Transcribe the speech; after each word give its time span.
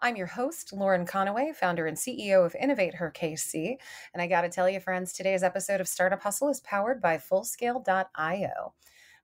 I'm 0.00 0.16
your 0.16 0.26
host, 0.28 0.72
Lauren 0.72 1.04
Conaway, 1.04 1.54
founder 1.54 1.86
and 1.86 1.96
CEO 1.96 2.46
of 2.46 2.54
InnovateHER 2.54 3.12
KC. 3.14 3.76
And 4.12 4.22
I 4.22 4.28
got 4.28 4.42
to 4.42 4.48
tell 4.48 4.70
you, 4.70 4.78
friends, 4.78 5.12
today's 5.12 5.42
episode 5.42 5.80
of 5.80 5.88
Startup 5.88 6.22
Hustle 6.22 6.48
is 6.48 6.60
powered 6.60 7.02
by 7.02 7.18
Fullscale.io. 7.18 8.74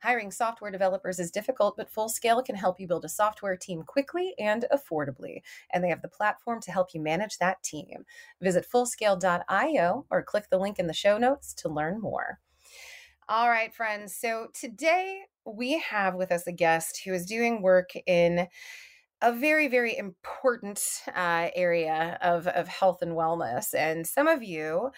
Hiring 0.03 0.31
software 0.33 0.73
developers 0.73 1.21
is 1.21 1.31
difficult, 1.31 1.77
but 1.77 1.93
Fullscale 1.93 2.45
can 2.45 2.57
help 2.57 2.81
you 2.81 2.89
build 2.89 3.05
a 3.05 3.09
software 3.09 3.57
team 3.57 3.85
quickly 3.85 4.35
and 4.39 4.67
affordably. 4.73 5.43
And 5.73 5.83
they 5.83 5.91
have 5.91 6.03
the 6.03 6.09
platform 6.09 6.61
to 6.63 6.73
help 6.73 6.93
you 6.93 7.01
manage 7.01 7.39
that 7.39 7.63
team. 7.63 8.05
Visit 8.43 8.67
Fullscale.io 8.69 10.07
or 10.11 10.23
click 10.23 10.51
the 10.51 10.59
link 10.59 10.81
in 10.81 10.89
the 10.89 10.93
show 10.93 11.19
notes 11.19 11.55
to 11.55 11.69
learn 11.69 12.01
more. 12.01 12.41
All 13.29 13.49
right, 13.49 13.73
friends. 13.73 14.15
So 14.15 14.49
today 14.53 15.23
we 15.47 15.79
have 15.79 16.17
with 16.17 16.33
us 16.33 16.47
a 16.47 16.53
guest 16.53 17.03
who 17.05 17.15
is 17.15 17.25
doing 17.25 17.63
work 17.63 17.91
in 18.07 18.49
a 19.23 19.33
very, 19.33 19.69
very 19.69 19.97
important 19.97 20.83
uh, 21.15 21.49
area 21.55 22.19
of, 22.21 22.47
of 22.47 22.69
health 22.69 23.03
and 23.03 23.13
wellness. 23.13 23.75
And 23.75 24.07
some 24.07 24.29
of 24.29 24.43
you 24.43 24.91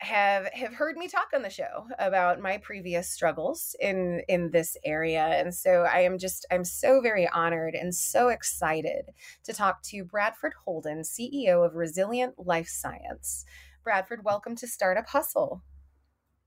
have 0.00 0.48
have 0.52 0.74
heard 0.74 0.96
me 0.96 1.08
talk 1.08 1.28
on 1.34 1.42
the 1.42 1.50
show 1.50 1.86
about 1.98 2.40
my 2.40 2.58
previous 2.58 3.08
struggles 3.10 3.74
in 3.80 4.20
in 4.28 4.50
this 4.50 4.76
area 4.84 5.22
and 5.22 5.54
so 5.54 5.86
i 5.90 6.00
am 6.00 6.18
just 6.18 6.44
i'm 6.50 6.64
so 6.64 7.00
very 7.00 7.28
honored 7.28 7.74
and 7.74 7.94
so 7.94 8.28
excited 8.28 9.10
to 9.44 9.52
talk 9.52 9.82
to 9.82 10.04
bradford 10.04 10.52
holden 10.64 11.00
ceo 11.00 11.64
of 11.64 11.74
resilient 11.74 12.34
lifescience. 12.38 13.44
Bradford 13.82 14.24
welcome 14.24 14.56
to 14.56 14.66
startup 14.66 15.08
hustle. 15.08 15.62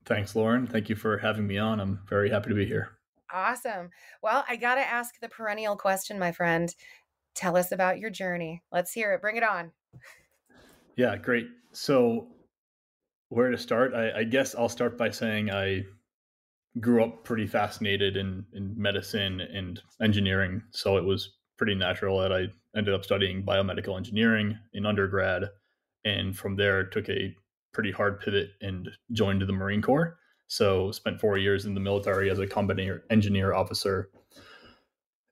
Thanks 0.04 0.36
lauren. 0.36 0.66
Thank 0.66 0.88
you 0.88 0.96
for 0.96 1.18
having 1.18 1.46
me 1.46 1.58
on. 1.58 1.80
I'm 1.80 2.00
very 2.08 2.30
happy 2.30 2.50
to 2.50 2.54
be 2.54 2.66
here 2.66 2.97
awesome 3.32 3.90
well 4.22 4.44
i 4.48 4.56
gotta 4.56 4.80
ask 4.80 5.20
the 5.20 5.28
perennial 5.28 5.76
question 5.76 6.18
my 6.18 6.32
friend 6.32 6.74
tell 7.34 7.56
us 7.56 7.72
about 7.72 7.98
your 7.98 8.10
journey 8.10 8.62
let's 8.72 8.92
hear 8.92 9.12
it 9.12 9.20
bring 9.20 9.36
it 9.36 9.42
on 9.42 9.70
yeah 10.96 11.16
great 11.16 11.46
so 11.72 12.26
where 13.28 13.50
to 13.50 13.58
start? 13.58 13.94
I, 13.94 14.20
I, 14.20 14.24
guess 14.24 14.54
I'll 14.54 14.68
start 14.68 14.96
by 14.96 15.10
saying 15.10 15.50
I 15.50 15.84
grew 16.80 17.04
up 17.04 17.24
pretty 17.24 17.46
fascinated 17.46 18.16
in, 18.16 18.44
in 18.52 18.74
medicine 18.76 19.40
and 19.40 19.80
engineering. 20.00 20.62
So 20.70 20.96
it 20.96 21.04
was 21.04 21.36
pretty 21.56 21.74
natural 21.74 22.20
that 22.20 22.32
I 22.32 22.46
ended 22.76 22.94
up 22.94 23.04
studying 23.04 23.44
biomedical 23.44 23.96
engineering 23.96 24.58
in 24.72 24.86
undergrad. 24.86 25.44
And 26.04 26.36
from 26.36 26.56
there, 26.56 26.84
took 26.84 27.08
a 27.08 27.34
pretty 27.72 27.92
hard 27.92 28.20
pivot 28.20 28.50
and 28.62 28.88
joined 29.12 29.42
the 29.42 29.52
Marine 29.52 29.82
Corps. 29.82 30.16
So 30.48 30.90
spent 30.92 31.20
four 31.20 31.38
years 31.38 31.66
in 31.66 31.74
the 31.74 31.80
military 31.80 32.30
as 32.30 32.38
a 32.38 32.46
combat 32.46 32.78
engineer 33.10 33.52
officer 33.52 34.10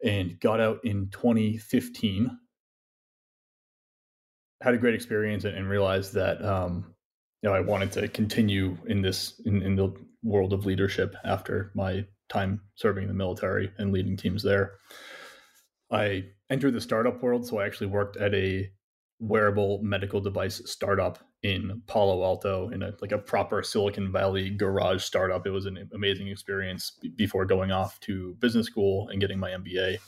and 0.05 0.39
got 0.41 0.61
out 0.61 0.81
in 0.85 1.09
2015. 1.11 2.39
Had 4.63 4.75
a 4.75 4.79
great 4.79 4.95
experience 4.95 5.45
and, 5.45 5.69
realized 5.69 6.15
that 6.15 6.43
um, 6.45 6.95
you 7.43 7.49
know, 7.49 7.55
I 7.55 7.61
wanted 7.61 7.93
to 7.93 8.09
continue 8.09 8.77
in 8.87 9.03
this 9.03 9.41
in, 9.45 9.63
in 9.63 9.77
the 9.77 9.95
world 10.23 10.53
of 10.53 10.67
leadership 10.67 11.15
after 11.25 11.71
my 11.75 12.05
time 12.29 12.61
serving 12.75 13.05
in 13.05 13.09
the 13.09 13.15
military 13.15 13.71
and 13.79 13.93
leading 13.93 14.17
teams 14.17 14.43
there. 14.43 14.75
I 15.91 16.25
entered 16.51 16.75
the 16.75 16.81
startup 16.81 17.23
world, 17.23 17.47
so 17.47 17.59
I 17.59 17.67
actually 17.67 17.89
worked 17.89 18.17
at 18.17 18.35
a 18.35 18.69
wearable 19.19 19.81
medical 19.83 20.21
device 20.21 20.61
startup 20.67 21.19
in 21.47 21.83
Palo 21.87 22.25
Alto 22.25 22.71
in 22.71 22.83
a 22.83 22.93
like 23.01 23.13
a 23.13 23.19
proper 23.19 23.63
Silicon 23.63 24.11
Valley 24.11 24.51
garage 24.51 25.05
startup. 25.05 25.47
It 25.47 25.51
was 25.51 25.67
an 25.67 25.89
amazing 25.95 26.29
experience 26.29 26.93
before 27.15 27.45
going 27.45 27.71
off 27.71 28.01
to 28.01 28.35
business 28.41 28.67
school 28.67 29.09
and 29.09 29.21
getting 29.21 29.39
my 29.39 29.51
MBA 29.51 29.99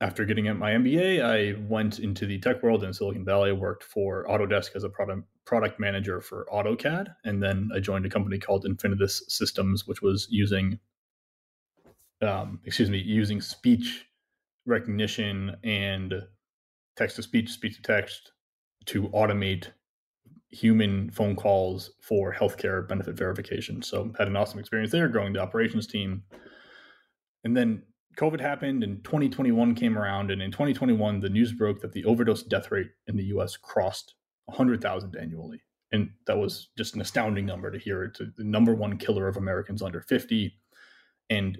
after 0.00 0.26
getting 0.26 0.44
my 0.58 0.72
MBA, 0.72 1.22
I 1.22 1.58
went 1.68 2.00
into 2.00 2.26
the 2.26 2.38
tech 2.38 2.62
world 2.62 2.84
in 2.84 2.92
Silicon 2.92 3.24
Valley. 3.24 3.52
Worked 3.52 3.82
for 3.82 4.26
Autodesk 4.26 4.76
as 4.76 4.84
a 4.84 4.90
product 4.90 5.22
product 5.46 5.80
manager 5.80 6.20
for 6.20 6.46
AutoCAD, 6.52 7.14
and 7.24 7.42
then 7.42 7.70
I 7.74 7.80
joined 7.80 8.04
a 8.04 8.10
company 8.10 8.38
called 8.38 8.66
Infinitus 8.66 9.22
Systems, 9.28 9.86
which 9.86 10.02
was 10.02 10.26
using, 10.30 10.78
um, 12.20 12.60
excuse 12.66 12.90
me, 12.90 12.98
using 12.98 13.40
speech 13.40 14.04
recognition 14.66 15.56
and 15.64 16.14
text 16.96 17.16
to 17.16 17.22
speech, 17.22 17.50
speech 17.50 17.76
to 17.76 17.82
text 17.82 18.32
to 18.86 19.08
automate 19.08 19.68
human 20.50 21.10
phone 21.10 21.36
calls 21.36 21.90
for 22.00 22.32
healthcare 22.32 22.86
benefit 22.86 23.16
verification. 23.16 23.82
So 23.82 24.12
had 24.18 24.28
an 24.28 24.36
awesome 24.36 24.60
experience 24.60 24.92
there, 24.92 25.08
growing 25.08 25.32
the 25.32 25.40
operations 25.40 25.86
team, 25.86 26.22
and 27.44 27.56
then 27.56 27.82
COVID 28.16 28.40
happened 28.40 28.82
and 28.82 29.04
2021 29.04 29.74
came 29.74 29.96
around. 29.96 30.30
And 30.30 30.42
in 30.42 30.50
2021, 30.50 31.20
the 31.20 31.28
news 31.28 31.52
broke 31.52 31.80
that 31.82 31.92
the 31.92 32.04
overdose 32.04 32.42
death 32.42 32.70
rate 32.70 32.90
in 33.06 33.16
the 33.16 33.24
US 33.24 33.56
crossed 33.56 34.14
100,000 34.46 35.16
annually. 35.16 35.62
And 35.92 36.10
that 36.26 36.38
was 36.38 36.70
just 36.76 36.94
an 36.94 37.00
astounding 37.00 37.46
number 37.46 37.70
to 37.70 37.78
hear. 37.78 38.04
It's 38.04 38.18
the 38.18 38.44
number 38.44 38.74
one 38.74 38.96
killer 38.96 39.28
of 39.28 39.36
Americans 39.36 39.82
under 39.82 40.00
50. 40.00 40.58
And 41.30 41.58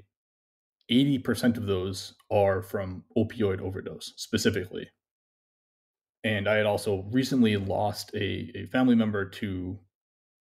80% 0.90 1.56
of 1.56 1.66
those 1.66 2.14
are 2.30 2.62
from 2.62 3.04
opioid 3.16 3.60
overdose 3.60 4.12
specifically. 4.16 4.88
And 6.26 6.48
I 6.48 6.56
had 6.56 6.66
also 6.66 7.06
recently 7.12 7.56
lost 7.56 8.10
a, 8.14 8.50
a 8.56 8.66
family 8.66 8.96
member 8.96 9.24
to 9.24 9.78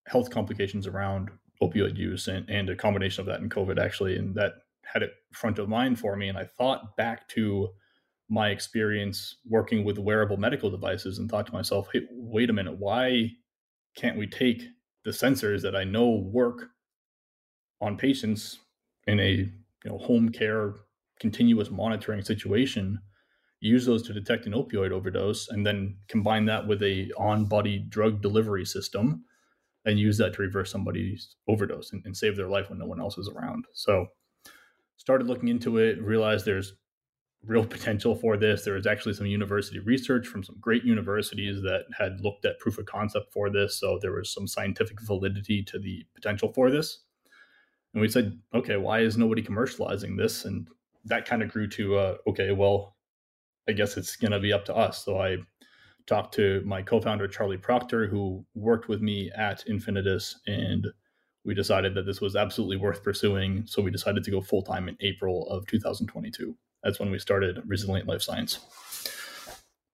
health 0.08 0.32
complications 0.32 0.88
around 0.88 1.30
opioid 1.62 1.96
use 1.96 2.28
and, 2.28 2.50
and 2.50 2.72
a 2.72 2.76
combination 2.76 3.22
of 3.22 3.28
that 3.28 3.40
and 3.40 3.52
COVID 3.52 3.78
actually. 3.80 4.18
And 4.18 4.34
that 4.34 4.54
had 4.84 5.04
it 5.04 5.12
front 5.32 5.60
of 5.60 5.70
mind 5.70 6.00
for 6.00 6.16
me. 6.16 6.28
And 6.28 6.40
I 6.40 6.46
thought 6.46 6.98
back 6.98 7.30
to 7.30 7.70
my 8.30 8.50
experience 8.50 9.36
working 9.48 9.86
with 9.86 10.00
wearable 10.00 10.38
medical 10.38 10.72
devices 10.72 11.20
and 11.20 11.30
thought 11.30 11.46
to 11.46 11.54
myself, 11.54 11.88
hey, 11.94 12.02
wait 12.10 12.50
a 12.50 12.54
minute, 12.54 12.80
why 12.80 13.30
can't 13.96 14.18
we 14.18 14.26
take 14.26 14.64
the 15.04 15.12
sensors 15.12 15.62
that 15.62 15.76
I 15.76 15.84
know 15.84 16.10
work 16.10 16.70
on 17.80 17.96
patients 17.96 18.58
in 19.06 19.20
a 19.20 19.32
you 19.32 19.52
know 19.86 20.00
home 20.00 20.30
care 20.30 20.74
continuous 21.20 21.70
monitoring 21.70 22.24
situation, 22.24 23.00
use 23.60 23.86
those 23.86 24.04
to 24.04 24.14
detect 24.14 24.46
an 24.46 24.54
opioid 24.54 24.92
overdose, 24.92 25.50
and 25.50 25.66
then 25.66 25.98
combine 26.08 26.46
that 26.46 26.68
with 26.68 26.84
a 26.84 27.12
on-body 27.18 27.80
drug 27.90 28.22
delivery 28.22 28.66
system 28.66 29.26
and 29.86 30.00
use 30.00 30.18
that 30.18 30.34
to 30.34 30.42
reverse 30.42 30.72
somebody's 30.72 31.36
overdose 31.48 31.94
and, 31.94 32.02
and 32.06 32.18
save 32.18 32.36
their 32.36 32.50
life 32.50 32.70
when 32.70 32.80
no 32.80 32.86
one 32.86 33.00
else 33.00 33.18
is 33.18 33.30
around. 33.30 33.66
So 33.74 34.08
started 34.98 35.28
looking 35.28 35.50
into 35.50 35.78
it, 35.78 36.02
realized 36.02 36.46
there's 36.46 36.74
real 37.44 37.66
potential 37.66 38.16
for 38.16 38.38
this. 38.38 38.64
There 38.64 38.74
was 38.74 38.88
actually 38.88 39.14
some 39.14 39.28
university 39.28 39.78
research 39.80 40.26
from 40.26 40.44
some 40.44 40.58
great 40.60 40.84
universities 40.84 41.62
that 41.62 41.84
had 41.96 42.20
looked 42.22 42.46
at 42.46 42.60
proof 42.60 42.80
of 42.80 42.88
concept 42.88 43.32
for 43.32 43.52
this. 43.52 43.80
So 43.80 44.00
there 44.02 44.14
was 44.14 44.34
some 44.34 44.48
scientific 44.48 45.00
validity 45.02 45.62
to 45.64 45.78
the 45.78 46.04
potential 46.16 46.52
for 46.52 46.72
this. 46.72 47.04
And 47.94 48.02
we 48.02 48.10
said, 48.10 48.40
okay, 48.54 48.78
why 48.78 49.02
is 49.02 49.18
nobody 49.18 49.44
commercializing 49.44 50.18
this? 50.18 50.46
And 50.46 50.68
that 51.06 51.26
kind 51.26 51.44
of 51.44 51.50
grew 51.50 51.68
to, 51.70 51.98
uh, 51.98 52.16
okay, 52.28 52.52
well, 52.52 52.95
I 53.68 53.74
guess 53.74 53.98
it's 53.98 54.16
going 54.16 54.32
to 54.32 54.40
be 54.40 54.54
up 54.54 54.66
to 54.66 54.76
us. 54.76 55.04
So 55.04 55.20
I 55.20 55.38
talked 56.08 56.34
to 56.36 56.62
my 56.66 56.82
co 56.82 57.02
founder, 57.02 57.28
Charlie 57.28 57.58
Proctor, 57.58 58.08
who 58.08 58.46
worked 58.54 58.88
with 58.88 59.02
me 59.02 59.32
at 59.36 59.66
Infinitus 59.68 60.36
and 60.48 60.88
we 61.46 61.54
decided 61.54 61.94
that 61.94 62.06
this 62.06 62.22
was 62.22 62.36
absolutely 62.36 62.78
worth 62.78 63.04
pursuing. 63.04 63.64
So 63.68 63.82
we 63.82 63.92
decided 63.92 64.24
to 64.24 64.32
go 64.32 64.42
full 64.42 64.64
time 64.64 64.90
in 64.90 64.98
April 65.00 65.48
of 65.50 65.66
2022. 65.68 66.58
That's 66.84 67.00
when 67.00 67.12
we 67.12 67.20
started 67.20 67.62
Resilient 67.68 68.08
Lifescience. 68.08 68.60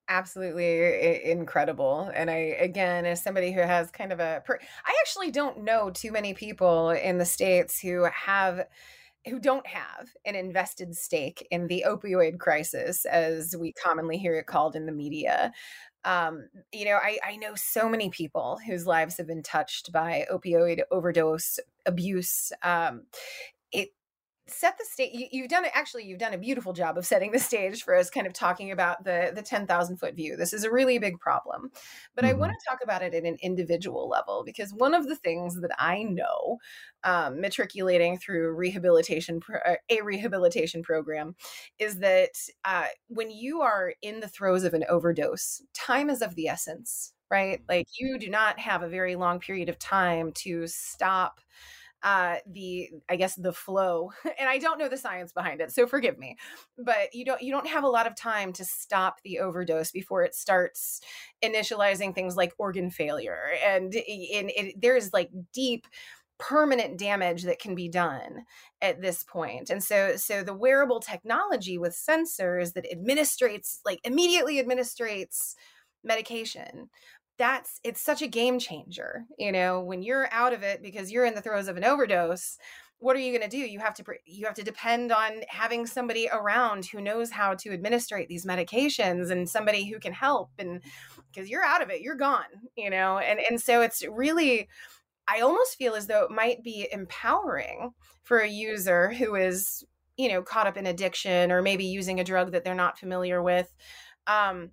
Absolutely 0.08 1.30
incredible. 1.30 2.12
And 2.14 2.30
I, 2.30 2.56
again, 2.60 3.06
as 3.06 3.24
somebody 3.24 3.52
who 3.52 3.62
has 3.62 3.92
kind 3.92 4.12
of 4.12 4.20
a, 4.20 4.42
per- 4.46 4.60
I 4.86 4.96
actually 5.02 5.32
don't 5.32 5.64
know 5.64 5.90
too 5.90 6.12
many 6.12 6.34
people 6.34 6.90
in 6.90 7.18
the 7.18 7.26
States 7.26 7.80
who 7.80 8.04
have 8.14 8.66
who 9.28 9.40
don't 9.40 9.68
have 9.68 10.10
an 10.26 10.36
invested 10.36 10.96
stake 10.96 11.48
in 11.52 11.68
the 11.68 11.86
opioid 11.88 12.40
crisis, 12.40 13.06
as 13.06 13.56
we 13.58 13.74
commonly 13.74 14.18
hear 14.18 14.36
it 14.36 14.48
called 14.48 14.76
in 14.76 14.86
the 14.86 14.92
media. 14.92 15.52
Um, 16.04 16.50
you 16.72 16.86
know, 16.86 16.98
I, 17.02 17.20
I 17.24 17.36
know 17.36 17.54
so 17.56 17.88
many 17.88 18.10
people 18.10 18.60
whose 18.66 18.88
lives 18.88 19.18
have 19.18 19.28
been 19.28 19.44
touched 19.44 19.92
by 19.92 20.26
opioid 20.32 20.82
overdose 20.90 21.60
abuse. 21.86 22.52
Um, 22.64 23.04
it 23.72 23.90
set 24.52 24.78
the 24.78 24.86
stage 24.86 25.30
you, 25.32 25.42
have 25.44 25.50
done 25.50 25.66
it 25.66 25.72
actually 25.74 26.04
you've 26.04 26.20
done 26.20 26.34
a 26.34 26.38
beautiful 26.38 26.74
job 26.74 26.98
of 26.98 27.06
setting 27.06 27.32
the 27.32 27.40
stage 27.40 27.84
for 27.84 27.96
us 27.96 28.10
kind 28.10 28.28
of 28.28 28.34
talking 28.34 28.72
about 28.72 29.04
the 29.04 29.32
the 29.34 29.42
10,000 29.42 29.98
foot 29.98 30.16
view. 30.16 30.36
This 30.36 30.54
is 30.54 30.64
a 30.64 30.72
really 30.72 31.00
big 31.00 31.20
problem 31.20 31.72
but 32.16 32.26
mm-hmm. 32.26 32.36
i 32.36 32.38
want 32.38 32.52
to 32.52 32.70
talk 32.70 32.80
about 32.84 33.02
it 33.02 33.14
at 33.14 33.24
an 33.24 33.38
individual 33.42 34.08
level 34.10 34.44
because 34.46 34.74
one 34.74 34.94
of 34.94 35.08
the 35.08 35.16
things 35.16 35.60
that 35.62 35.72
i 35.80 36.04
know 36.04 36.58
um, 37.04 37.42
matriculating 37.42 38.18
through 38.18 38.54
rehabilitation 38.54 39.42
uh, 39.66 39.76
a 39.90 40.02
rehabilitation 40.02 40.84
program 40.84 41.36
is 41.80 42.00
that 42.00 42.32
uh, 42.66 42.86
when 43.08 43.32
you 43.32 43.62
are 43.62 43.94
in 44.02 44.20
the 44.20 44.28
throes 44.28 44.64
of 44.64 44.74
an 44.74 44.86
overdose 44.90 45.62
time 45.74 46.10
is 46.10 46.22
of 46.22 46.36
the 46.36 46.48
essence 46.48 47.14
right? 47.32 47.62
Like 47.68 47.88
you 47.98 48.20
do 48.20 48.30
not 48.30 48.60
have 48.60 48.84
a 48.84 48.90
very 48.90 49.16
long 49.16 49.40
period 49.40 49.70
of 49.70 49.80
time 49.80 50.34
to 50.34 50.68
stop 50.68 51.40
uh 52.04 52.36
the 52.48 52.90
i 53.10 53.16
guess 53.16 53.36
the 53.36 53.54
flow 53.54 54.12
and 54.40 54.50
i 54.50 54.58
don't 54.58 54.80
know 54.80 54.90
the 54.90 54.98
science 54.98 55.32
behind 55.32 55.62
it 55.62 55.72
so 55.72 55.86
forgive 55.86 56.18
me 56.18 56.36
but 56.78 57.14
you 57.14 57.24
don't 57.24 57.42
you 57.42 57.52
don't 57.52 57.68
have 57.68 57.84
a 57.84 57.90
lot 57.90 58.08
of 58.08 58.16
time 58.16 58.52
to 58.52 58.66
stop 58.66 59.18
the 59.24 59.40
overdose 59.40 59.92
before 59.92 60.24
it 60.24 60.34
starts 60.34 61.02
initializing 61.44 62.14
things 62.14 62.36
like 62.36 62.54
organ 62.58 62.90
failure 62.90 63.52
and 63.66 63.94
in 63.94 64.50
it, 64.56 64.82
there's 64.82 65.14
like 65.14 65.30
deep 65.54 65.86
permanent 66.42 66.98
damage 66.98 67.44
that 67.44 67.60
can 67.60 67.76
be 67.76 67.88
done 67.88 68.46
at 68.82 69.00
this 69.00 69.24
point. 69.24 69.70
and 69.70 69.84
so 69.84 70.16
so 70.16 70.44
the 70.44 70.54
wearable 70.54 71.00
technology 71.00 71.78
with 71.78 71.94
sensors 71.94 72.74
that 72.74 72.92
administrates 72.92 73.78
like 73.86 74.00
immediately 74.04 74.62
administrates 74.62 75.54
medication 76.04 76.90
that's 77.38 77.80
it's 77.84 78.02
such 78.02 78.22
a 78.22 78.28
game 78.28 78.60
changer 78.60 79.26
you 79.38 79.52
know 79.52 79.82
when 79.82 80.04
you're 80.04 80.32
out 80.32 80.54
of 80.54 80.64
it 80.64 80.82
because 80.82 81.12
you're 81.12 81.26
in 81.26 81.34
the 81.34 81.42
throes 81.42 81.68
of 81.68 81.78
an 81.78 81.84
overdose 81.84 82.58
what 83.02 83.16
are 83.16 83.20
you 83.20 83.36
going 83.36 83.50
to 83.50 83.58
do? 83.58 83.58
You 83.58 83.80
have 83.80 83.96
to 83.96 84.04
you 84.26 84.46
have 84.46 84.56
to 84.56 84.64
depend 84.64 85.12
on 85.12 85.42
having 85.50 85.88
somebody 85.88 86.30
around 86.32 86.86
who 86.86 87.02
knows 87.02 87.32
how 87.32 87.56
to 87.56 87.74
administrate 87.74 88.30
these 88.30 88.46
medications 88.46 89.32
and 89.32 89.50
somebody 89.50 89.90
who 89.90 90.00
can 90.00 90.14
help 90.14 90.52
and 90.60 90.82
because 91.32 91.50
you're 91.50 91.64
out 91.64 91.82
of 91.82 91.90
it 91.90 92.02
you're 92.02 92.16
gone 92.16 92.46
you 92.76 92.90
know 92.90 93.18
and 93.18 93.40
and 93.50 93.60
so 93.60 93.82
it's 93.82 94.04
really 94.08 94.68
i 95.28 95.40
almost 95.42 95.78
feel 95.78 95.96
as 95.96 96.08
though 96.08 96.24
it 96.24 96.32
might 96.32 96.64
be 96.64 96.88
empowering 96.92 97.92
for 98.24 98.40
a 98.40 98.48
user 98.48 99.10
who 99.12 99.36
is 99.36 99.84
you 100.18 100.30
know 100.30 100.44
caught 100.44 100.68
up 100.68 100.78
in 100.78 100.86
addiction 100.86 101.52
or 101.52 101.62
maybe 101.62 101.86
using 101.86 102.20
a 102.20 102.24
drug 102.24 102.52
that 102.52 102.64
they're 102.64 102.76
not 102.76 103.00
familiar 103.00 103.42
with 103.42 103.74
um 104.28 104.70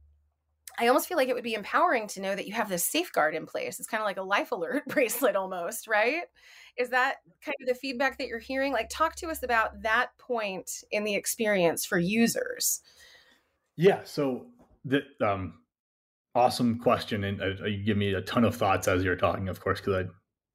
I 0.78 0.86
almost 0.86 1.08
feel 1.08 1.16
like 1.16 1.28
it 1.28 1.34
would 1.34 1.44
be 1.44 1.54
empowering 1.54 2.06
to 2.08 2.20
know 2.20 2.34
that 2.34 2.46
you 2.46 2.52
have 2.52 2.68
this 2.68 2.84
safeguard 2.84 3.34
in 3.34 3.46
place. 3.46 3.80
It's 3.80 3.88
kind 3.88 4.00
of 4.00 4.06
like 4.06 4.16
a 4.16 4.22
life 4.22 4.52
alert 4.52 4.84
bracelet 4.88 5.36
almost, 5.36 5.88
right? 5.88 6.22
Is 6.76 6.90
that 6.90 7.16
kind 7.44 7.56
of 7.60 7.66
the 7.66 7.74
feedback 7.74 8.18
that 8.18 8.28
you're 8.28 8.38
hearing? 8.38 8.72
Like, 8.72 8.88
talk 8.88 9.16
to 9.16 9.28
us 9.28 9.42
about 9.42 9.82
that 9.82 10.10
point 10.18 10.84
in 10.90 11.04
the 11.04 11.14
experience 11.14 11.84
for 11.84 11.98
users. 11.98 12.80
Yeah. 13.76 14.00
So, 14.04 14.46
the 14.84 15.02
um, 15.20 15.54
awesome 16.34 16.78
question, 16.78 17.24
and 17.24 17.42
uh, 17.42 17.66
you 17.66 17.84
give 17.84 17.96
me 17.96 18.14
a 18.14 18.20
ton 18.20 18.44
of 18.44 18.54
thoughts 18.54 18.86
as 18.86 19.02
you're 19.02 19.16
talking, 19.16 19.48
of 19.48 19.60
course, 19.60 19.80
because 19.80 20.06
I 20.06 20.08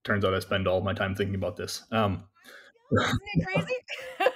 turns 0.04 0.26
out 0.26 0.34
I 0.34 0.40
spend 0.40 0.68
all 0.68 0.82
my 0.82 0.94
time 0.94 1.16
thinking 1.16 1.36
about 1.36 1.58
this. 1.58 1.84
Um, 1.92 2.24
yeah, 2.92 3.06
isn't 3.06 3.20
it 3.26 3.46
crazy? 3.46 3.74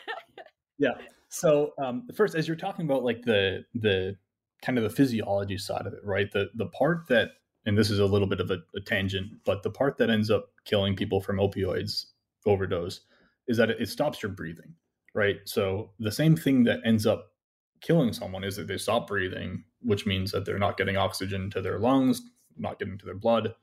yeah. 0.78 0.94
So, 1.30 1.74
um, 1.78 2.08
first, 2.16 2.36
as 2.36 2.48
you're 2.48 2.58
talking 2.58 2.86
about 2.86 3.04
like 3.04 3.24
the 3.24 3.64
the 3.74 4.16
kind 4.62 4.78
of 4.78 4.84
the 4.84 4.90
physiology 4.90 5.58
side 5.58 5.86
of 5.86 5.94
it, 5.94 6.04
right? 6.04 6.32
The 6.32 6.50
the 6.56 6.68
part 6.68 7.08
that 7.08 7.32
and 7.66 7.78
this 7.78 7.90
is 7.90 8.00
a 8.00 8.06
little 8.06 8.28
bit 8.28 8.40
of 8.40 8.50
a, 8.50 8.60
a 8.76 8.80
tangent, 8.80 9.32
but 9.46 9.62
the 9.62 9.70
part 9.70 9.98
that 9.98 10.10
ends 10.10 10.32
up 10.32 10.52
killing 10.64 10.96
people 10.96 11.20
from 11.20 11.38
opioids 11.38 12.06
overdose 12.46 13.02
is 13.48 13.58
that 13.58 13.70
it, 13.70 13.82
it 13.82 13.90
stops 13.90 14.24
your 14.24 14.32
breathing, 14.32 14.74
right? 15.14 15.38
So 15.44 15.92
the 16.00 16.12
same 16.12 16.38
thing 16.38 16.64
that 16.64 16.80
ends 16.86 17.06
up 17.06 17.34
killing 17.82 18.14
someone 18.14 18.46
is 18.46 18.56
that 18.56 18.68
they 18.68 18.78
stop 18.78 19.08
breathing, 19.08 19.66
which 19.82 20.06
means 20.06 20.32
that 20.32 20.46
they're 20.46 20.58
not 20.58 20.78
getting 20.78 20.96
oxygen 20.96 21.50
to 21.52 21.62
their 21.62 21.78
lungs, 21.78 22.22
not 22.58 22.80
getting 22.80 22.98
to 22.98 23.06
their 23.06 23.16
blood, 23.16 23.54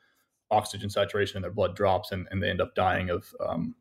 oxygen 0.50 0.90
saturation 0.90 1.36
in 1.36 1.42
their 1.42 1.50
blood 1.50 1.74
drops, 1.74 2.12
and, 2.12 2.28
and 2.30 2.42
they 2.42 2.50
end 2.50 2.60
up 2.60 2.74
dying 2.74 3.08
of 3.08 3.34
um, 3.40 3.74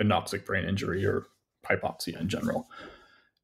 anoxic 0.00 0.44
brain 0.44 0.66
injury 0.66 1.04
or 1.06 1.24
hypoxia 1.66 2.20
in 2.20 2.28
general 2.28 2.68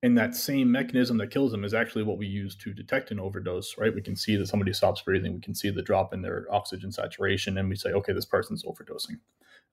and 0.03 0.17
that 0.17 0.35
same 0.35 0.71
mechanism 0.71 1.17
that 1.19 1.31
kills 1.31 1.51
them 1.51 1.65
is 1.65 1.75
actually 1.75 2.05
what 2.05 2.19
we 2.19 2.27
use 2.27 2.55
to 2.57 2.73
detect 2.73 3.11
an 3.11 3.19
overdose 3.19 3.77
right? 3.79 3.95
We 3.95 4.03
can 4.03 4.17
see 4.17 4.37
that 4.37 4.49
somebody 4.49 4.73
stops 4.73 5.03
breathing. 5.03 5.35
We 5.35 5.41
can 5.41 5.55
see 5.55 5.71
the 5.71 5.83
drop 5.83 6.15
in 6.15 6.23
their 6.23 6.47
oxygen 6.51 6.93
saturation 6.93 7.59
and 7.59 7.69
we 7.69 7.77
say 7.77 7.91
okay 7.91 8.13
this 8.13 8.25
person's 8.25 8.65
overdosing. 8.65 9.19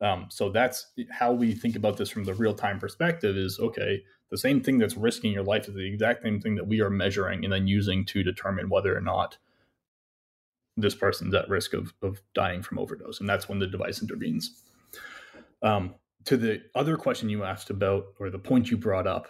Um, 0.01 0.27
so 0.29 0.49
that's 0.49 0.87
how 1.09 1.31
we 1.31 1.53
think 1.53 1.75
about 1.75 1.97
this 1.97 2.09
from 2.09 2.25
the 2.25 2.33
real-time 2.33 2.79
perspective 2.79 3.37
is 3.37 3.59
okay 3.59 4.03
the 4.31 4.37
same 4.37 4.61
thing 4.61 4.77
that's 4.77 4.97
risking 4.97 5.31
your 5.31 5.43
life 5.43 5.67
is 5.67 5.75
the 5.75 5.85
exact 5.85 6.23
same 6.23 6.41
thing 6.41 6.55
that 6.55 6.67
we 6.67 6.81
are 6.81 6.89
measuring 6.89 7.43
and 7.43 7.53
then 7.53 7.67
using 7.67 8.05
to 8.05 8.23
determine 8.23 8.69
whether 8.69 8.95
or 8.95 9.01
not 9.01 9.37
this 10.77 10.95
person's 10.95 11.33
at 11.33 11.47
risk 11.47 11.73
of, 11.73 11.93
of 12.01 12.21
dying 12.33 12.61
from 12.61 12.79
overdose. 12.79 13.19
And 13.19 13.29
that's 13.29 13.47
when 13.47 13.59
the 13.59 13.67
device 13.67 14.01
intervenes. 14.01 14.63
Um, 15.61 15.95
to 16.25 16.37
the 16.37 16.63
other 16.73 16.97
question 16.97 17.29
you 17.29 17.43
asked 17.43 17.69
about 17.69 18.07
or 18.19 18.29
the 18.29 18.39
point 18.39 18.69
you 18.69 18.77
brought 18.77 19.07
up 19.07 19.27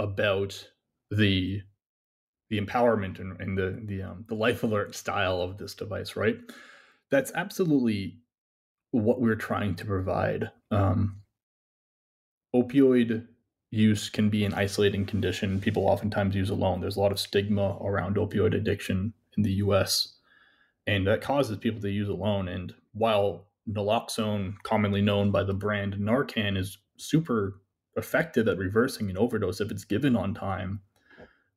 about 0.00 0.68
the 1.10 1.62
the 2.48 2.60
empowerment 2.60 3.20
and, 3.20 3.40
and 3.40 3.56
the 3.56 3.80
the 3.84 4.02
um, 4.02 4.24
the 4.28 4.34
life 4.34 4.62
alert 4.62 4.94
style 4.94 5.40
of 5.40 5.58
this 5.58 5.74
device, 5.74 6.16
right? 6.16 6.38
That's 7.10 7.32
absolutely 7.34 8.18
what 8.90 9.20
we're 9.20 9.36
trying 9.36 9.76
to 9.76 9.84
provide. 9.84 10.50
Um, 10.70 11.20
opioid 12.54 13.26
use 13.70 14.08
can 14.08 14.30
be 14.30 14.44
an 14.44 14.54
isolating 14.54 15.06
condition. 15.06 15.60
People 15.60 15.86
oftentimes 15.86 16.34
use 16.34 16.50
alone. 16.50 16.80
There's 16.80 16.96
a 16.96 17.00
lot 17.00 17.12
of 17.12 17.20
stigma 17.20 17.78
around 17.80 18.16
opioid 18.16 18.54
addiction 18.54 19.12
in 19.36 19.44
the 19.44 19.52
U.S., 19.54 20.16
and 20.86 21.06
that 21.06 21.20
causes 21.20 21.56
people 21.58 21.80
to 21.82 21.90
use 21.90 22.08
alone. 22.08 22.48
And 22.48 22.74
while 22.92 23.46
naloxone, 23.68 24.54
commonly 24.64 25.02
known 25.02 25.30
by 25.30 25.44
the 25.44 25.54
brand 25.54 25.94
Narcan, 25.94 26.56
is 26.56 26.78
super 26.96 27.60
effective 27.96 28.48
at 28.48 28.58
reversing 28.58 29.10
an 29.10 29.18
overdose 29.18 29.60
if 29.60 29.70
it's 29.70 29.84
given 29.84 30.16
on 30.16 30.34
time, 30.34 30.80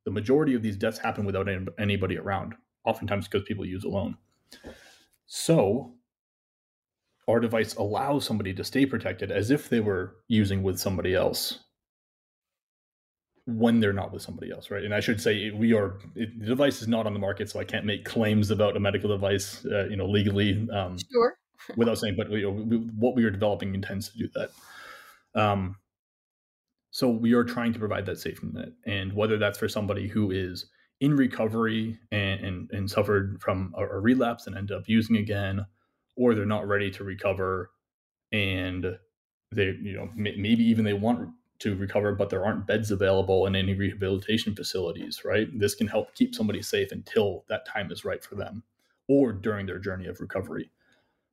the 0.06 0.12
majority 0.12 0.54
of 0.54 0.62
these 0.62 0.78
deaths 0.78 1.00
happen 1.00 1.26
without 1.26 1.48
anybody 1.80 2.18
around, 2.18 2.56
oftentimes 2.86 3.28
because 3.28 3.48
people 3.48 3.66
use 3.66 3.84
alone. 3.84 4.18
So, 5.26 5.94
our 7.28 7.40
device 7.40 7.76
allows 7.76 8.26
somebody 8.26 8.54
to 8.54 8.64
stay 8.64 8.86
protected 8.86 9.32
as 9.32 9.50
if 9.50 9.70
they 9.70 9.80
were 9.80 10.18
using 10.28 10.62
with 10.62 10.78
somebody 10.78 11.16
else 11.16 11.60
when 13.46 13.80
they're 13.80 13.94
not 13.94 14.12
with 14.12 14.22
somebody 14.22 14.52
else, 14.52 14.72
right? 14.72 14.84
And 14.84 14.94
I 14.94 15.00
should 15.00 15.22
say 15.22 15.52
we 15.52 15.74
are 15.74 16.00
it, 16.16 16.38
the 16.40 16.46
device 16.46 16.82
is 16.82 16.88
not 16.88 17.06
on 17.06 17.14
the 17.14 17.20
market, 17.20 17.50
so 17.50 17.60
I 17.60 17.64
can't 17.64 17.86
make 17.86 18.06
claims 18.06 18.52
about 18.52 18.76
a 18.76 18.80
medical 18.80 19.10
device, 19.10 19.66
uh, 19.66 19.86
you 19.86 19.96
know, 19.96 20.06
legally. 20.06 20.68
Um, 20.72 20.98
sure. 21.12 21.38
without 21.78 21.98
saying, 21.98 22.16
but 22.18 22.30
we, 22.30 22.46
we, 22.46 22.78
what 22.98 23.16
we 23.16 23.24
are 23.24 23.30
developing 23.30 23.74
intends 23.74 24.10
to 24.10 24.18
do 24.18 24.30
that. 24.36 24.50
Um, 25.40 25.76
so 26.94 27.10
we 27.10 27.34
are 27.34 27.44
trying 27.44 27.74
to 27.74 27.80
provide 27.80 28.06
that 28.06 28.20
safety 28.20 28.48
net, 28.54 28.70
and 28.86 29.14
whether 29.14 29.40
that's 29.40 29.58
for 29.58 29.68
somebody 29.68 30.08
who 30.08 30.30
is 30.30 30.68
in 31.02 31.16
recovery 31.16 32.00
and 32.12 32.40
and, 32.46 32.72
and 32.72 32.90
suffered 32.90 33.42
from 33.42 33.74
a, 33.76 33.84
a 33.84 34.00
relapse 34.00 34.46
and 34.46 34.56
end 34.56 34.72
up 34.72 34.84
using 34.88 35.18
again, 35.18 35.66
or 36.16 36.36
they're 36.36 36.46
not 36.46 36.68
ready 36.68 36.92
to 36.92 37.04
recover, 37.04 37.72
and 38.32 38.86
they 39.52 39.76
you 39.82 39.94
know 39.98 40.10
maybe 40.16 40.64
even 40.64 40.86
they 40.86 40.94
want 40.94 41.30
to 41.60 41.76
recover, 41.76 42.14
but 42.14 42.30
there 42.30 42.46
aren't 42.46 42.68
beds 42.68 42.92
available 42.92 43.48
in 43.48 43.56
any 43.56 43.74
rehabilitation 43.74 44.56
facilities, 44.56 45.26
right? 45.26 45.48
This 45.58 45.74
can 45.74 45.88
help 45.88 46.14
keep 46.14 46.36
somebody 46.36 46.62
safe 46.62 46.92
until 46.92 47.44
that 47.50 47.66
time 47.66 47.92
is 47.92 48.06
right 48.06 48.24
for 48.24 48.36
them 48.36 48.62
or 49.08 49.34
during 49.34 49.66
their 49.66 49.80
journey 49.80 50.06
of 50.08 50.20
recovery. 50.22 50.70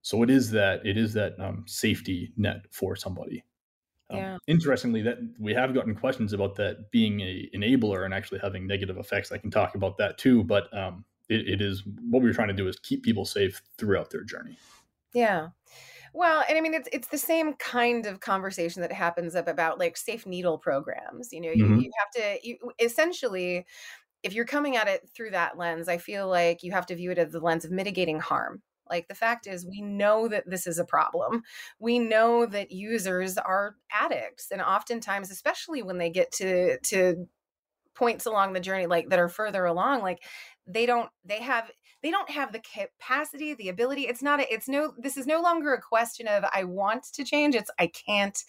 So 0.02 0.22
it 0.22 0.30
is 0.30 0.50
that 0.52 0.86
it 0.86 0.96
is 0.96 1.12
that 1.14 1.38
um, 1.38 1.64
safety 1.66 2.32
net 2.38 2.62
for 2.70 2.96
somebody. 2.96 3.44
Um, 4.10 4.16
yeah. 4.16 4.38
interestingly, 4.46 5.02
that 5.02 5.18
we 5.38 5.54
have 5.54 5.72
gotten 5.72 5.94
questions 5.94 6.32
about 6.32 6.56
that 6.56 6.90
being 6.90 7.20
a 7.20 7.48
enabler 7.54 8.04
and 8.04 8.12
actually 8.12 8.40
having 8.40 8.66
negative 8.66 8.96
effects. 8.96 9.30
I 9.30 9.38
can 9.38 9.50
talk 9.50 9.74
about 9.74 9.98
that 9.98 10.18
too, 10.18 10.44
but 10.44 10.72
um, 10.76 11.04
it, 11.28 11.48
it 11.48 11.60
is 11.60 11.84
what 12.08 12.22
we 12.22 12.28
are 12.28 12.34
trying 12.34 12.48
to 12.48 12.54
do 12.54 12.68
is 12.68 12.78
keep 12.80 13.02
people 13.02 13.24
safe 13.24 13.62
throughout 13.78 14.10
their 14.10 14.24
journey. 14.24 14.58
Yeah. 15.14 15.48
Well, 16.12 16.44
and 16.48 16.58
I 16.58 16.60
mean, 16.60 16.74
it's 16.74 16.88
it's 16.92 17.08
the 17.08 17.18
same 17.18 17.54
kind 17.54 18.06
of 18.06 18.20
conversation 18.20 18.82
that 18.82 18.92
happens 18.92 19.36
up 19.36 19.46
about 19.46 19.78
like 19.78 19.96
safe 19.96 20.26
needle 20.26 20.58
programs. 20.58 21.32
You 21.32 21.40
know, 21.40 21.50
you, 21.52 21.64
mm-hmm. 21.64 21.80
you 21.80 21.90
have 21.98 22.10
to 22.10 22.46
you, 22.46 22.56
essentially, 22.80 23.64
if 24.22 24.34
you're 24.34 24.44
coming 24.44 24.76
at 24.76 24.88
it 24.88 25.08
through 25.14 25.30
that 25.30 25.56
lens, 25.56 25.88
I 25.88 25.98
feel 25.98 26.28
like 26.28 26.62
you 26.62 26.72
have 26.72 26.86
to 26.86 26.96
view 26.96 27.12
it 27.12 27.18
as 27.18 27.32
the 27.32 27.40
lens 27.40 27.64
of 27.64 27.70
mitigating 27.70 28.18
harm 28.18 28.60
Like 28.90 29.08
the 29.08 29.14
fact 29.14 29.46
is, 29.46 29.66
we 29.66 29.80
know 29.80 30.28
that 30.28 30.48
this 30.48 30.66
is 30.66 30.78
a 30.78 30.84
problem. 30.84 31.42
We 31.78 31.98
know 31.98 32.46
that 32.46 32.72
users 32.72 33.38
are 33.38 33.76
addicts, 33.92 34.50
and 34.50 34.60
oftentimes, 34.60 35.30
especially 35.30 35.82
when 35.82 35.98
they 35.98 36.10
get 36.10 36.32
to 36.32 36.78
to 36.78 37.28
points 37.94 38.26
along 38.26 38.52
the 38.52 38.60
journey 38.60 38.86
like 38.86 39.08
that 39.08 39.18
are 39.18 39.28
further 39.28 39.64
along 39.64 40.00
like 40.00 40.22
they 40.66 40.86
don't 40.86 41.10
they 41.24 41.40
have 41.42 41.70
they 42.02 42.10
don't 42.10 42.30
have 42.30 42.52
the 42.52 42.60
capacity 42.60 43.52
the 43.54 43.68
ability 43.68 44.02
it's 44.02 44.22
not 44.22 44.40
a, 44.40 44.52
it's 44.52 44.68
no 44.68 44.94
this 44.96 45.16
is 45.16 45.26
no 45.26 45.40
longer 45.40 45.74
a 45.74 45.82
question 45.82 46.26
of 46.28 46.44
i 46.54 46.64
want 46.64 47.02
to 47.12 47.24
change 47.24 47.54
it's 47.54 47.70
i 47.78 47.88
can't 47.88 48.44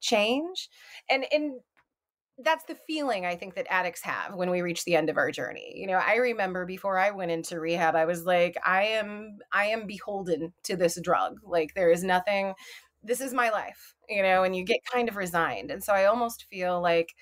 change 0.00 0.68
and 1.10 1.26
and 1.30 1.60
that's 2.38 2.64
the 2.64 2.74
feeling 2.86 3.24
I 3.24 3.34
think 3.36 3.54
that 3.54 3.66
addicts 3.70 4.02
have 4.02 4.34
when 4.34 4.50
we 4.50 4.60
reach 4.60 4.84
the 4.84 4.94
end 4.94 5.08
of 5.08 5.16
our 5.16 5.30
journey. 5.30 5.72
You 5.74 5.86
know, 5.86 5.94
I 5.94 6.16
remember 6.16 6.66
before 6.66 6.98
I 6.98 7.10
went 7.10 7.30
into 7.30 7.58
rehab, 7.58 7.96
I 7.96 8.04
was 8.04 8.24
like, 8.24 8.56
I 8.64 8.82
am 8.84 9.38
I 9.52 9.66
am 9.66 9.86
beholden 9.86 10.52
to 10.64 10.76
this 10.76 11.00
drug. 11.00 11.38
Like 11.42 11.74
there 11.74 11.90
is 11.90 12.04
nothing 12.04 12.54
this 13.02 13.20
is 13.20 13.32
my 13.32 13.50
life, 13.50 13.94
you 14.08 14.22
know, 14.22 14.42
and 14.42 14.54
you 14.54 14.64
get 14.64 14.80
kind 14.92 15.08
of 15.08 15.16
resigned. 15.16 15.70
And 15.70 15.82
so 15.82 15.92
I 15.92 16.06
almost 16.06 16.46
feel 16.50 16.80
like 16.82 17.14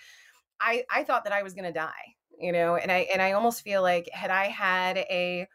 I 0.60 0.84
I 0.90 1.04
thought 1.04 1.24
that 1.24 1.32
I 1.32 1.42
was 1.42 1.54
going 1.54 1.66
to 1.66 1.72
die, 1.72 2.14
you 2.38 2.52
know, 2.52 2.76
and 2.76 2.90
I 2.90 3.06
and 3.12 3.22
I 3.22 3.32
almost 3.32 3.62
feel 3.62 3.82
like 3.82 4.08
had 4.12 4.30
I 4.30 4.46
had 4.46 4.98
a 4.98 5.46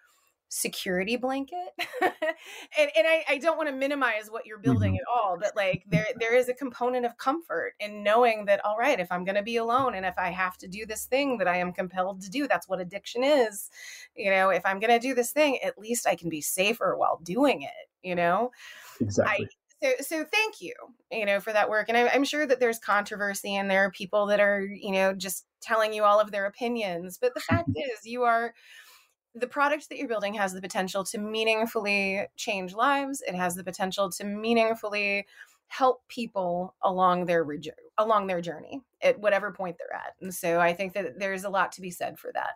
security 0.49 1.15
blanket. 1.15 1.69
And, 2.77 2.91
and 2.95 3.07
I, 3.07 3.23
I 3.27 3.37
don't 3.39 3.57
want 3.57 3.67
to 3.69 3.75
minimize 3.75 4.29
what 4.29 4.45
you're 4.45 4.59
building 4.59 4.93
mm-hmm. 4.93 5.01
at 5.01 5.23
all 5.23 5.37
but 5.39 5.55
like 5.55 5.83
there 5.87 6.05
there 6.19 6.35
is 6.35 6.47
a 6.47 6.53
component 6.53 7.05
of 7.05 7.17
comfort 7.17 7.73
in 7.79 8.03
knowing 8.03 8.45
that 8.45 8.63
all 8.63 8.77
right 8.77 8.99
if 8.99 9.11
i'm 9.11 9.25
going 9.25 9.35
to 9.35 9.43
be 9.43 9.57
alone 9.57 9.95
and 9.95 10.05
if 10.05 10.13
i 10.17 10.29
have 10.29 10.57
to 10.59 10.67
do 10.67 10.85
this 10.85 11.05
thing 11.05 11.37
that 11.37 11.47
i 11.47 11.57
am 11.57 11.73
compelled 11.73 12.21
to 12.21 12.29
do 12.29 12.47
that's 12.47 12.69
what 12.69 12.79
addiction 12.79 13.23
is 13.23 13.69
you 14.15 14.29
know 14.29 14.49
if 14.49 14.65
i'm 14.65 14.79
going 14.79 14.91
to 14.91 14.99
do 14.99 15.13
this 15.13 15.31
thing 15.31 15.57
at 15.63 15.77
least 15.77 16.07
i 16.07 16.15
can 16.15 16.29
be 16.29 16.41
safer 16.41 16.95
while 16.95 17.19
doing 17.23 17.63
it 17.63 17.89
you 18.03 18.15
know? 18.15 18.51
Exactly. 19.01 19.45
I, 19.45 19.49
so 19.81 20.03
so 20.17 20.25
thank 20.25 20.61
you 20.61 20.73
you 21.11 21.25
know 21.25 21.39
for 21.39 21.53
that 21.53 21.69
work 21.69 21.87
and 21.87 21.97
I, 21.97 22.09
i'm 22.09 22.25
sure 22.25 22.45
that 22.45 22.59
there's 22.59 22.79
controversy 22.79 23.55
and 23.55 23.71
there 23.71 23.85
are 23.85 23.91
people 23.91 24.25
that 24.25 24.41
are 24.41 24.61
you 24.61 24.91
know 24.91 25.13
just 25.13 25.45
telling 25.61 25.93
you 25.93 26.03
all 26.03 26.19
of 26.19 26.31
their 26.31 26.45
opinions 26.47 27.17
but 27.17 27.33
the 27.33 27.39
fact 27.39 27.69
is 27.75 28.05
you 28.05 28.23
are 28.23 28.53
the 29.35 29.47
product 29.47 29.89
that 29.89 29.97
you're 29.97 30.07
building 30.07 30.33
has 30.33 30.53
the 30.53 30.61
potential 30.61 31.03
to 31.03 31.17
meaningfully 31.17 32.25
change 32.35 32.73
lives 32.73 33.21
it 33.27 33.35
has 33.35 33.55
the 33.55 33.63
potential 33.63 34.09
to 34.09 34.23
meaningfully 34.23 35.25
help 35.67 36.01
people 36.07 36.75
along 36.83 37.25
their 37.25 37.45
along 37.99 38.27
their 38.27 38.41
journey 38.41 38.81
at 39.01 39.19
whatever 39.19 39.51
point 39.51 39.77
they're 39.77 39.95
at 39.95 40.15
and 40.21 40.33
so 40.33 40.59
i 40.59 40.73
think 40.73 40.93
that 40.93 41.19
there's 41.19 41.43
a 41.43 41.49
lot 41.49 41.71
to 41.71 41.81
be 41.81 41.91
said 41.91 42.17
for 42.17 42.31
that 42.33 42.55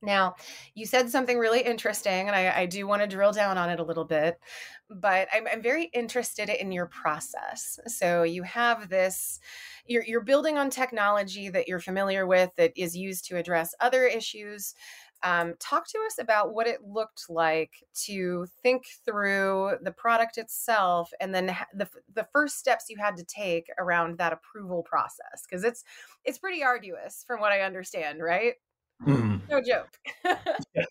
now, 0.00 0.36
you 0.74 0.86
said 0.86 1.10
something 1.10 1.38
really 1.38 1.60
interesting, 1.60 2.28
and 2.28 2.36
I, 2.36 2.60
I 2.60 2.66
do 2.66 2.86
want 2.86 3.02
to 3.02 3.08
drill 3.08 3.32
down 3.32 3.58
on 3.58 3.68
it 3.68 3.80
a 3.80 3.84
little 3.84 4.04
bit, 4.04 4.38
but 4.88 5.26
I'm, 5.32 5.48
I'm, 5.52 5.60
very 5.60 5.86
interested 5.86 6.48
in 6.48 6.70
your 6.70 6.86
process. 6.86 7.80
So, 7.88 8.22
you 8.22 8.44
have 8.44 8.88
this, 8.88 9.40
you're, 9.86 10.04
you're 10.04 10.20
building 10.20 10.56
on 10.56 10.70
technology 10.70 11.48
that 11.48 11.66
you're 11.66 11.80
familiar 11.80 12.28
with 12.28 12.50
that 12.56 12.72
is 12.76 12.96
used 12.96 13.24
to 13.26 13.38
address 13.38 13.74
other 13.80 14.04
issues. 14.04 14.74
Um, 15.22 15.54
talk 15.58 15.88
to 15.88 15.98
us 16.06 16.18
about 16.20 16.54
what 16.54 16.66
it 16.66 16.80
looked 16.86 17.24
like 17.28 17.72
to 18.06 18.46
think 18.62 18.84
through 19.04 19.72
the 19.82 19.90
product 19.90 20.38
itself 20.38 21.10
and 21.20 21.34
then 21.34 21.56
the, 21.74 21.88
the 22.14 22.26
first 22.32 22.58
steps 22.58 22.84
you 22.88 22.96
had 22.98 23.16
to 23.16 23.24
take 23.24 23.66
around 23.78 24.18
that 24.18 24.32
approval 24.32 24.84
process 24.84 25.42
because 25.42 25.64
it's 25.64 25.82
it's 26.24 26.38
pretty 26.38 26.62
arduous 26.62 27.24
from 27.26 27.40
what 27.40 27.50
i 27.50 27.62
understand 27.62 28.22
right 28.22 28.54
Mm. 29.06 29.40
No 29.48 29.60
joke. 29.60 29.98
yeah. 30.74 30.84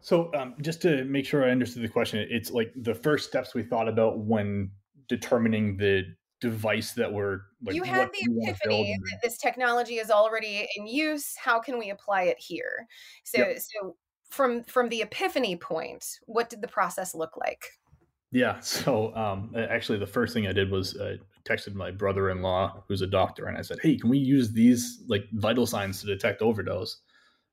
So, 0.00 0.30
um, 0.34 0.54
just 0.60 0.80
to 0.82 1.04
make 1.04 1.26
sure 1.26 1.44
I 1.44 1.50
understood 1.50 1.82
the 1.82 1.88
question, 1.88 2.26
it's 2.30 2.50
like 2.50 2.72
the 2.74 2.94
first 2.94 3.28
steps 3.28 3.54
we 3.54 3.62
thought 3.62 3.88
about 3.88 4.18
when 4.18 4.70
determining 5.08 5.76
the 5.76 6.04
device 6.40 6.92
that 6.92 7.12
we're 7.12 7.42
like, 7.62 7.74
you 7.74 7.82
had 7.82 8.10
the 8.12 8.42
epiphany 8.42 8.98
that 9.10 9.18
this 9.22 9.36
technology 9.36 9.96
is 9.96 10.10
already 10.10 10.66
in 10.76 10.86
use 10.86 11.34
how 11.36 11.60
can 11.60 11.78
we 11.78 11.90
apply 11.90 12.22
it 12.22 12.38
here? 12.38 12.86
So 13.24 13.38
yep. 13.38 13.58
so 13.58 13.96
from 14.30 14.64
from 14.64 14.88
the 14.88 15.02
epiphany 15.02 15.56
point 15.56 16.06
what 16.26 16.48
did 16.48 16.62
the 16.62 16.68
process 16.68 17.14
look 17.14 17.36
like? 17.36 17.64
Yeah 18.32 18.60
so 18.60 19.14
um 19.14 19.54
actually 19.56 19.98
the 19.98 20.06
first 20.06 20.32
thing 20.32 20.46
i 20.46 20.52
did 20.52 20.70
was 20.70 20.96
i 21.00 21.16
texted 21.44 21.74
my 21.74 21.90
brother-in-law 21.90 22.84
who's 22.86 23.02
a 23.02 23.06
doctor 23.06 23.46
and 23.46 23.58
i 23.58 23.62
said 23.62 23.78
hey 23.82 23.96
can 23.96 24.08
we 24.08 24.18
use 24.18 24.52
these 24.52 25.02
like 25.08 25.24
vital 25.32 25.66
signs 25.66 26.00
to 26.00 26.06
detect 26.06 26.42
overdose? 26.42 26.98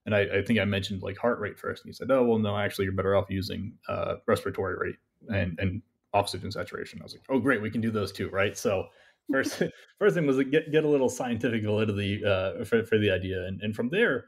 And 0.05 0.15
I, 0.15 0.21
I 0.37 0.41
think 0.43 0.59
i 0.59 0.65
mentioned 0.65 1.01
like 1.01 1.17
heart 1.17 1.39
rate 1.39 1.59
first 1.59 1.83
and 1.83 1.89
he 1.89 1.93
said 1.93 2.09
oh 2.11 2.23
well 2.23 2.39
no 2.39 2.57
actually 2.57 2.85
you're 2.85 2.93
better 2.93 3.15
off 3.15 3.25
using 3.29 3.73
uh, 3.89 4.15
respiratory 4.27 4.77
rate 4.77 4.97
and 5.27 5.59
and 5.59 5.81
oxygen 6.13 6.51
saturation 6.51 6.99
i 7.01 7.03
was 7.03 7.13
like 7.13 7.23
oh 7.29 7.39
great 7.39 7.61
we 7.61 7.69
can 7.69 7.81
do 7.81 7.91
those 7.91 8.11
too 8.11 8.29
right 8.29 8.57
so 8.57 8.85
first 9.31 9.61
first 9.99 10.15
thing 10.15 10.25
was 10.25 10.37
to 10.37 10.43
get, 10.43 10.71
get 10.71 10.83
a 10.83 10.87
little 10.87 11.09
scientific 11.09 11.63
validity 11.63 12.23
uh, 12.25 12.63
for, 12.63 12.83
for 12.85 12.97
the 12.97 13.11
idea 13.11 13.45
and, 13.45 13.61
and 13.61 13.75
from 13.75 13.89
there 13.89 14.25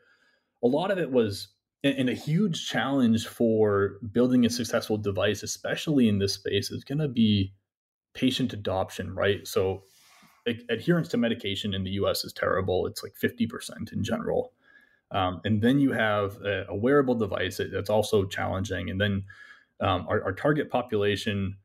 a 0.63 0.67
lot 0.67 0.91
of 0.91 0.97
it 0.97 1.09
was 1.09 1.49
and 1.81 2.09
a 2.09 2.13
huge 2.13 2.67
challenge 2.67 3.25
for 3.25 3.99
building 4.11 4.45
a 4.45 4.49
successful 4.49 4.97
device 4.97 5.43
especially 5.43 6.09
in 6.09 6.19
this 6.19 6.33
space 6.33 6.71
is 6.71 6.83
going 6.83 6.97
to 6.97 7.07
be 7.07 7.53
patient 8.13 8.53
adoption, 8.53 9.13
right? 9.15 9.47
So 9.47 9.83
adherence 10.69 11.07
to 11.09 11.17
medication 11.17 11.73
in 11.73 11.83
the 11.83 11.91
US 11.91 12.25
is 12.25 12.33
terrible. 12.33 12.87
It's 12.87 13.03
like 13.03 13.13
50% 13.21 13.93
in 13.93 14.03
general. 14.03 14.53
Um, 15.11 15.41
and 15.45 15.61
then 15.61 15.79
you 15.79 15.91
have 15.91 16.37
a, 16.41 16.65
a, 16.69 16.75
wearable 16.75 17.15
device 17.15 17.59
that's 17.71 17.89
also 17.89 18.25
challenging. 18.25 18.89
And 18.89 19.01
then 19.01 19.23
um, 19.79 20.05
our, 20.07 20.23
our, 20.23 20.33
target 20.33 20.69
population, 20.69 21.57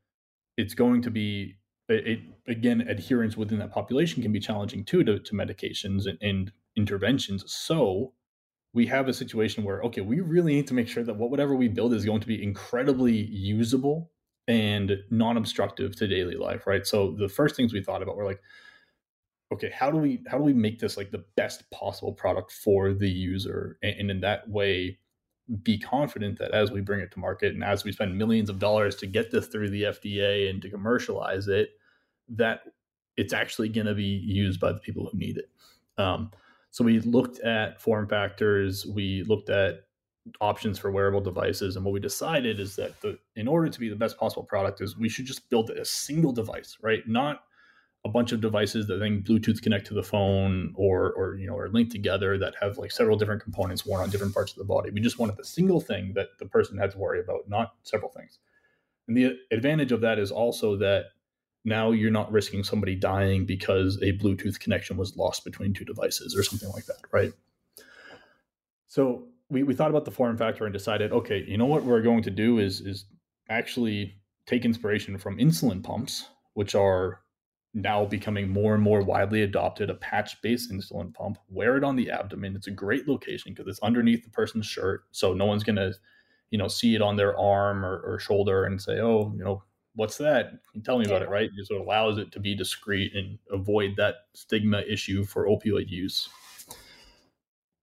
it's 0.57 0.73
going 0.73 1.01
to 1.01 1.11
be, 1.11 1.55
it, 1.89 2.19
again, 2.47 2.81
adherence 2.81 3.37
within 3.37 3.59
that 3.59 3.71
population 3.71 4.21
can 4.21 4.31
be 4.31 4.39
challenging 4.39 4.83
too 4.83 5.03
to, 5.03 5.19
to 5.19 5.33
medications 5.33 6.07
and, 6.07 6.17
and 6.21 6.51
interventions. 6.75 7.43
So 7.51 8.13
we 8.73 8.85
have 8.87 9.07
a 9.07 9.13
situation 9.13 9.63
where, 9.63 9.81
okay, 9.83 10.01
we 10.01 10.19
really 10.19 10.55
need 10.55 10.67
to 10.67 10.73
make 10.73 10.87
sure 10.87 11.03
that 11.03 11.15
whatever 11.15 11.55
we 11.55 11.67
build 11.67 11.93
is 11.93 12.05
going 12.05 12.21
to 12.21 12.27
be 12.27 12.41
incredibly 12.43 13.13
usable 13.13 14.11
and 14.47 15.03
non-obstructive 15.09 15.95
to 15.95 16.07
daily 16.07 16.35
life 16.35 16.67
right 16.67 16.85
so 16.85 17.15
the 17.17 17.29
first 17.29 17.55
things 17.55 17.73
we 17.73 17.81
thought 17.81 18.03
about 18.03 18.15
were 18.15 18.25
like 18.25 18.41
okay 19.51 19.71
how 19.71 19.89
do 19.89 19.97
we 19.97 20.21
how 20.27 20.37
do 20.37 20.43
we 20.43 20.53
make 20.53 20.79
this 20.79 20.97
like 20.97 21.11
the 21.11 21.23
best 21.35 21.69
possible 21.71 22.13
product 22.13 22.51
for 22.51 22.93
the 22.93 23.09
user 23.09 23.77
and, 23.81 23.99
and 24.01 24.11
in 24.11 24.19
that 24.21 24.47
way 24.47 24.97
be 25.63 25.77
confident 25.77 26.39
that 26.39 26.51
as 26.51 26.71
we 26.71 26.81
bring 26.81 27.01
it 27.01 27.11
to 27.11 27.19
market 27.19 27.53
and 27.53 27.63
as 27.63 27.83
we 27.83 27.91
spend 27.91 28.17
millions 28.17 28.49
of 28.49 28.59
dollars 28.59 28.95
to 28.95 29.07
get 29.07 29.31
this 29.31 29.47
through 29.47 29.69
the 29.69 29.83
FDA 29.83 30.49
and 30.49 30.61
to 30.61 30.69
commercialize 30.69 31.47
it, 31.47 31.71
that 32.29 32.61
it's 33.17 33.33
actually 33.33 33.69
going 33.69 33.87
to 33.87 33.93
be 33.93 34.03
used 34.03 34.59
by 34.59 34.71
the 34.71 34.79
people 34.79 35.07
who 35.07 35.17
need 35.17 35.37
it. 35.37 35.49
Um, 35.97 36.31
so 36.71 36.83
we 36.83 36.99
looked 37.01 37.39
at 37.39 37.79
form 37.79 38.07
factors, 38.07 38.85
we 38.85 39.23
looked 39.23 39.49
at 39.49 39.85
options 40.41 40.79
for 40.79 40.91
wearable 40.91 41.21
devices. 41.21 41.75
And 41.75 41.85
what 41.85 41.93
we 41.93 41.99
decided 41.99 42.59
is 42.59 42.75
that 42.75 42.99
the 43.01 43.17
in 43.35 43.47
order 43.47 43.69
to 43.69 43.79
be 43.79 43.89
the 43.89 43.95
best 43.95 44.17
possible 44.17 44.43
product 44.43 44.81
is 44.81 44.97
we 44.97 45.09
should 45.09 45.25
just 45.25 45.49
build 45.49 45.69
a 45.69 45.85
single 45.85 46.31
device, 46.31 46.77
right? 46.81 47.07
Not 47.07 47.43
a 48.05 48.09
bunch 48.09 48.31
of 48.31 48.39
devices 48.39 48.85
that 48.87 48.97
then 48.97 49.23
Bluetooth 49.23 49.63
connect 49.63 49.87
to 49.87 49.95
the 49.95 50.03
phone 50.03 50.73
or 50.75 51.11
or 51.13 51.35
you 51.35 51.47
know 51.47 51.57
are 51.57 51.69
linked 51.69 51.91
together 51.91 52.37
that 52.37 52.53
have 52.61 52.77
like 52.77 52.91
several 52.91 53.17
different 53.17 53.41
components 53.41 53.85
worn 53.85 54.01
on 54.01 54.11
different 54.11 54.33
parts 54.33 54.51
of 54.51 54.59
the 54.59 54.63
body. 54.63 54.91
We 54.91 55.01
just 55.01 55.17
wanted 55.17 55.37
the 55.37 55.43
single 55.43 55.81
thing 55.81 56.13
that 56.13 56.37
the 56.37 56.45
person 56.45 56.77
had 56.77 56.91
to 56.91 56.99
worry 56.99 57.19
about, 57.19 57.49
not 57.49 57.73
several 57.83 58.11
things. 58.11 58.37
And 59.07 59.17
the 59.17 59.37
advantage 59.51 59.91
of 59.91 60.01
that 60.01 60.19
is 60.19 60.31
also 60.31 60.77
that 60.77 61.05
now 61.65 61.91
you're 61.91 62.11
not 62.11 62.31
risking 62.31 62.63
somebody 62.63 62.95
dying 62.95 63.45
because 63.45 63.97
a 64.03 64.15
Bluetooth 64.17 64.59
connection 64.59 64.97
was 64.97 65.17
lost 65.17 65.43
between 65.43 65.73
two 65.73 65.83
devices 65.83 66.35
or 66.37 66.43
something 66.43 66.69
like 66.69 66.85
that, 66.85 66.99
right? 67.11 67.33
So 68.87 69.23
we, 69.49 69.63
we 69.63 69.73
thought 69.73 69.89
about 69.89 70.05
the 70.05 70.11
form 70.11 70.37
factor 70.37 70.65
and 70.65 70.73
decided, 70.73 71.11
okay, 71.11 71.43
you 71.47 71.57
know 71.57 71.65
what 71.65 71.83
we're 71.83 72.03
going 72.03 72.21
to 72.23 72.31
do 72.31 72.59
is 72.59 72.81
is 72.81 73.05
actually 73.49 74.15
take 74.45 74.63
inspiration 74.63 75.17
from 75.17 75.37
insulin 75.37 75.83
pumps, 75.83 76.27
which 76.53 76.75
are 76.75 77.21
now 77.75 78.05
becoming 78.05 78.49
more 78.49 78.73
and 78.73 78.81
more 78.81 79.03
widely 79.03 79.43
adopted. 79.43 79.89
A 79.89 79.95
patch-based 79.95 80.71
insulin 80.71 81.13
pump, 81.13 81.37
wear 81.49 81.77
it 81.77 81.83
on 81.83 81.95
the 81.95 82.09
abdomen. 82.09 82.55
It's 82.55 82.67
a 82.67 82.71
great 82.71 83.07
location 83.07 83.53
because 83.53 83.67
it's 83.67 83.83
underneath 83.83 84.23
the 84.23 84.31
person's 84.31 84.65
shirt, 84.65 85.03
so 85.11 85.33
no 85.33 85.45
one's 85.45 85.63
gonna, 85.63 85.91
you 86.49 86.57
know, 86.57 86.67
see 86.67 86.95
it 86.95 87.01
on 87.01 87.15
their 87.15 87.37
arm 87.37 87.85
or, 87.85 87.99
or 87.99 88.17
shoulder 88.17 88.65
and 88.65 88.81
say, 88.81 88.99
oh, 88.99 89.31
you 89.37 89.43
know, 89.43 89.61
what's 89.93 90.17
that? 90.17 90.53
Tell 90.83 90.97
me 90.97 91.05
about 91.05 91.21
it, 91.21 91.29
right? 91.29 91.49
So 91.63 91.75
It 91.75 91.81
allows 91.81 92.17
it 92.17 92.31
to 92.31 92.39
be 92.39 92.55
discreet 92.55 93.13
and 93.13 93.37
avoid 93.51 93.95
that 93.97 94.15
stigma 94.33 94.81
issue 94.81 95.23
for 95.23 95.45
opioid 95.45 95.89
use 95.89 96.29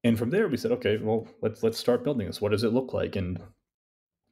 and 0.05 0.19
from 0.19 0.31
there 0.31 0.49
we 0.49 0.57
said 0.57 0.73
okay 0.73 0.97
well 0.99 1.27
let's 1.41 1.63
let's 1.63 1.79
start 1.79 2.05
building 2.05 2.27
this 2.27 2.41
what 2.41 2.53
does 2.53 2.65
it 2.65 2.73
look 2.73 2.93
like 2.93 3.17
and 3.17 3.41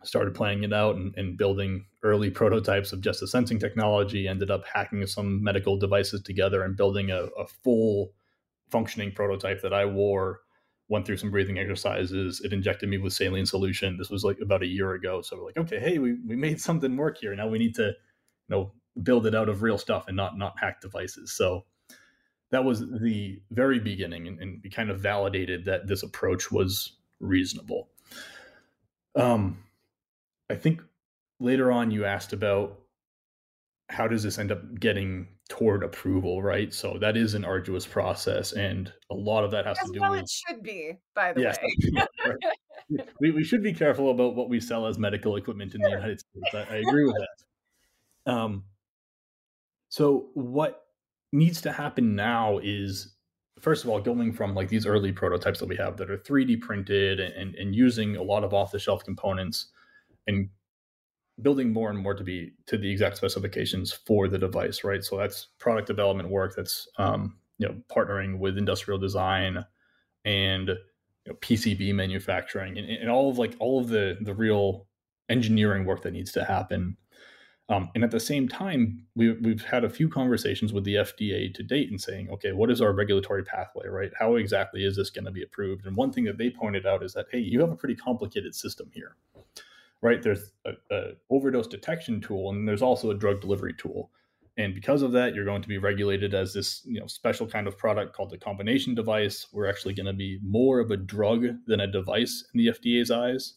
started 0.03 0.35
planning 0.35 0.65
it 0.65 0.73
out 0.73 0.97
and, 0.97 1.15
and, 1.17 1.37
building 1.37 1.85
early 2.03 2.31
prototypes 2.31 2.93
of 2.93 3.01
just 3.01 3.21
the 3.21 3.27
sensing 3.27 3.59
technology 3.59 4.27
ended 4.27 4.51
up 4.51 4.63
hacking 4.67 5.07
some 5.07 5.43
medical 5.43 5.77
devices 5.77 6.23
together 6.23 6.63
and 6.63 6.77
building 6.77 7.11
a, 7.11 7.25
a 7.39 7.47
full 7.63 8.13
functioning 8.71 9.13
prototype 9.13 9.61
that 9.61 9.75
i 9.75 9.85
wore 9.85 10.41
went 10.91 11.07
through 11.07 11.17
some 11.17 11.31
breathing 11.31 11.59
exercises. 11.59 12.41
It 12.45 12.53
injected 12.53 12.89
me 12.89 12.99
with 12.99 13.13
saline 13.13 13.47
solution. 13.47 13.97
This 13.97 14.11
was 14.11 14.25
like 14.25 14.39
about 14.43 14.65
a 14.65 14.67
year 14.67 14.93
ago. 14.93 15.23
So 15.23 15.37
we're 15.37 15.47
like, 15.47 15.57
okay, 15.57 15.79
hey, 15.79 15.99
we, 15.99 16.15
we 16.27 16.37
made 16.37 16.61
something 16.69 16.95
work 16.97 17.17
here. 17.19 17.35
Now 17.35 17.49
we 17.49 17.59
need 17.59 17.77
to, 17.77 17.85
you 17.85 17.95
know, 18.49 18.73
build 19.03 19.27
it 19.27 19.35
out 19.35 19.49
of 19.49 19.63
real 19.63 19.79
stuff 19.79 20.09
and 20.09 20.17
not 20.17 20.37
not 20.37 20.59
hack 20.59 20.81
devices. 20.81 21.33
So 21.33 21.65
that 22.51 22.65
was 22.65 22.81
the 22.81 23.41
very 23.53 23.79
beginning, 23.79 24.27
and, 24.27 24.41
and 24.41 24.61
we 24.63 24.71
kind 24.71 24.91
of 24.91 24.99
validated 24.99 25.65
that 25.67 25.87
this 25.87 26.03
approach 26.03 26.51
was 26.51 26.97
reasonable. 27.21 27.89
Um, 29.15 29.63
I 30.51 30.57
think 30.57 30.83
later 31.39 31.71
on 31.71 31.91
you 31.91 32.05
asked 32.05 32.33
about 32.33 32.81
how 33.89 34.07
does 34.09 34.23
this 34.23 34.39
end 34.39 34.53
up 34.53 34.79
getting 34.79 35.29
toward 35.49 35.83
approval, 35.83 36.43
right? 36.43 36.75
So 36.75 36.99
that 37.01 37.17
is 37.17 37.35
an 37.35 37.45
arduous 37.45 37.87
process, 37.87 38.53
and 38.53 38.93
a 39.11 39.15
lot 39.15 39.45
of 39.45 39.51
that 39.53 39.65
has 39.65 39.79
As 39.81 39.87
to 39.89 39.93
do 39.95 40.01
well 40.01 40.11
with. 40.13 40.23
it 40.23 40.31
should 40.31 40.63
be, 40.63 40.99
by 41.15 41.33
the 41.33 41.41
Yes, 41.43 41.59
way. 41.63 42.05
right. 42.27 43.09
we, 43.21 43.31
we 43.31 43.45
should 43.45 43.63
be 43.63 43.73
careful 43.73 44.11
about 44.11 44.35
what 44.35 44.49
we 44.49 44.61
sell 44.61 44.87
as 44.87 44.99
medical 44.99 45.37
equipment 45.41 45.75
in 45.75 45.81
the 45.83 45.91
United 45.91 46.21
States. 46.21 46.55
I, 46.55 46.75
I 46.75 46.77
agree 46.79 47.05
with 47.05 47.17
that. 47.17 48.33
Um, 48.33 48.65
so 49.89 50.31
what 50.35 50.85
needs 51.33 51.61
to 51.63 51.73
happen 51.73 52.15
now 52.15 52.59
is, 52.63 53.15
first 53.61 53.85
of 53.85 53.91
all, 53.91 54.01
going 54.01 54.33
from 54.33 54.55
like 54.55 54.69
these 54.69 54.87
early 54.87 55.13
prototypes 55.13 55.59
that 55.61 55.69
we 55.69 55.77
have 55.77 55.97
that 55.97 56.11
are 56.11 56.19
3D 56.19 56.61
printed 56.61 57.19
and, 57.21 57.55
and 57.57 57.75
using 57.75 58.17
a 58.17 58.23
lot 58.23 58.45
of 58.45 58.53
off 58.55 58.73
the 58.73 58.79
shelf 58.79 59.05
components 59.05 59.69
and 60.27 60.49
building 61.43 61.73
more 61.73 61.91
and 61.91 61.99
more 61.99 62.15
to 62.15 62.25
be 62.25 62.53
to 62.67 62.77
the 62.77 62.91
exact 62.91 63.17
specifications 63.17 63.93
for 63.93 64.29
the 64.29 64.39
device, 64.39 64.85
right? 64.85 65.03
So 65.03 65.17
that's 65.17 65.49
product 65.59 65.87
development 65.87 66.29
work. 66.29 66.55
That's 66.57 66.89
um, 66.99 67.37
you 67.59 67.69
know 67.69 67.75
partnering 67.91 68.39
with 68.39 68.59
industrial 68.59 68.99
design 68.99 69.65
and 70.25 70.69
you 70.69 70.77
know, 71.29 71.35
PCB 71.41 71.95
manufacturing 71.95 72.79
and, 72.79 72.89
and 72.89 73.11
all 73.11 73.31
of 73.31 73.39
like 73.39 73.55
all 73.59 73.81
of 73.81 73.89
the 73.89 74.19
the 74.21 74.35
real 74.35 74.87
engineering 75.29 75.85
work 75.85 76.03
that 76.03 76.13
needs 76.13 76.33
to 76.33 76.45
happen. 76.45 76.97
Um, 77.71 77.89
and 77.95 78.03
at 78.03 78.11
the 78.11 78.19
same 78.19 78.49
time, 78.49 79.07
we, 79.15 79.31
we've 79.35 79.63
had 79.63 79.85
a 79.85 79.89
few 79.89 80.09
conversations 80.09 80.73
with 80.73 80.83
the 80.83 80.97
FDA 80.97 81.55
to 81.55 81.63
date 81.63 81.89
and 81.89 82.01
saying, 82.01 82.29
okay, 82.29 82.51
what 82.51 82.69
is 82.69 82.81
our 82.81 82.93
regulatory 82.93 83.45
pathway, 83.45 83.87
right? 83.87 84.11
How 84.19 84.35
exactly 84.35 84.85
is 84.85 84.97
this 84.97 85.09
going 85.09 85.27
to 85.27 85.31
be 85.31 85.45
approved? 85.45 85.87
And 85.87 85.95
one 85.95 86.13
thing 86.13 86.25
that 86.25 86.37
they 86.37 86.51
pointed 86.51 86.85
out 86.85 87.05
is 87.05 87.13
that, 87.13 87.27
hey, 87.31 87.39
you 87.39 87.61
have 87.61 87.71
a 87.71 87.77
pretty 87.77 87.95
complicated 87.95 88.57
system 88.57 88.91
here, 88.93 89.15
right? 90.03 90.23
There's 90.23 90.53
a, 90.65 90.73
a 90.91 91.03
overdose 91.31 91.67
detection 91.67 92.21
tool, 92.21 92.51
and 92.51 92.67
there's 92.67 92.83
also 92.83 93.11
a 93.11 93.15
drug 93.15 93.41
delivery 93.41 93.75
tool. 93.75 94.11
And 94.57 94.75
because 94.75 95.03
of 95.03 95.13
that, 95.13 95.35
you're 95.35 95.45
going 95.45 95.63
to 95.63 95.69
be 95.69 95.79
regulated 95.79 96.35
as 96.35 96.53
this, 96.53 96.83
you 96.85 97.01
know, 97.01 97.07
special 97.07 97.47
kind 97.47 97.67
of 97.67 97.79
product 97.79 98.15
called 98.15 98.31
the 98.31 98.39
combination 98.39 98.95
device. 98.95 99.47
We're 99.53 99.69
actually 99.69 99.95
going 99.95 100.07
to 100.07 100.13
be 100.13 100.39
more 100.43 100.81
of 100.81 100.91
a 100.91 100.97
drug 100.97 101.47
than 101.67 101.81
a 101.81 101.87
device 101.87 102.45
in 102.53 102.59
the 102.59 102.67
FDA's 102.69 103.11
eyes. 103.11 103.55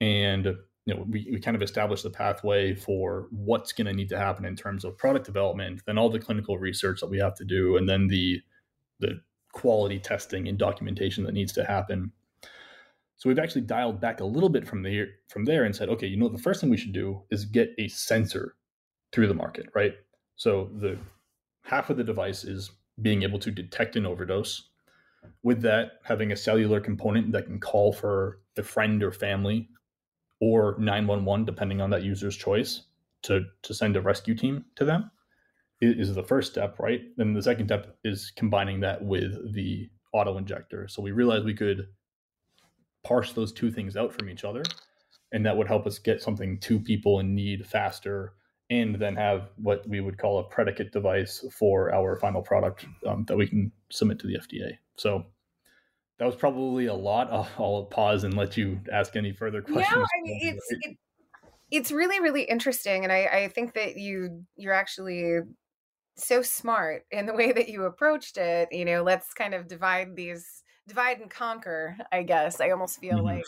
And 0.00 0.56
you 0.88 0.94
know, 0.94 1.04
we, 1.06 1.28
we 1.30 1.38
kind 1.38 1.54
of 1.54 1.62
established 1.62 2.02
the 2.02 2.10
pathway 2.10 2.74
for 2.74 3.28
what's 3.30 3.72
going 3.72 3.86
to 3.86 3.92
need 3.92 4.08
to 4.08 4.18
happen 4.18 4.46
in 4.46 4.56
terms 4.56 4.86
of 4.86 4.96
product 4.96 5.26
development, 5.26 5.82
then 5.86 5.98
all 5.98 6.08
the 6.08 6.18
clinical 6.18 6.56
research 6.56 7.00
that 7.00 7.10
we 7.10 7.18
have 7.18 7.34
to 7.34 7.44
do, 7.44 7.76
and 7.76 7.86
then 7.86 8.06
the 8.06 8.40
the 8.98 9.20
quality 9.52 9.98
testing 9.98 10.48
and 10.48 10.56
documentation 10.56 11.24
that 11.24 11.34
needs 11.34 11.52
to 11.52 11.64
happen. 11.64 12.10
So 13.18 13.28
we've 13.28 13.38
actually 13.38 13.62
dialed 13.62 14.00
back 14.00 14.20
a 14.20 14.24
little 14.24 14.48
bit 14.48 14.66
from 14.66 14.82
there 14.82 15.08
from 15.28 15.44
there 15.44 15.64
and 15.64 15.74
said, 15.74 15.88
okay, 15.90 16.06
you 16.06 16.16
know, 16.16 16.28
the 16.28 16.38
first 16.38 16.60
thing 16.60 16.70
we 16.70 16.76
should 16.76 16.92
do 16.92 17.22
is 17.30 17.44
get 17.44 17.74
a 17.78 17.88
sensor 17.88 18.54
through 19.12 19.26
the 19.26 19.34
market, 19.34 19.66
right? 19.74 19.94
So 20.36 20.70
the 20.80 20.96
half 21.62 21.90
of 21.90 21.96
the 21.96 22.04
device 22.04 22.44
is 22.44 22.70
being 23.02 23.22
able 23.24 23.38
to 23.40 23.50
detect 23.50 23.96
an 23.96 24.06
overdose. 24.06 24.70
With 25.42 25.62
that, 25.62 25.98
having 26.04 26.30
a 26.30 26.36
cellular 26.36 26.80
component 26.80 27.32
that 27.32 27.46
can 27.46 27.58
call 27.58 27.92
for 27.92 28.40
the 28.54 28.62
friend 28.62 29.02
or 29.02 29.10
family 29.10 29.68
or 30.40 30.76
911, 30.78 31.44
depending 31.44 31.80
on 31.80 31.90
that 31.90 32.04
user's 32.04 32.36
choice, 32.36 32.82
to, 33.22 33.44
to 33.62 33.74
send 33.74 33.96
a 33.96 34.00
rescue 34.00 34.34
team 34.34 34.64
to 34.76 34.84
them 34.84 35.10
is 35.80 36.14
the 36.14 36.22
first 36.22 36.50
step, 36.50 36.78
right? 36.78 37.02
Then 37.16 37.34
the 37.34 37.42
second 37.42 37.66
step 37.66 37.96
is 38.04 38.32
combining 38.36 38.80
that 38.80 39.04
with 39.04 39.54
the 39.54 39.88
auto 40.12 40.36
injector. 40.36 40.88
So 40.88 41.02
we 41.02 41.12
realized 41.12 41.44
we 41.44 41.54
could 41.54 41.86
parse 43.08 43.32
those 43.32 43.52
two 43.52 43.70
things 43.70 43.96
out 43.96 44.12
from 44.12 44.28
each 44.28 44.44
other, 44.44 44.62
and 45.32 45.44
that 45.46 45.56
would 45.56 45.66
help 45.66 45.86
us 45.86 45.98
get 45.98 46.20
something 46.20 46.58
to 46.60 46.78
people 46.78 47.20
in 47.20 47.34
need 47.34 47.66
faster, 47.66 48.34
and 48.68 48.96
then 48.96 49.16
have 49.16 49.48
what 49.56 49.88
we 49.88 50.00
would 50.00 50.18
call 50.18 50.38
a 50.38 50.44
predicate 50.44 50.92
device 50.92 51.42
for 51.58 51.92
our 51.94 52.16
final 52.16 52.42
product 52.42 52.84
um, 53.06 53.24
that 53.26 53.36
we 53.36 53.46
can 53.46 53.72
submit 53.90 54.18
to 54.18 54.26
the 54.26 54.34
FDA. 54.34 54.72
So 54.96 55.24
that 56.18 56.26
was 56.26 56.36
probably 56.36 56.86
a 56.86 56.94
lot. 56.94 57.28
I'll, 57.32 57.48
I'll, 57.58 57.84
pause 57.84 58.24
and 58.24 58.36
let 58.36 58.58
you 58.58 58.78
ask 58.92 59.16
any 59.16 59.32
further 59.32 59.62
questions. 59.62 59.96
No, 59.96 60.02
I 60.02 60.22
mean 60.22 60.40
it's 60.42 60.66
it, 60.70 60.96
it's 61.70 61.90
really 61.90 62.20
really 62.20 62.42
interesting, 62.42 63.04
and 63.04 63.12
I, 63.12 63.24
I 63.24 63.48
think 63.48 63.72
that 63.72 63.96
you 63.96 64.44
you're 64.56 64.74
actually 64.74 65.38
so 66.16 66.42
smart 66.42 67.04
in 67.10 67.24
the 67.24 67.32
way 67.32 67.52
that 67.52 67.70
you 67.70 67.84
approached 67.84 68.36
it. 68.36 68.68
You 68.70 68.84
know, 68.84 69.02
let's 69.02 69.32
kind 69.32 69.54
of 69.54 69.66
divide 69.66 70.14
these 70.14 70.62
divide 70.88 71.20
and 71.20 71.30
conquer. 71.30 71.96
I 72.10 72.22
guess 72.22 72.60
I 72.60 72.70
almost 72.70 72.98
feel 72.98 73.18
mm-hmm. 73.18 73.26
like. 73.26 73.44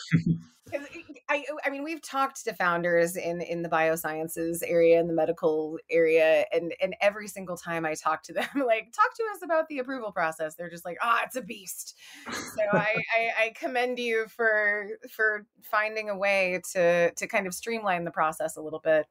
I, 1.28 1.44
I 1.64 1.70
mean, 1.70 1.82
we've 1.82 2.02
talked 2.02 2.44
to 2.44 2.54
founders 2.54 3.16
in 3.16 3.40
in 3.40 3.62
the 3.62 3.68
biosciences 3.68 4.62
area, 4.64 5.00
in 5.00 5.08
the 5.08 5.12
medical 5.12 5.78
area, 5.90 6.44
and 6.52 6.74
and 6.80 6.94
every 7.00 7.26
single 7.26 7.56
time 7.56 7.84
I 7.84 7.94
talk 7.94 8.22
to 8.24 8.32
them, 8.34 8.46
like 8.54 8.92
talk 8.92 9.14
to 9.16 9.24
us 9.34 9.42
about 9.42 9.68
the 9.68 9.78
approval 9.78 10.12
process, 10.12 10.54
they're 10.54 10.70
just 10.70 10.84
like, 10.84 10.98
ah, 11.02 11.18
oh, 11.18 11.24
it's 11.26 11.36
a 11.36 11.42
beast. 11.42 11.96
So 12.30 12.62
I, 12.72 12.96
I, 13.16 13.44
I 13.44 13.52
commend 13.56 13.98
you 13.98 14.26
for 14.28 14.88
for 15.10 15.46
finding 15.62 16.08
a 16.08 16.16
way 16.16 16.60
to 16.72 17.12
to 17.12 17.26
kind 17.26 17.46
of 17.46 17.54
streamline 17.54 18.04
the 18.04 18.10
process 18.10 18.56
a 18.56 18.62
little 18.62 18.80
bit. 18.80 19.06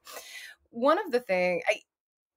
One 0.71 0.99
of 0.99 1.11
the 1.11 1.19
thing, 1.19 1.61
I 1.67 1.81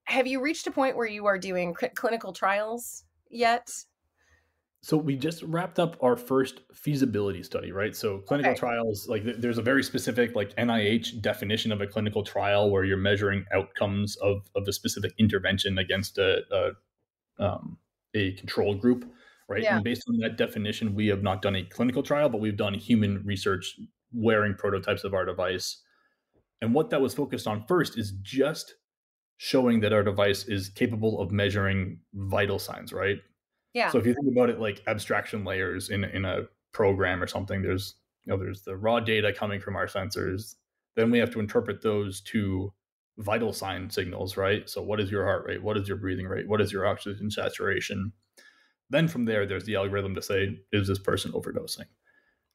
have 0.05 0.27
you 0.27 0.41
reached 0.41 0.67
a 0.67 0.71
point 0.71 0.97
where 0.97 1.07
you 1.07 1.25
are 1.27 1.37
doing 1.37 1.75
cl- 1.79 1.93
clinical 1.95 2.33
trials 2.33 3.03
yet? 3.29 3.69
So 4.83 4.97
we 4.97 5.15
just 5.15 5.41
wrapped 5.43 5.79
up 5.79 5.95
our 6.01 6.17
first 6.17 6.59
feasibility 6.73 7.41
study, 7.41 7.71
right? 7.71 7.95
So 7.95 8.17
clinical 8.17 8.51
okay. 8.51 8.59
trials, 8.59 9.07
like 9.07 9.23
there's 9.23 9.57
a 9.57 9.61
very 9.61 9.81
specific 9.81 10.35
like 10.35 10.53
NIH 10.57 11.21
definition 11.21 11.71
of 11.71 11.79
a 11.79 11.87
clinical 11.87 12.21
trial 12.21 12.69
where 12.69 12.83
you're 12.83 12.97
measuring 12.97 13.45
outcomes 13.53 14.17
of 14.17 14.41
of 14.57 14.67
a 14.67 14.73
specific 14.73 15.13
intervention 15.17 15.77
against 15.77 16.17
a 16.17 16.41
a, 16.51 17.43
um, 17.43 17.77
a 18.13 18.33
control 18.33 18.75
group, 18.75 19.09
right? 19.47 19.63
Yeah. 19.63 19.75
And 19.77 19.85
based 19.85 20.03
on 20.09 20.17
that 20.17 20.35
definition, 20.35 20.93
we 20.93 21.07
have 21.07 21.23
not 21.23 21.41
done 21.41 21.55
a 21.55 21.63
clinical 21.63 22.03
trial, 22.03 22.27
but 22.27 22.41
we've 22.41 22.57
done 22.57 22.73
human 22.73 23.23
research 23.23 23.79
wearing 24.11 24.53
prototypes 24.53 25.05
of 25.05 25.13
our 25.13 25.23
device. 25.23 25.81
And 26.61 26.73
what 26.73 26.89
that 26.89 26.99
was 26.99 27.13
focused 27.13 27.47
on 27.47 27.63
first 27.69 27.97
is 27.97 28.11
just 28.21 28.75
showing 29.37 29.79
that 29.79 29.93
our 29.93 30.03
device 30.03 30.43
is 30.43 30.67
capable 30.67 31.21
of 31.21 31.31
measuring 31.31 31.99
vital 32.13 32.59
signs, 32.59 32.91
right? 32.91 33.19
Yeah. 33.73 33.89
So 33.89 33.97
if 33.97 34.05
you 34.05 34.13
think 34.13 34.27
about 34.31 34.49
it 34.49 34.59
like 34.59 34.81
abstraction 34.87 35.43
layers 35.43 35.89
in 35.89 36.03
in 36.03 36.25
a 36.25 36.43
program 36.71 37.21
or 37.21 37.27
something, 37.27 37.61
there's 37.61 37.95
you 38.25 38.31
know 38.31 38.37
there's 38.37 38.61
the 38.61 38.77
raw 38.77 38.99
data 38.99 39.33
coming 39.33 39.59
from 39.59 39.75
our 39.75 39.87
sensors. 39.87 40.55
Then 40.95 41.09
we 41.09 41.17
have 41.17 41.31
to 41.31 41.39
interpret 41.39 41.81
those 41.81 42.21
to 42.21 42.71
vital 43.17 43.53
sign 43.53 43.89
signals, 43.89 44.37
right? 44.37 44.69
So 44.69 44.81
what 44.81 44.99
is 44.99 45.11
your 45.11 45.25
heart 45.25 45.45
rate? 45.45 45.61
What 45.61 45.77
is 45.77 45.87
your 45.87 45.97
breathing 45.97 46.27
rate? 46.27 46.47
What 46.47 46.61
is 46.61 46.71
your 46.71 46.85
oxygen 46.85 47.29
saturation? 47.29 48.11
Then 48.89 49.07
from 49.07 49.25
there, 49.25 49.45
there's 49.45 49.65
the 49.65 49.75
algorithm 49.75 50.13
to 50.15 50.21
say, 50.21 50.59
is 50.71 50.87
this 50.87 50.99
person 50.99 51.31
overdosing? 51.31 51.87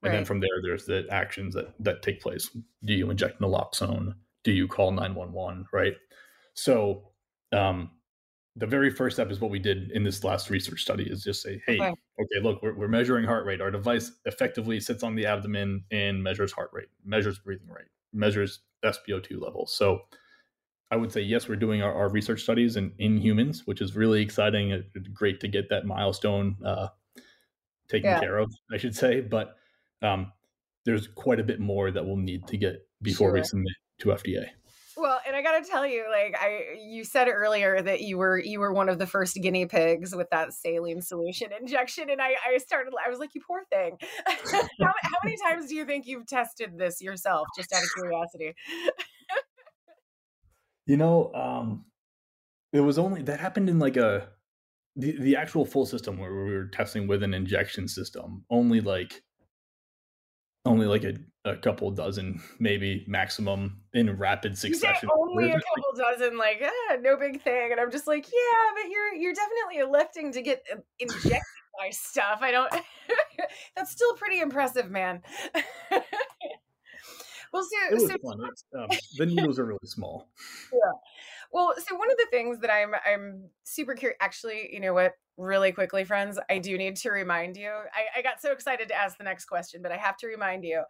And 0.03 0.11
right. 0.11 0.13
then 0.13 0.25
from 0.25 0.41
there, 0.41 0.63
there's 0.63 0.85
the 0.85 1.07
actions 1.11 1.55
that 1.55 1.75
that 1.81 2.03
take 2.03 2.21
place. 2.21 2.51
Do 2.85 2.93
you 2.93 3.11
inject 3.11 3.41
naloxone? 3.41 4.15
Do 4.45 4.53
you 4.53 4.69
call 4.69 4.93
911? 4.93 5.67
Right. 5.73 5.95
So 6.55 7.09
um, 7.53 7.91
the 8.59 8.67
very 8.67 8.91
first 8.91 9.17
step 9.17 9.31
is 9.31 9.41
what 9.41 9.51
we 9.51 9.59
did 9.59 9.93
in 9.93 10.03
this 10.03 10.25
last 10.25 10.51
research 10.51 10.83
study 10.83 11.05
is 11.05 11.23
just 11.23 11.43
say, 11.43 11.63
hey, 11.67 11.77
okay, 11.77 11.95
okay 12.21 12.41
look, 12.43 12.61
we're, 12.63 12.75
we're, 12.75 12.89
measuring 12.89 13.25
heart 13.25 13.47
rate. 13.47 13.61
Our 13.61 13.71
device 13.71 14.13
effectively 14.25 14.81
sits 14.81 15.05
on 15.05 15.15
the 15.15 15.27
abdomen 15.27 15.85
and 15.93 16.23
measures 16.23 16.51
heart 16.51 16.71
rate, 16.73 16.89
measures 17.05 17.39
breathing 17.39 17.69
rate, 17.69 17.87
measures 18.13 18.61
SpO2 18.85 19.41
levels. 19.41 19.73
So 19.73 20.01
I 20.91 20.97
would 20.97 21.13
say, 21.13 21.21
yes, 21.21 21.49
we're 21.49 21.57
doing 21.57 21.83
our, 21.83 21.95
our 21.95 22.09
research 22.09 22.43
studies 22.43 22.77
in, 22.77 22.93
in 22.99 23.19
humans, 23.19 23.63
which 23.67 23.81
is 23.81 23.95
really 23.95 24.23
exciting. 24.23 24.71
It's 24.71 25.09
great 25.09 25.39
to 25.41 25.49
get 25.49 25.69
that 25.71 25.87
milestone 25.87 26.57
uh, 26.65 26.89
taken 27.89 28.11
yeah. 28.11 28.21
care 28.21 28.39
of, 28.39 28.53
I 28.73 28.77
should 28.77 28.97
say. 28.97 29.21
But 29.21 29.55
um, 30.03 30.33
there's 30.85 31.07
quite 31.07 31.39
a 31.39 31.45
bit 31.45 31.61
more 31.61 31.93
that 31.93 32.05
we'll 32.05 32.17
need 32.17 32.47
to 32.49 32.57
get 32.57 32.89
before 33.03 33.29
sure. 33.29 33.35
we 33.35 33.45
submit 33.45 33.75
to 34.01 34.09
FDA. 34.09 34.49
Well, 34.99 35.21
and 35.27 35.37
I 35.37 35.43
got 35.43 35.63
to 35.63 35.71
tell 35.71 35.87
you, 35.87 36.07
like 36.11 36.37
I, 36.41 36.77
you 36.81 37.05
said 37.05 37.29
earlier 37.29 37.81
that 37.81 38.01
you 38.01 38.19
were 38.19 38.39
you 38.39 38.59
were 38.59 38.73
one 38.73 38.89
of 38.89 38.99
the 38.99 39.07
first 39.07 39.37
guinea 39.37 39.67
pigs 39.67 40.15
with 40.15 40.29
that 40.31 40.53
saline 40.53 41.01
solution 41.03 41.51
injection, 41.59 42.11
and 42.11 42.21
I, 42.21 42.35
I 42.47 42.59
started, 42.59 42.93
I 43.05 43.09
was 43.09 43.21
like, 43.21 43.35
you 43.35 43.41
poor 43.47 43.63
thing. 43.71 43.97
how, 44.27 44.63
how 44.81 45.19
many 45.23 45.37
times 45.49 45.69
do 45.69 45.77
you 45.77 45.85
think 45.85 46.07
you've 46.07 46.27
tested 46.27 46.77
this 46.77 47.01
yourself, 47.01 47.47
just 47.57 47.73
out 47.73 47.83
of 47.83 47.89
curiosity? 47.97 48.55
you 50.87 50.97
know, 50.97 51.33
um, 51.33 51.85
it 52.73 52.81
was 52.81 52.99
only 52.99 53.23
that 53.23 53.39
happened 53.39 53.69
in 53.69 53.79
like 53.79 53.97
a 53.97 54.29
the 54.97 55.13
the 55.13 55.37
actual 55.37 55.65
full 55.65 55.87
system 55.87 56.19
where 56.19 56.35
we 56.35 56.53
were 56.53 56.67
testing 56.67 57.07
with 57.07 57.23
an 57.23 57.35
injection 57.35 57.87
system, 57.87 58.45
only 58.51 58.81
like 58.81 59.23
only 60.65 60.87
like 60.87 61.05
a, 61.05 61.15
a 61.45 61.57
couple 61.57 61.91
dozen, 61.91 62.41
maybe 62.59 63.05
maximum 63.09 63.81
in 63.95 64.17
rapid 64.17 64.57
succession. 64.59 65.09
only 65.17 65.51
a 65.51 65.55
couple 65.55 65.93
dozen, 65.97 66.37
like 66.37 66.63
ah, 66.63 66.97
no 67.01 67.17
big 67.17 67.43
thing. 67.43 67.73
And 67.73 67.81
I'm 67.81 67.91
just 67.91 68.07
like, 68.07 68.27
yeah, 68.27 68.83
but 68.83 68.91
you're 68.91 69.15
you're 69.15 69.35
definitely 69.35 69.79
electing 69.79 70.33
to 70.33 70.43
get 70.43 70.63
uh, 70.73 70.81
injected 70.99 71.41
by 71.79 71.91
stuff. 71.91 72.41
I 72.43 72.51
don't. 72.51 72.73
that's 73.77 73.91
still 73.91 74.15
pretty 74.15 74.41
impressive, 74.41 74.91
man. 74.91 75.23
well, 77.53 77.67
so, 77.91 77.99
so. 77.99 78.15
Um, 78.79 78.89
the 79.17 79.27
needles 79.27 79.59
are 79.59 79.67
really 79.67 79.79
small. 79.85 80.29
Yeah. 80.73 80.93
Well, 81.51 81.73
so 81.79 81.97
one 81.97 82.11
of 82.11 82.19
the 82.19 82.27
things 82.31 82.61
that 82.61 82.71
I'm 82.71 82.93
I'm 83.07 83.49
super 83.65 83.95
curious. 83.95 84.19
Actually, 84.21 84.69
you 84.71 84.81
know 84.81 84.93
what? 84.93 85.13
Really 85.39 85.71
quickly, 85.71 86.05
friends, 86.05 86.37
I 86.51 86.59
do 86.59 86.77
need 86.77 86.97
to 86.97 87.11
remind 87.11 87.57
you. 87.57 87.69
I, 87.71 88.19
I 88.19 88.23
got 88.23 88.43
so 88.43 88.51
excited 88.51 88.89
to 88.89 88.95
ask 88.95 89.17
the 89.17 89.25
next 89.25 89.45
question, 89.45 89.81
but 89.83 89.93
I 89.93 89.97
have 89.97 90.17
to 90.17 90.27
remind 90.27 90.65
you 90.65 90.83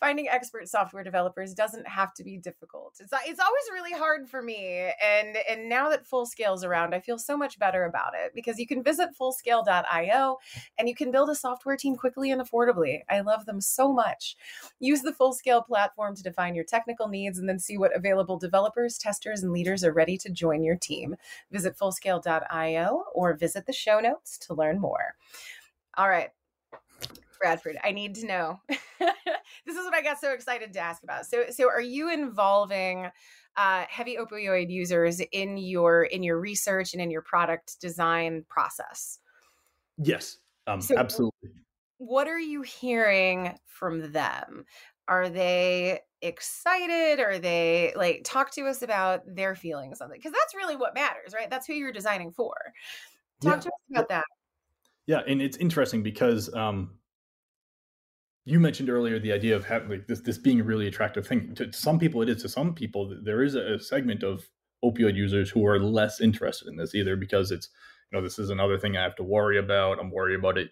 finding 0.00 0.28
expert 0.28 0.68
software 0.68 1.04
developers 1.04 1.54
doesn't 1.54 1.86
have 1.86 2.14
to 2.14 2.24
be 2.24 2.38
difficult. 2.38 2.96
It's 3.00 3.12
it's 3.26 3.40
always 3.40 3.64
really 3.72 3.92
hard 3.92 4.28
for 4.28 4.42
me. 4.42 4.90
And 5.04 5.36
and 5.48 5.68
now 5.68 5.90
that 5.90 6.06
Full 6.06 6.20
Fullscale's 6.20 6.64
around, 6.64 6.94
I 6.94 7.00
feel 7.00 7.18
so 7.18 7.36
much 7.36 7.58
better 7.58 7.84
about 7.84 8.12
it 8.14 8.32
because 8.34 8.58
you 8.58 8.66
can 8.66 8.82
visit 8.82 9.10
fullscale.io 9.18 10.38
and 10.78 10.88
you 10.88 10.94
can 10.94 11.10
build 11.10 11.30
a 11.30 11.34
software 11.34 11.76
team 11.76 11.96
quickly 11.96 12.30
and 12.30 12.42
affordably. 12.42 13.00
I 13.08 13.20
love 13.20 13.46
them 13.46 13.60
so 13.60 13.92
much. 13.92 14.36
Use 14.78 15.02
the 15.02 15.12
Fullscale 15.12 15.66
platform 15.66 16.14
to 16.16 16.22
define 16.22 16.54
your 16.54 16.64
technical 16.64 17.08
needs 17.08 17.38
and 17.38 17.48
then 17.48 17.58
see 17.58 17.78
what 17.78 17.96
available 17.96 18.38
developers, 18.38 18.98
testers, 18.98 19.42
and 19.42 19.52
leaders 19.52 19.82
are 19.82 19.92
ready 19.92 20.18
to 20.18 20.30
join 20.30 20.62
your 20.62 20.76
team. 20.76 21.16
Visit 21.50 21.78
fullscale.io 21.78 23.04
or 23.14 23.36
visit 23.36 23.66
the 23.66 23.72
show 23.72 24.00
notes 24.00 24.38
to 24.38 24.54
learn 24.54 24.78
more. 24.80 25.14
All 25.96 26.08
right. 26.08 26.30
Bradford, 27.40 27.78
I 27.82 27.92
need 27.92 28.14
to 28.16 28.26
know. 28.26 28.60
this 28.68 29.76
is 29.76 29.84
what 29.84 29.94
I 29.94 30.02
got 30.02 30.20
so 30.20 30.32
excited 30.32 30.72
to 30.74 30.78
ask 30.78 31.02
about. 31.02 31.26
So, 31.26 31.44
so 31.50 31.68
are 31.68 31.80
you 31.80 32.12
involving 32.12 33.08
uh, 33.56 33.84
heavy 33.88 34.16
opioid 34.16 34.70
users 34.70 35.20
in 35.32 35.56
your 35.56 36.04
in 36.04 36.22
your 36.22 36.38
research 36.38 36.92
and 36.92 37.02
in 37.02 37.10
your 37.10 37.22
product 37.22 37.80
design 37.80 38.44
process? 38.48 39.18
Yes, 39.98 40.38
um, 40.66 40.80
so 40.80 40.96
absolutely. 40.96 41.50
What 41.98 42.28
are 42.28 42.38
you 42.38 42.62
hearing 42.62 43.58
from 43.66 44.12
them? 44.12 44.64
Are 45.08 45.28
they 45.28 46.00
excited? 46.22 47.20
Are 47.20 47.38
they 47.38 47.92
like 47.96 48.22
talk 48.24 48.52
to 48.52 48.66
us 48.66 48.82
about 48.82 49.22
their 49.26 49.54
feelings 49.54 50.00
on 50.00 50.10
it? 50.10 50.14
Because 50.14 50.32
that's 50.32 50.54
really 50.54 50.76
what 50.76 50.94
matters, 50.94 51.34
right? 51.34 51.50
That's 51.50 51.66
who 51.66 51.74
you're 51.74 51.92
designing 51.92 52.30
for. 52.30 52.54
Talk 53.42 53.56
yeah. 53.56 53.60
to 53.60 53.68
us 53.68 53.80
about 53.90 54.08
that. 54.08 54.24
Yeah, 55.06 55.22
and 55.26 55.42
it's 55.42 55.56
interesting 55.56 56.02
because 56.02 56.54
um, 56.54 56.90
you 58.50 58.58
mentioned 58.58 58.90
earlier 58.90 59.18
the 59.18 59.32
idea 59.32 59.54
of 59.54 59.64
having 59.64 59.88
like 59.88 60.06
this 60.08 60.20
this 60.20 60.38
being 60.38 60.60
a 60.60 60.64
really 60.64 60.88
attractive 60.88 61.26
thing. 61.26 61.54
To, 61.54 61.72
some 61.72 61.98
people, 61.98 62.20
it 62.22 62.28
is. 62.28 62.42
To 62.42 62.48
some 62.48 62.74
people, 62.74 63.16
there 63.22 63.42
is 63.42 63.54
a, 63.54 63.78
segment 63.78 64.22
of 64.22 64.48
opioid 64.84 65.14
users 65.14 65.50
who 65.50 65.64
are 65.66 65.78
less 65.78 66.20
interested 66.20 66.68
in 66.68 66.76
this 66.76 66.94
either 66.94 67.14
because 67.14 67.50
it's 67.50 67.68
you 68.10 68.18
know 68.18 68.24
this 68.24 68.38
is 68.38 68.50
another 68.50 68.78
thing 68.78 68.96
I 68.96 69.02
have 69.02 69.16
to 69.16 69.22
worry 69.22 69.58
about. 69.58 70.00
I'm 70.00 70.10
worried 70.10 70.38
about 70.38 70.58
it 70.58 70.70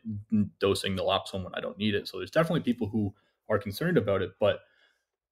dosing 0.58 0.96
naloxone 0.96 1.44
when 1.44 1.54
I 1.54 1.60
don't 1.60 1.78
need 1.78 1.94
it. 1.94 2.08
So 2.08 2.18
there's 2.18 2.32
definitely 2.32 2.60
people 2.60 2.88
who 2.88 3.14
are 3.48 3.58
concerned 3.58 3.96
about 3.96 4.22
it, 4.22 4.32
but 4.40 4.60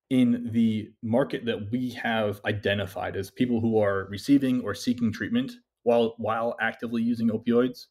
in 0.09 0.51
the 0.53 0.89
market 1.03 1.45
that 1.47 1.71
we 1.73 1.91
have 1.91 2.41
identified 2.45 3.17
as 3.17 3.31
people 3.31 3.61
who 3.61 3.79
are 3.79 4.07
receiving 4.09 4.61
or 4.63 4.73
seeking 4.73 5.13
treatment 5.13 5.53
while 5.83 6.15
while 6.19 6.57
actively 6.61 7.03
using 7.03 7.29
opioids 7.31 7.87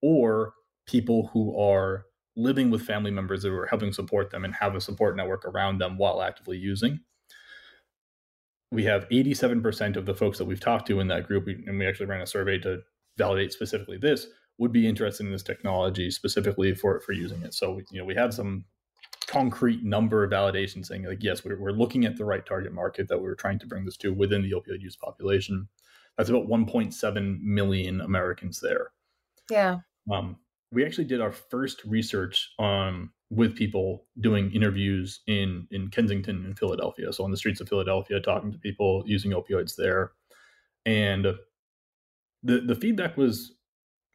or 0.00 0.54
people 0.86 1.28
who 1.32 1.58
are 1.60 2.05
living 2.36 2.70
with 2.70 2.82
family 2.82 3.10
members 3.10 3.42
who 3.42 3.54
are 3.54 3.66
helping 3.66 3.92
support 3.92 4.30
them 4.30 4.44
and 4.44 4.54
have 4.54 4.74
a 4.74 4.80
support 4.80 5.16
network 5.16 5.44
around 5.44 5.78
them 5.78 5.96
while 5.96 6.22
actively 6.22 6.58
using. 6.58 7.00
We 8.70 8.84
have 8.84 9.08
87% 9.08 9.96
of 9.96 10.06
the 10.06 10.14
folks 10.14 10.38
that 10.38 10.44
we've 10.44 10.60
talked 10.60 10.86
to 10.88 11.00
in 11.00 11.08
that 11.08 11.26
group, 11.26 11.46
and 11.46 11.78
we 11.78 11.86
actually 11.86 12.06
ran 12.06 12.20
a 12.20 12.26
survey 12.26 12.58
to 12.58 12.80
validate 13.16 13.52
specifically 13.52 13.96
this, 13.96 14.26
would 14.58 14.72
be 14.72 14.86
interested 14.86 15.24
in 15.24 15.32
this 15.32 15.42
technology 15.42 16.10
specifically 16.10 16.74
for, 16.74 17.00
for 17.00 17.12
using 17.12 17.42
it. 17.42 17.54
So, 17.54 17.80
you 17.90 17.98
know, 17.98 18.04
we 18.04 18.14
have 18.14 18.34
some 18.34 18.64
concrete 19.26 19.82
number 19.82 20.24
of 20.24 20.30
validation 20.30 20.84
saying 20.84 21.04
like, 21.04 21.22
yes, 21.22 21.44
we're, 21.44 21.58
we're 21.58 21.72
looking 21.72 22.04
at 22.04 22.16
the 22.16 22.24
right 22.24 22.44
target 22.44 22.72
market 22.72 23.08
that 23.08 23.20
we 23.20 23.28
are 23.28 23.34
trying 23.34 23.58
to 23.60 23.66
bring 23.66 23.84
this 23.84 23.96
to 23.98 24.12
within 24.12 24.42
the 24.42 24.52
opioid 24.52 24.80
use 24.80 24.96
population. 24.96 25.68
That's 26.16 26.30
about 26.30 26.48
1.7 26.48 27.40
million 27.40 28.00
Americans 28.00 28.60
there. 28.60 28.92
Yeah. 29.50 29.78
Um, 30.10 30.36
we 30.76 30.84
actually 30.84 31.06
did 31.06 31.22
our 31.22 31.32
first 31.32 31.82
research 31.86 32.50
um, 32.58 33.10
with 33.30 33.56
people 33.56 34.04
doing 34.20 34.52
interviews 34.52 35.20
in 35.26 35.66
in 35.70 35.88
Kensington 35.88 36.44
and 36.44 36.58
Philadelphia. 36.58 37.10
So 37.14 37.24
on 37.24 37.30
the 37.30 37.36
streets 37.38 37.62
of 37.62 37.68
Philadelphia, 37.68 38.20
talking 38.20 38.52
to 38.52 38.58
people 38.58 39.02
using 39.06 39.30
opioids 39.30 39.74
there, 39.74 40.12
and 40.84 41.24
the 42.42 42.60
the 42.60 42.74
feedback 42.74 43.16
was 43.16 43.54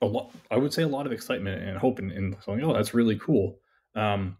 a 0.04 0.06
lot. 0.06 0.32
I 0.52 0.58
would 0.58 0.72
say 0.72 0.84
a 0.84 0.88
lot 0.88 1.08
of 1.08 1.12
excitement 1.12 1.64
and 1.64 1.80
hope, 1.80 1.98
and, 1.98 2.12
and 2.12 2.38
so 2.46 2.56
oh, 2.62 2.74
that's 2.74 2.94
really 2.94 3.18
cool. 3.18 3.58
Um, 3.96 4.38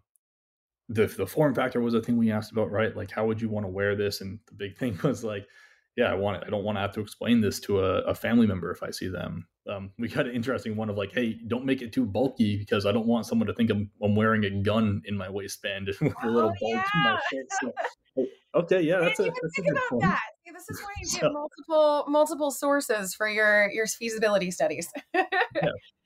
the 0.88 1.06
the 1.06 1.26
form 1.26 1.56
factor 1.56 1.80
was 1.80 1.94
a 1.94 2.00
thing 2.00 2.16
we 2.16 2.30
asked 2.30 2.52
about, 2.52 2.70
right? 2.70 2.96
Like, 2.96 3.10
how 3.10 3.26
would 3.26 3.40
you 3.40 3.48
want 3.48 3.64
to 3.66 3.70
wear 3.72 3.96
this? 3.96 4.20
And 4.20 4.38
the 4.46 4.54
big 4.54 4.78
thing 4.78 4.96
was 5.02 5.24
like, 5.24 5.48
yeah, 5.96 6.10
I 6.10 6.14
want 6.14 6.38
it. 6.38 6.44
I 6.46 6.50
don't 6.50 6.64
want 6.64 6.76
to 6.76 6.80
have 6.80 6.92
to 6.92 7.00
explain 7.00 7.40
this 7.40 7.60
to 7.60 7.80
a, 7.80 7.98
a 8.02 8.14
family 8.14 8.46
member 8.46 8.70
if 8.70 8.82
I 8.82 8.90
see 8.90 9.08
them. 9.08 9.46
Um, 9.70 9.90
we 9.98 10.08
got 10.08 10.26
an 10.26 10.34
interesting 10.34 10.74
one 10.74 10.88
of 10.88 10.96
like, 10.96 11.12
hey, 11.12 11.38
don't 11.46 11.66
make 11.66 11.82
it 11.82 11.92
too 11.92 12.06
bulky 12.06 12.56
because 12.56 12.86
I 12.86 12.92
don't 12.92 13.06
want 13.06 13.26
someone 13.26 13.46
to 13.46 13.54
think 13.54 13.70
I'm, 13.70 13.90
I'm 14.02 14.16
wearing 14.16 14.44
a 14.44 14.50
gun 14.50 15.02
in 15.04 15.16
my 15.16 15.28
waistband 15.28 15.90
with 16.00 16.14
a 16.22 16.26
little 16.26 16.50
oh, 16.50 16.68
yeah. 16.68 16.82
my 16.94 17.20
shirt. 17.30 17.46
So, 17.60 18.26
okay, 18.54 18.80
yeah, 18.80 19.00
that's 19.00 19.20
a, 19.20 19.24
that's 19.24 19.38
think 19.54 19.68
a 19.68 19.72
about 19.72 20.00
that. 20.00 20.20
See, 20.46 20.52
this 20.52 20.68
is 20.70 20.82
why 20.82 20.90
you 21.00 21.20
get 21.20 21.32
multiple 21.32 22.04
multiple 22.08 22.50
sources 22.50 23.14
for 23.14 23.28
your 23.28 23.70
your 23.70 23.86
feasibility 23.86 24.50
studies. 24.50 24.90
yeah, 25.14 25.24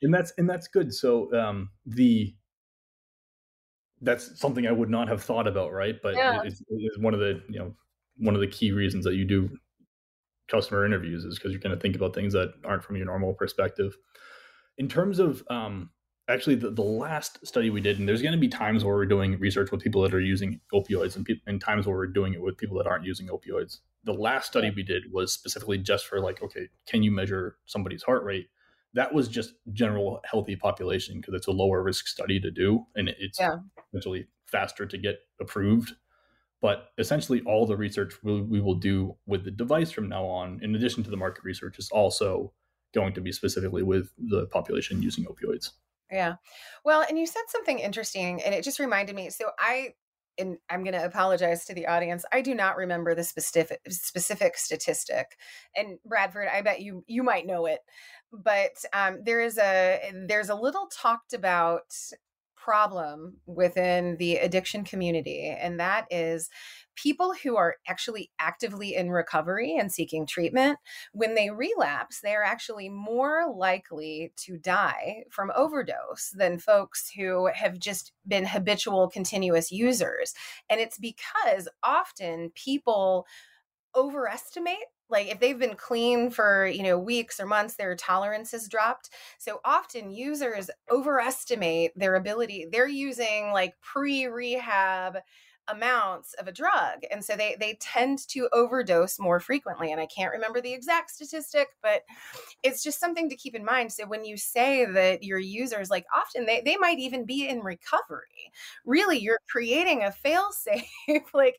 and 0.02 0.12
that's 0.12 0.32
and 0.36 0.50
that's 0.50 0.66
good. 0.66 0.92
So 0.92 1.32
um, 1.32 1.70
the 1.86 2.34
that's 4.02 4.38
something 4.38 4.66
I 4.66 4.72
would 4.72 4.90
not 4.90 5.08
have 5.08 5.22
thought 5.22 5.46
about, 5.46 5.72
right? 5.72 5.94
But 6.02 6.16
yeah. 6.16 6.42
it, 6.42 6.54
it's 6.68 6.98
one 6.98 7.14
of 7.14 7.20
the 7.20 7.40
you 7.48 7.60
know 7.60 7.74
one 8.18 8.34
of 8.34 8.40
the 8.40 8.48
key 8.48 8.72
reasons 8.72 9.04
that 9.04 9.14
you 9.14 9.24
do 9.24 9.48
customer 10.48 10.84
interviews 10.84 11.24
is 11.24 11.36
because 11.36 11.52
you're 11.52 11.60
going 11.60 11.74
to 11.74 11.80
think 11.80 11.96
about 11.96 12.14
things 12.14 12.32
that 12.32 12.54
aren't 12.64 12.84
from 12.84 12.96
your 12.96 13.06
normal 13.06 13.34
perspective. 13.34 13.96
In 14.78 14.88
terms 14.88 15.18
of 15.18 15.42
um, 15.48 15.90
actually 16.28 16.56
the, 16.56 16.70
the 16.70 16.82
last 16.82 17.44
study 17.46 17.70
we 17.70 17.80
did, 17.80 17.98
and 17.98 18.08
there's 18.08 18.22
going 18.22 18.32
to 18.32 18.38
be 18.38 18.48
times 18.48 18.84
where 18.84 18.94
we're 18.94 19.06
doing 19.06 19.38
research 19.38 19.70
with 19.70 19.80
people 19.80 20.02
that 20.02 20.14
are 20.14 20.20
using 20.20 20.60
opioids 20.72 21.16
and, 21.16 21.24
pe- 21.24 21.40
and 21.46 21.60
times 21.60 21.86
where 21.86 21.96
we're 21.96 22.06
doing 22.06 22.34
it 22.34 22.42
with 22.42 22.58
people 22.58 22.76
that 22.78 22.86
aren't 22.86 23.04
using 23.04 23.28
opioids. 23.28 23.78
The 24.04 24.12
last 24.12 24.46
study 24.46 24.70
we 24.74 24.82
did 24.82 25.04
was 25.12 25.32
specifically 25.32 25.78
just 25.78 26.06
for 26.06 26.20
like, 26.20 26.42
okay, 26.42 26.68
can 26.86 27.02
you 27.02 27.10
measure 27.10 27.56
somebody's 27.66 28.02
heart 28.02 28.24
rate? 28.24 28.48
That 28.94 29.12
was 29.12 29.28
just 29.28 29.54
general 29.72 30.20
healthy 30.24 30.56
population 30.56 31.16
because 31.16 31.34
it's 31.34 31.48
a 31.48 31.52
lower 31.52 31.82
risk 31.82 32.06
study 32.06 32.40
to 32.40 32.50
do, 32.50 32.86
and 32.94 33.08
it's 33.08 33.38
yeah. 33.38 33.56
essentially 33.88 34.26
faster 34.46 34.86
to 34.86 34.96
get 34.98 35.16
approved 35.40 35.94
but 36.62 36.90
essentially, 36.98 37.42
all 37.42 37.66
the 37.66 37.76
research 37.76 38.14
we, 38.22 38.40
we 38.40 38.60
will 38.60 38.74
do 38.74 39.16
with 39.26 39.44
the 39.44 39.50
device 39.50 39.90
from 39.90 40.08
now 40.08 40.24
on, 40.24 40.60
in 40.62 40.74
addition 40.74 41.02
to 41.04 41.10
the 41.10 41.16
market 41.16 41.44
research, 41.44 41.78
is 41.78 41.90
also 41.90 42.52
going 42.94 43.12
to 43.14 43.20
be 43.20 43.32
specifically 43.32 43.82
with 43.82 44.10
the 44.18 44.46
population 44.46 45.02
using 45.02 45.24
opioids. 45.24 45.72
Yeah. 46.10 46.36
Well, 46.84 47.04
and 47.08 47.18
you 47.18 47.26
said 47.26 47.42
something 47.48 47.78
interesting, 47.78 48.42
and 48.42 48.54
it 48.54 48.64
just 48.64 48.78
reminded 48.78 49.14
me. 49.14 49.30
So 49.30 49.50
I 49.58 49.94
and 50.38 50.58
I'm 50.68 50.82
going 50.82 50.94
to 50.94 51.04
apologize 51.04 51.64
to 51.64 51.74
the 51.74 51.86
audience. 51.86 52.24
I 52.32 52.42
do 52.42 52.54
not 52.54 52.76
remember 52.76 53.14
the 53.14 53.24
specific 53.24 53.80
specific 53.88 54.56
statistic. 54.56 55.36
And 55.74 55.98
Bradford, 56.04 56.48
I 56.52 56.62
bet 56.62 56.80
you 56.80 57.04
you 57.06 57.22
might 57.22 57.46
know 57.46 57.66
it. 57.66 57.80
But 58.32 58.84
um, 58.92 59.20
there 59.24 59.40
is 59.40 59.58
a 59.58 60.12
there's 60.26 60.48
a 60.48 60.54
little 60.54 60.88
talked 60.88 61.32
about 61.32 61.94
problem 62.66 63.36
within 63.46 64.16
the 64.16 64.38
addiction 64.38 64.82
community, 64.82 65.56
and 65.56 65.78
that 65.78 66.04
is 66.10 66.50
people 66.96 67.32
who 67.44 67.56
are 67.56 67.76
actually 67.86 68.32
actively 68.40 68.96
in 68.96 69.08
recovery 69.08 69.76
and 69.78 69.92
seeking 69.92 70.26
treatment, 70.26 70.76
when 71.12 71.36
they 71.36 71.50
relapse, 71.50 72.20
they 72.20 72.34
are 72.34 72.42
actually 72.42 72.88
more 72.88 73.54
likely 73.56 74.32
to 74.34 74.58
die 74.58 75.22
from 75.30 75.52
overdose 75.54 76.32
than 76.34 76.58
folks 76.58 77.08
who 77.16 77.48
have 77.54 77.78
just 77.78 78.10
been 78.26 78.44
habitual, 78.44 79.08
continuous 79.08 79.70
users. 79.70 80.34
And 80.68 80.80
it's 80.80 80.98
because 80.98 81.68
often 81.84 82.50
people 82.56 83.26
overestimate 83.94 84.88
like 85.08 85.28
if 85.28 85.40
they've 85.40 85.58
been 85.58 85.76
clean 85.76 86.30
for 86.30 86.66
you 86.66 86.82
know 86.82 86.98
weeks 86.98 87.40
or 87.40 87.46
months 87.46 87.76
their 87.76 87.94
tolerance 87.96 88.52
has 88.52 88.68
dropped. 88.68 89.10
So 89.38 89.60
often 89.64 90.10
users 90.10 90.70
overestimate 90.90 91.92
their 91.96 92.14
ability 92.14 92.66
they're 92.70 92.88
using 92.88 93.50
like 93.52 93.74
pre-rehab 93.80 95.18
amounts 95.68 96.32
of 96.34 96.46
a 96.46 96.52
drug 96.52 97.00
and 97.10 97.24
so 97.24 97.34
they 97.34 97.56
they 97.58 97.76
tend 97.80 98.20
to 98.28 98.48
overdose 98.52 99.18
more 99.18 99.40
frequently 99.40 99.90
and 99.90 100.00
i 100.00 100.06
can't 100.06 100.30
remember 100.30 100.60
the 100.60 100.72
exact 100.72 101.10
statistic 101.10 101.66
but 101.82 102.02
it's 102.62 102.82
just 102.82 103.00
something 103.00 103.28
to 103.28 103.36
keep 103.36 103.54
in 103.54 103.64
mind. 103.64 103.92
So 103.92 104.06
when 104.06 104.24
you 104.24 104.36
say 104.36 104.84
that 104.84 105.22
your 105.22 105.38
users 105.38 105.90
like 105.90 106.06
often 106.14 106.46
they, 106.46 106.62
they 106.64 106.76
might 106.76 106.98
even 106.98 107.24
be 107.24 107.48
in 107.48 107.60
recovery. 107.60 108.52
Really 108.84 109.18
you're 109.18 109.40
creating 109.48 110.02
a 110.02 110.12
fail 110.12 110.50
safe 110.52 110.90
like 111.34 111.56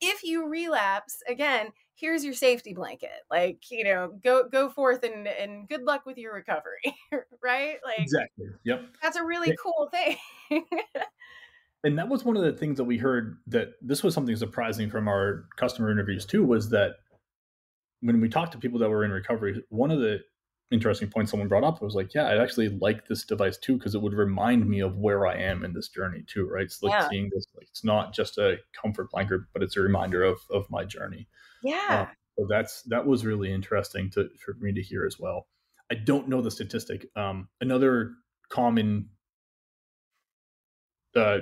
if 0.00 0.22
you 0.22 0.48
relapse 0.48 1.22
again 1.28 1.68
here's 2.00 2.24
your 2.24 2.34
safety 2.34 2.72
blanket 2.72 3.10
like 3.30 3.70
you 3.70 3.84
know 3.84 4.12
go 4.24 4.48
go 4.48 4.70
forth 4.70 5.02
and 5.04 5.28
and 5.28 5.68
good 5.68 5.82
luck 5.82 6.06
with 6.06 6.16
your 6.16 6.34
recovery 6.34 6.96
right? 7.42 7.76
Like 7.84 7.98
exactly 7.98 8.46
yep. 8.64 8.84
that's 9.02 9.16
a 9.16 9.24
really 9.24 9.56
cool 9.62 9.90
thing. 9.90 10.16
And 11.82 11.96
that 11.96 12.10
was 12.10 12.26
one 12.26 12.36
of 12.36 12.42
the 12.42 12.52
things 12.52 12.76
that 12.76 12.84
we 12.84 12.98
heard 12.98 13.38
that 13.46 13.70
this 13.80 14.02
was 14.02 14.12
something 14.12 14.36
surprising 14.36 14.90
from 14.90 15.08
our 15.08 15.46
customer 15.56 15.90
interviews 15.90 16.26
too 16.26 16.44
was 16.44 16.68
that 16.68 16.96
when 18.02 18.20
we 18.20 18.28
talked 18.28 18.52
to 18.52 18.58
people 18.58 18.78
that 18.80 18.90
were 18.90 19.02
in 19.02 19.10
recovery 19.10 19.64
one 19.70 19.90
of 19.90 19.98
the 19.98 20.18
interesting 20.70 21.08
points 21.08 21.30
someone 21.30 21.48
brought 21.48 21.64
up 21.64 21.80
was 21.80 21.94
like 21.94 22.12
yeah 22.12 22.24
i 22.24 22.36
actually 22.36 22.68
like 22.68 23.08
this 23.08 23.24
device 23.24 23.56
too 23.56 23.78
because 23.78 23.94
it 23.94 24.02
would 24.02 24.12
remind 24.12 24.68
me 24.68 24.80
of 24.80 24.98
where 24.98 25.26
i 25.26 25.34
am 25.34 25.64
in 25.64 25.72
this 25.72 25.88
journey 25.88 26.22
too 26.26 26.46
right? 26.46 26.64
It's 26.64 26.82
like 26.82 26.92
yeah. 26.92 27.08
seeing 27.08 27.30
this 27.34 27.46
it's 27.70 27.84
not 27.84 28.12
just 28.12 28.38
a 28.38 28.56
comfort 28.80 29.10
blanket 29.10 29.40
but 29.52 29.62
it's 29.62 29.76
a 29.76 29.80
reminder 29.80 30.22
of 30.22 30.38
of 30.50 30.68
my 30.70 30.84
journey. 30.84 31.28
Yeah. 31.62 32.06
Um, 32.08 32.16
so 32.38 32.46
that's 32.48 32.82
that 32.84 33.06
was 33.06 33.24
really 33.24 33.52
interesting 33.52 34.10
to 34.10 34.28
for 34.44 34.54
me 34.60 34.72
to 34.72 34.82
hear 34.82 35.06
as 35.06 35.18
well. 35.18 35.46
I 35.90 35.94
don't 35.94 36.28
know 36.28 36.40
the 36.40 36.50
statistic. 36.50 37.06
Um 37.16 37.48
another 37.60 38.12
common 38.48 39.10
uh 41.16 41.38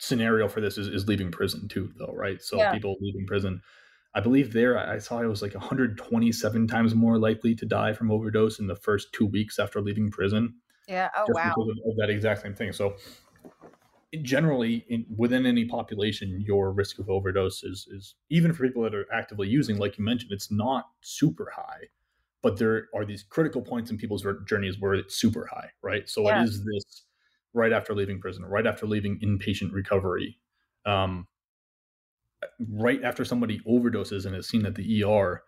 scenario 0.00 0.48
for 0.48 0.60
this 0.60 0.76
is, 0.76 0.88
is 0.88 1.06
leaving 1.06 1.30
prison 1.30 1.68
too 1.68 1.92
though 1.98 2.12
right? 2.14 2.42
So 2.42 2.56
yeah. 2.56 2.72
people 2.72 2.96
leaving 3.00 3.26
prison 3.26 3.62
i 4.16 4.20
believe 4.20 4.52
there 4.52 4.78
i 4.78 4.96
saw 4.96 5.18
it 5.18 5.26
was 5.26 5.42
like 5.42 5.54
127 5.54 6.68
times 6.68 6.94
more 6.94 7.18
likely 7.18 7.52
to 7.52 7.66
die 7.66 7.92
from 7.92 8.12
overdose 8.12 8.60
in 8.60 8.68
the 8.68 8.76
first 8.76 9.12
two 9.12 9.26
weeks 9.26 9.58
after 9.58 9.80
leaving 9.80 10.08
prison 10.08 10.54
yeah. 10.88 11.10
Oh 11.16 11.24
wow. 11.28 11.54
because 11.56 11.70
of, 11.70 11.90
of 11.90 11.96
that 11.96 12.10
exact 12.10 12.42
same 12.42 12.54
thing. 12.54 12.72
So 12.72 12.96
generally 14.22 14.84
in, 14.88 15.04
within 15.16 15.46
any 15.46 15.64
population 15.64 16.40
your 16.40 16.72
risk 16.72 16.98
of 16.98 17.08
overdose 17.08 17.62
is, 17.62 17.88
is 17.90 18.14
even 18.30 18.52
for 18.52 18.66
people 18.66 18.82
that 18.82 18.94
are 18.94 19.06
actively 19.12 19.48
using 19.48 19.76
like 19.78 19.98
you 19.98 20.04
mentioned 20.04 20.30
it's 20.32 20.50
not 20.50 20.86
super 21.00 21.52
high 21.54 21.82
but 22.42 22.58
there 22.58 22.88
are 22.94 23.04
these 23.04 23.22
critical 23.22 23.62
points 23.62 23.90
in 23.90 23.96
people's 23.96 24.26
journeys 24.46 24.78
where 24.78 24.94
it's 24.94 25.16
super 25.16 25.48
high 25.50 25.70
right 25.82 26.08
so 26.08 26.22
yeah. 26.22 26.42
it 26.42 26.44
is 26.44 26.64
this 26.64 27.04
right 27.54 27.72
after 27.72 27.94
leaving 27.94 28.20
prison, 28.20 28.44
right 28.44 28.66
after 28.66 28.86
leaving 28.86 29.18
inpatient 29.20 29.72
recovery, 29.72 30.38
um, 30.84 31.26
right 32.68 33.02
after 33.02 33.24
somebody 33.24 33.60
overdoses 33.60 34.26
and 34.26 34.36
is 34.36 34.48
seen 34.48 34.66
at 34.66 34.74
the 34.74 35.04
ER, 35.04 35.42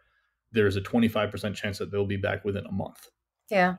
there's 0.52 0.76
a 0.76 0.81
25% 0.81 1.55
chance 1.55 1.79
that 1.79 1.90
they'll 1.90 2.07
be 2.07 2.16
back 2.16 2.44
within 2.44 2.64
a 2.64 2.72
month. 2.72 3.09
Yeah. 3.50 3.74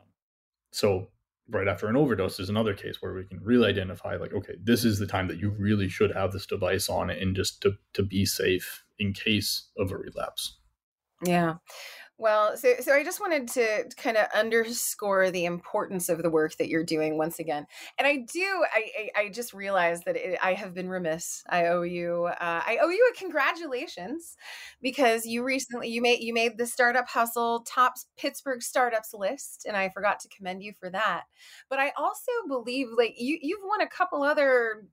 So 0.72 1.08
right 1.50 1.68
after 1.68 1.88
an 1.88 1.96
overdose 1.96 2.40
is 2.40 2.50
another 2.50 2.74
case 2.74 3.02
where 3.02 3.14
we 3.14 3.24
can 3.24 3.40
really 3.42 3.70
identify 3.70 4.16
like, 4.16 4.34
okay, 4.34 4.56
this 4.62 4.84
is 4.84 5.00
the 5.00 5.08
time 5.08 5.28
that 5.28 5.40
you 5.40 5.50
really 5.52 5.90
should 5.90 6.14
have 6.14 6.32
this 6.32 6.46
device 6.46 6.90
on 6.90 7.10
it 7.10 7.22
and 7.22 7.36
just 7.36 7.62
to, 7.62 7.74
to 7.94 8.04
be 8.04 8.26
safe 8.26 8.84
in 9.00 9.14
case 9.14 9.70
of 9.78 9.92
a 9.92 9.98
relapse. 9.98 10.58
Yeah. 11.24 11.56
Well, 12.20 12.58
so 12.58 12.74
so 12.80 12.94
I 12.94 13.04
just 13.04 13.20
wanted 13.20 13.48
to 13.50 13.88
kind 13.96 14.18
of 14.18 14.26
underscore 14.34 15.30
the 15.30 15.46
importance 15.46 16.10
of 16.10 16.24
the 16.24 16.32
work 16.32 16.58
that 16.58 16.68
you're 16.68 16.84
doing 16.84 17.16
once 17.16 17.38
again, 17.38 17.68
and 18.00 18.08
I 18.08 18.26
do. 18.34 18.66
I 18.74 19.10
I, 19.16 19.30
just 19.30 19.54
realized 19.54 20.06
that 20.06 20.16
it, 20.16 20.40
I 20.42 20.54
have 20.54 20.74
been 20.74 20.90
remiss. 20.90 21.44
I 21.48 21.68
owe 21.68 21.84
you. 21.84 22.26
Uh, 22.26 22.34
I 22.66 22.80
owe 22.82 22.90
you 22.90 23.12
a 23.14 23.18
congratulations 23.20 24.36
because 24.82 25.28
you 25.28 25.44
recently 25.44 25.90
you 25.90 26.02
made 26.02 26.22
you 26.22 26.34
made 26.34 26.58
the 26.58 26.66
Startup 26.66 27.08
Hustle 27.08 27.62
top 27.68 27.94
Pittsburgh 28.18 28.64
startups 28.64 29.14
list, 29.14 29.66
and 29.68 29.78
I 29.78 29.90
forgot 29.90 30.20
to 30.22 30.30
commend 30.30 30.64
you 30.64 30.74
for 30.74 30.90
that. 30.90 31.26
But 31.70 31.78
I 31.78 31.92
also 31.98 32.32
believe 32.48 32.88
like 32.98 33.14
you 33.18 33.38
you've 33.40 33.62
won 33.64 33.82
a 33.82 33.88
couple 33.88 34.24
other 34.24 34.86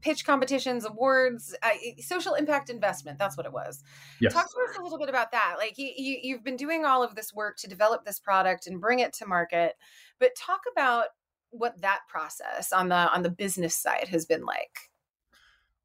pitch 0.00 0.24
competitions, 0.24 0.84
awards, 0.84 1.54
uh, 1.62 1.70
social 2.00 2.34
impact 2.34 2.70
investment. 2.70 3.18
That's 3.18 3.36
what 3.36 3.46
it 3.46 3.52
was. 3.52 3.82
Yes. 4.20 4.32
Talk 4.32 4.50
to 4.50 4.56
us 4.70 4.76
a 4.78 4.82
little 4.82 4.98
bit 4.98 5.08
about 5.08 5.32
that. 5.32 5.56
Like 5.58 5.78
you, 5.78 5.90
you, 5.96 6.18
you've 6.22 6.44
been 6.44 6.56
doing 6.56 6.84
all 6.84 7.02
of 7.02 7.14
this 7.14 7.32
work 7.32 7.56
to 7.58 7.68
develop 7.68 8.04
this 8.04 8.18
product 8.18 8.66
and 8.66 8.80
bring 8.80 8.98
it 9.00 9.12
to 9.14 9.26
market, 9.26 9.74
but 10.18 10.36
talk 10.36 10.60
about 10.70 11.06
what 11.50 11.80
that 11.80 12.00
process 12.08 12.72
on 12.72 12.88
the 12.88 12.94
on 12.94 13.22
the 13.22 13.30
business 13.30 13.74
side 13.74 14.08
has 14.08 14.26
been 14.26 14.44
like. 14.44 14.78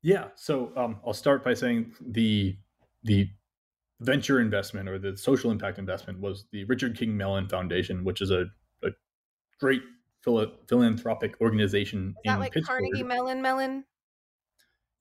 Yeah. 0.01 0.27
So 0.35 0.71
um, 0.75 0.97
I'll 1.05 1.13
start 1.13 1.43
by 1.43 1.53
saying 1.53 1.93
the 2.01 2.57
the 3.03 3.29
venture 3.99 4.39
investment 4.39 4.89
or 4.89 4.97
the 4.97 5.15
social 5.15 5.51
impact 5.51 5.77
investment 5.77 6.19
was 6.19 6.45
the 6.51 6.63
Richard 6.65 6.97
King 6.97 7.15
Mellon 7.15 7.47
Foundation, 7.47 8.03
which 8.03 8.21
is 8.21 8.31
a, 8.31 8.45
a 8.83 8.89
great 9.59 9.83
philanthropic 10.23 11.39
organization 11.41 12.15
is 12.17 12.31
that 12.31 12.39
like 12.39 12.51
Pittsburgh. 12.51 12.81
Carnegie 12.81 13.03
Mellon 13.03 13.41
Mellon? 13.41 13.85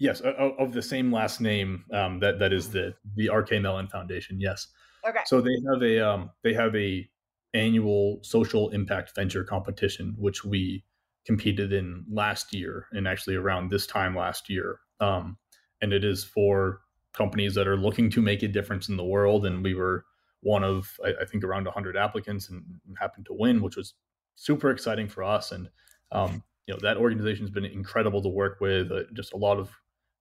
Yes, 0.01 0.23
of 0.23 0.73
the 0.73 0.81
same 0.81 1.13
last 1.13 1.43
name. 1.43 1.85
Um, 1.93 2.21
that 2.21 2.39
that 2.39 2.55
is 2.55 2.71
the 2.71 2.95
the 3.17 3.29
RK 3.29 3.61
Mellon 3.61 3.87
Foundation. 3.87 4.41
Yes. 4.41 4.69
Okay. 5.07 5.21
So 5.27 5.43
they 5.43 5.55
have 5.71 5.83
a 5.83 6.01
um, 6.01 6.31
they 6.43 6.55
have 6.55 6.75
a 6.75 7.07
annual 7.53 8.19
social 8.23 8.71
impact 8.71 9.15
venture 9.15 9.45
competition, 9.45 10.15
which 10.17 10.43
we 10.43 10.83
competed 11.27 11.75
in 11.75 12.07
last 12.11 12.55
year, 12.55 12.87
and 12.93 13.07
actually 13.07 13.37
around 13.37 13.71
this 13.71 13.87
time 13.87 14.17
last 14.17 14.49
year. 14.49 14.81
Um, 15.01 15.37
and 15.83 15.93
it 15.93 16.03
is 16.03 16.25
for 16.25 16.81
companies 17.13 17.55
that 17.55 17.69
are 17.69 17.77
looking 17.77 18.09
to 18.11 18.23
make 18.23 18.43
a 18.43 18.49
difference 18.49 18.89
in 18.89 18.97
the 18.97 19.05
world. 19.05 19.45
And 19.45 19.63
we 19.63 19.75
were 19.75 20.07
one 20.41 20.65
of 20.65 20.99
I, 21.05 21.13
I 21.21 21.25
think 21.27 21.45
around 21.45 21.67
100 21.67 21.99
applicants, 21.99 22.49
and 22.49 22.65
happened 22.99 23.27
to 23.27 23.35
win, 23.35 23.61
which 23.61 23.77
was 23.77 23.93
super 24.37 24.71
exciting 24.71 25.09
for 25.11 25.23
us. 25.23 25.53
And 25.53 25.69
um, 26.11 26.43
you 26.67 26.73
know 26.73 26.81
that 26.81 26.97
organization 26.97 27.45
has 27.45 27.51
been 27.51 27.67
incredible 27.67 28.23
to 28.23 28.31
work 28.31 28.63
with. 28.63 28.91
Uh, 28.91 29.03
just 29.13 29.35
a 29.35 29.37
lot 29.37 29.59
of 29.59 29.71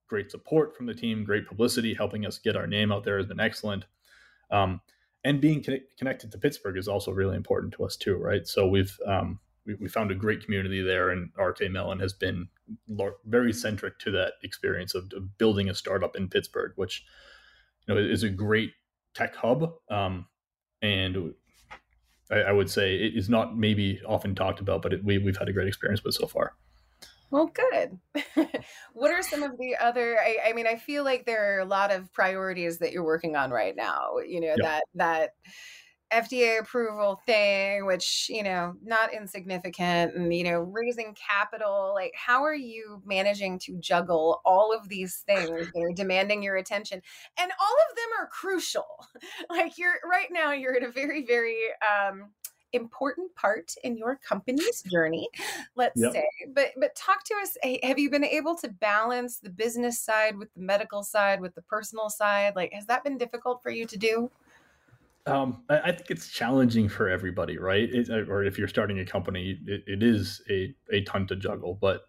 great 0.10 0.32
support 0.32 0.76
from 0.76 0.88
the 0.88 0.94
team, 0.94 1.24
great 1.24 1.48
publicity, 1.48 1.94
helping 1.94 2.26
us 2.26 2.38
get 2.38 2.56
our 2.56 2.68
name 2.68 2.92
out 2.92 3.04
there 3.04 3.18
has 3.18 3.28
been 3.28 3.40
excellent. 3.40 3.86
Um, 4.52 4.82
and 5.24 5.40
being 5.40 5.64
connected 5.98 6.32
to 6.32 6.38
Pittsburgh 6.38 6.78
is 6.78 6.88
also 6.88 7.12
really 7.12 7.36
important 7.36 7.74
to 7.74 7.86
us 7.86 7.96
too, 7.96 8.16
right? 8.18 8.48
So 8.48 8.68
we've 8.68 8.98
um, 9.06 9.40
we, 9.66 9.76
we, 9.76 9.88
found 9.88 10.12
a 10.12 10.16
great 10.16 10.44
community 10.44 10.82
there, 10.82 11.10
and 11.10 11.30
RK 11.38 11.70
Mellon 11.70 12.00
has 12.00 12.14
been 12.14 12.48
very 13.26 13.54
centric 13.54 14.00
to 14.00 14.12
that 14.12 14.34
experience 14.44 14.96
of, 14.96 15.12
of 15.14 15.38
building 15.38 15.70
a 15.70 15.76
startup 15.76 16.16
in 16.16 16.30
Pittsburgh, 16.30 16.72
which 16.76 17.06
you 17.86 17.94
know 17.94 18.00
is 18.00 18.24
a 18.24 18.30
great 18.30 18.72
tech 19.14 19.36
hub. 19.36 19.74
Um, 19.90 20.26
and 20.82 21.34
I, 22.32 22.36
I, 22.36 22.52
would 22.54 22.70
say 22.70 22.96
it 22.96 23.18
is 23.18 23.30
not 23.30 23.58
maybe 23.58 24.00
often 24.08 24.36
talked 24.36 24.62
about, 24.62 24.82
but 24.82 24.94
it, 24.94 25.04
we, 25.04 25.18
we've 25.18 25.38
had 25.38 25.50
a 25.50 25.54
great 25.54 25.68
experience 25.68 26.04
with 26.04 26.16
so 26.16 26.28
far. 26.28 26.54
Well, 27.32 27.52
good. 27.54 28.00
what 28.94 29.12
are 29.12 29.22
some 29.22 29.44
of 29.44 29.58
the 29.58 29.76
other? 29.80 30.20
I, 30.20 30.50
I, 30.50 30.54
mean, 30.54 30.66
I 30.66 30.76
feel 30.76 31.04
like 31.04 31.26
there 31.26 31.56
are 31.56 31.60
a 31.60 31.66
lot 31.66 31.92
of 31.92 32.12
priorities 32.12 32.80
that 32.80 32.92
you're 32.92 33.04
working 33.04 33.36
on 33.36 33.52
right 33.52 33.76
now. 33.76 34.18
You 34.28 34.42
know 34.42 34.56
yeah. 34.58 34.64
that 34.64 34.84
that 34.96 35.30
FDA 36.12 36.60
approval 36.60 37.22
thing, 37.26 37.86
which 37.86 38.28
you 38.30 38.42
know 38.42 38.74
not 38.84 39.14
insignificant, 39.14 40.16
and 40.16 40.34
you 40.34 40.44
know 40.44 40.62
raising 40.62 41.16
capital. 41.16 41.92
Like, 41.94 42.14
how 42.16 42.44
are 42.44 42.56
you 42.56 43.02
managing 43.06 43.60
to 43.60 43.78
juggle 43.80 44.42
all 44.44 44.74
of 44.74 44.90
these 44.90 45.24
things 45.28 45.50
that 45.50 45.82
are 45.82 45.94
demanding 45.94 46.42
your 46.42 46.56
attention, 46.56 47.02
and 47.38 47.52
all 47.60 47.78
of 47.90 47.96
them 47.96 48.10
are 48.20 48.28
crucial. 48.28 48.86
Like, 49.50 49.78
you're 49.78 49.96
right 50.10 50.28
now, 50.32 50.52
you're 50.52 50.76
at 50.76 50.84
a 50.84 50.92
very, 50.92 51.26
very 51.26 51.58
um, 51.82 52.30
important 52.74 53.34
part 53.36 53.74
in 53.84 53.98
your 53.98 54.16
company's 54.18 54.84
journey 54.84 55.28
let's 55.76 56.00
yep. 56.00 56.14
say 56.14 56.28
but 56.54 56.68
but 56.78 56.96
talk 56.96 57.24
to 57.24 57.34
us 57.42 57.58
have 57.84 57.98
you 57.98 58.10
been 58.10 58.24
able 58.24 58.56
to 58.56 58.68
balance 58.68 59.38
the 59.38 59.50
business 59.50 60.00
side 60.00 60.38
with 60.38 60.54
the 60.54 60.62
medical 60.62 61.04
side 61.04 61.42
with 61.42 61.56
the 61.56 61.62
personal 61.64 62.10
side 62.10 62.56
like 62.56 62.72
has 62.72 62.86
that 62.86 63.04
been 63.04 63.18
difficult 63.18 63.62
for 63.64 63.72
you 63.72 63.86
to 63.86 63.98
do 63.98 64.30
um, 65.26 65.64
I, 65.70 65.92
think 65.92 66.10
it's 66.10 66.30
challenging 66.30 66.90
for 66.90 67.08
everybody, 67.08 67.60
right? 67.60 67.88
It, 67.94 68.10
uh, 68.10 68.32
or 68.32 68.44
if 68.44 68.58
you're 68.58 68.68
starting 68.68 69.00
a 69.00 69.06
company, 69.06 69.60
it, 69.68 69.84
it 69.86 70.02
is 70.02 70.42
a, 70.50 70.74
a 70.92 71.02
ton 71.04 71.28
to 71.28 71.36
juggle. 71.36 71.78
But 71.80 72.08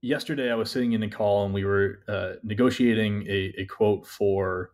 yesterday 0.00 0.50
I 0.50 0.54
was 0.54 0.70
sitting 0.70 0.92
in 0.92 1.02
a 1.02 1.10
call 1.10 1.44
and 1.44 1.54
we 1.54 1.64
were 1.64 2.00
uh, 2.08 2.34
negotiating 2.42 3.26
a, 3.26 3.54
a 3.58 3.66
quote 3.66 4.06
for 4.06 4.72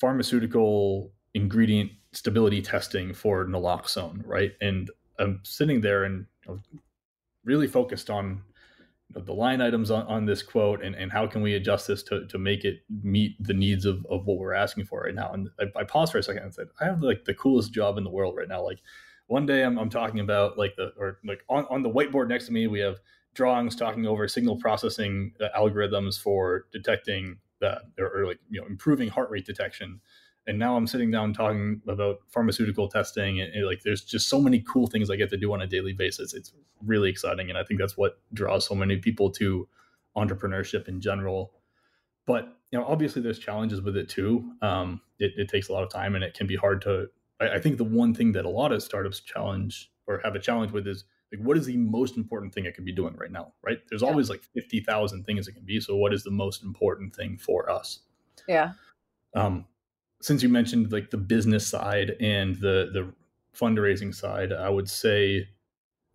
pharmaceutical 0.00 1.12
ingredient 1.34 1.92
stability 2.12 2.62
testing 2.62 3.12
for 3.12 3.44
naloxone, 3.46 4.22
right? 4.26 4.52
And 4.60 4.90
I'm 5.18 5.40
sitting 5.42 5.80
there 5.80 6.04
and 6.04 6.26
you 6.46 6.52
know, 6.52 6.60
really 7.44 7.66
focused 7.66 8.10
on 8.10 8.42
you 9.08 9.16
know, 9.16 9.24
the 9.24 9.32
line 9.32 9.60
items 9.60 9.90
on, 9.90 10.06
on 10.06 10.24
this 10.24 10.42
quote 10.42 10.82
and, 10.82 10.94
and 10.94 11.12
how 11.12 11.26
can 11.26 11.42
we 11.42 11.54
adjust 11.54 11.86
this 11.86 12.02
to, 12.04 12.26
to 12.26 12.38
make 12.38 12.64
it 12.64 12.80
meet 13.02 13.36
the 13.42 13.54
needs 13.54 13.84
of, 13.84 14.06
of 14.06 14.26
what 14.26 14.38
we're 14.38 14.54
asking 14.54 14.84
for 14.84 15.02
right 15.02 15.14
now. 15.14 15.32
And 15.32 15.48
I, 15.60 15.80
I 15.80 15.84
paused 15.84 16.12
for 16.12 16.18
a 16.18 16.22
second 16.22 16.44
and 16.44 16.54
said, 16.54 16.68
I 16.80 16.84
have 16.84 17.02
like 17.02 17.24
the 17.24 17.34
coolest 17.34 17.72
job 17.72 17.98
in 17.98 18.04
the 18.04 18.10
world 18.10 18.36
right 18.36 18.48
now. 18.48 18.62
Like 18.62 18.80
one 19.26 19.46
day 19.46 19.62
I'm, 19.64 19.78
I'm 19.78 19.90
talking 19.90 20.20
about 20.20 20.56
like 20.56 20.76
the, 20.76 20.92
or 20.98 21.18
like 21.24 21.44
on, 21.48 21.66
on 21.68 21.82
the 21.82 21.90
whiteboard 21.90 22.28
next 22.28 22.46
to 22.46 22.52
me, 22.52 22.66
we 22.66 22.80
have 22.80 22.98
drawings 23.34 23.76
talking 23.76 24.06
over 24.06 24.26
signal 24.26 24.56
processing 24.56 25.32
uh, 25.40 25.48
algorithms 25.56 26.20
for 26.20 26.66
detecting 26.72 27.38
that 27.60 27.82
or, 27.98 28.08
or, 28.08 28.26
like 28.26 28.38
you 28.50 28.60
know 28.60 28.66
improving 28.66 29.08
heart 29.08 29.30
rate 29.30 29.46
detection 29.46 30.00
and 30.48 30.58
now 30.58 30.76
i'm 30.76 30.86
sitting 30.86 31.10
down 31.10 31.32
talking 31.32 31.80
about 31.86 32.18
pharmaceutical 32.28 32.88
testing 32.88 33.40
and, 33.40 33.52
and, 33.54 33.66
like 33.66 33.82
there's 33.82 34.02
just 34.02 34.28
so 34.28 34.40
many 34.40 34.60
cool 34.60 34.88
things 34.88 35.10
i 35.10 35.16
get 35.16 35.30
to 35.30 35.36
do 35.36 35.52
on 35.52 35.62
a 35.62 35.66
daily 35.66 35.92
basis. 35.92 36.34
It's 36.34 36.52
really 36.84 37.10
exciting 37.10 37.48
and 37.48 37.58
i 37.58 37.62
think 37.62 37.78
that's 37.78 37.96
what 37.96 38.18
draws 38.32 38.66
so 38.66 38.74
many 38.74 38.96
people 38.96 39.30
to 39.32 39.68
entrepreneurship 40.18 40.88
in 40.88 41.00
general. 41.00 41.52
But 42.26 42.56
you 42.70 42.78
know 42.78 42.84
obviously 42.84 43.22
there's 43.22 43.38
challenges 43.38 43.80
with 43.80 43.96
it 43.96 44.08
too. 44.08 44.52
Um, 44.60 45.00
it, 45.18 45.32
it, 45.36 45.48
takes 45.48 45.68
a 45.68 45.72
lot 45.72 45.82
of 45.82 45.90
time 45.90 46.14
and 46.14 46.22
it 46.22 46.34
can 46.34 46.46
be 46.46 46.56
hard 46.56 46.82
to 46.82 47.08
I, 47.40 47.50
I 47.50 47.60
think 47.60 47.78
the 47.78 47.84
one 47.84 48.14
thing 48.14 48.32
that 48.32 48.44
a 48.44 48.48
lot 48.50 48.72
of 48.72 48.82
startups 48.82 49.20
challenge 49.20 49.90
or 50.06 50.20
have 50.24 50.34
a 50.34 50.38
challenge 50.38 50.72
with 50.72 50.86
is 50.86 51.04
like 51.32 51.40
what 51.40 51.56
is 51.56 51.66
the 51.66 51.76
most 51.76 52.16
important 52.16 52.52
thing 52.52 52.66
I 52.66 52.70
can 52.70 52.84
be 52.84 52.92
doing 52.92 53.16
right 53.16 53.30
now 53.30 53.52
right? 53.62 53.78
There's 53.88 54.02
yeah. 54.02 54.08
always 54.08 54.28
like 54.28 54.42
50,000 54.54 55.24
things 55.24 55.48
it 55.48 55.52
can 55.52 55.64
be 55.64 55.80
so 55.80 55.96
what 55.96 56.12
is 56.12 56.24
the 56.24 56.30
most 56.30 56.62
important 56.62 57.14
thing 57.16 57.38
for 57.38 57.70
us? 57.70 58.00
Yeah. 58.46 58.72
Um 59.34 59.66
since 60.20 60.42
you 60.42 60.48
mentioned 60.48 60.92
like 60.92 61.10
the 61.10 61.16
business 61.16 61.66
side 61.66 62.16
and 62.20 62.56
the 62.56 62.90
the 62.92 63.12
fundraising 63.56 64.14
side 64.14 64.52
i 64.52 64.68
would 64.68 64.88
say 64.88 65.48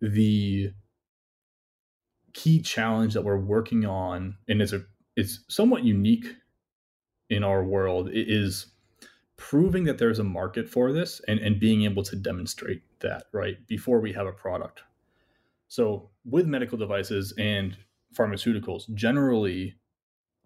the 0.00 0.70
key 2.32 2.60
challenge 2.60 3.14
that 3.14 3.22
we're 3.22 3.36
working 3.36 3.84
on 3.84 4.36
and 4.48 4.60
it's 4.60 4.72
a 4.72 4.82
it's 5.16 5.40
somewhat 5.48 5.84
unique 5.84 6.26
in 7.30 7.44
our 7.44 7.64
world 7.64 8.08
is 8.12 8.66
proving 9.36 9.84
that 9.84 9.98
there's 9.98 10.18
a 10.18 10.24
market 10.24 10.68
for 10.68 10.92
this 10.92 11.20
and, 11.26 11.40
and 11.40 11.58
being 11.58 11.82
able 11.82 12.02
to 12.02 12.16
demonstrate 12.16 12.82
that 13.00 13.24
right 13.32 13.66
before 13.66 14.00
we 14.00 14.12
have 14.12 14.26
a 14.26 14.32
product. 14.32 14.82
So 15.68 16.10
with 16.24 16.46
medical 16.46 16.78
devices 16.78 17.34
and 17.38 17.76
pharmaceuticals, 18.16 18.92
generally, 18.94 19.74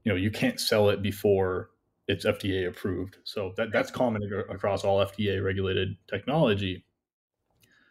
you 0.04 0.12
know, 0.12 0.16
you 0.16 0.30
can't 0.30 0.58
sell 0.58 0.88
it 0.88 1.02
before 1.02 1.70
it's 2.08 2.24
FDA 2.24 2.66
approved. 2.66 3.18
So 3.24 3.52
that, 3.56 3.70
that's 3.70 3.90
common 3.90 4.22
across 4.48 4.82
all 4.82 5.04
FDA 5.04 5.44
regulated 5.44 5.96
technology. 6.08 6.84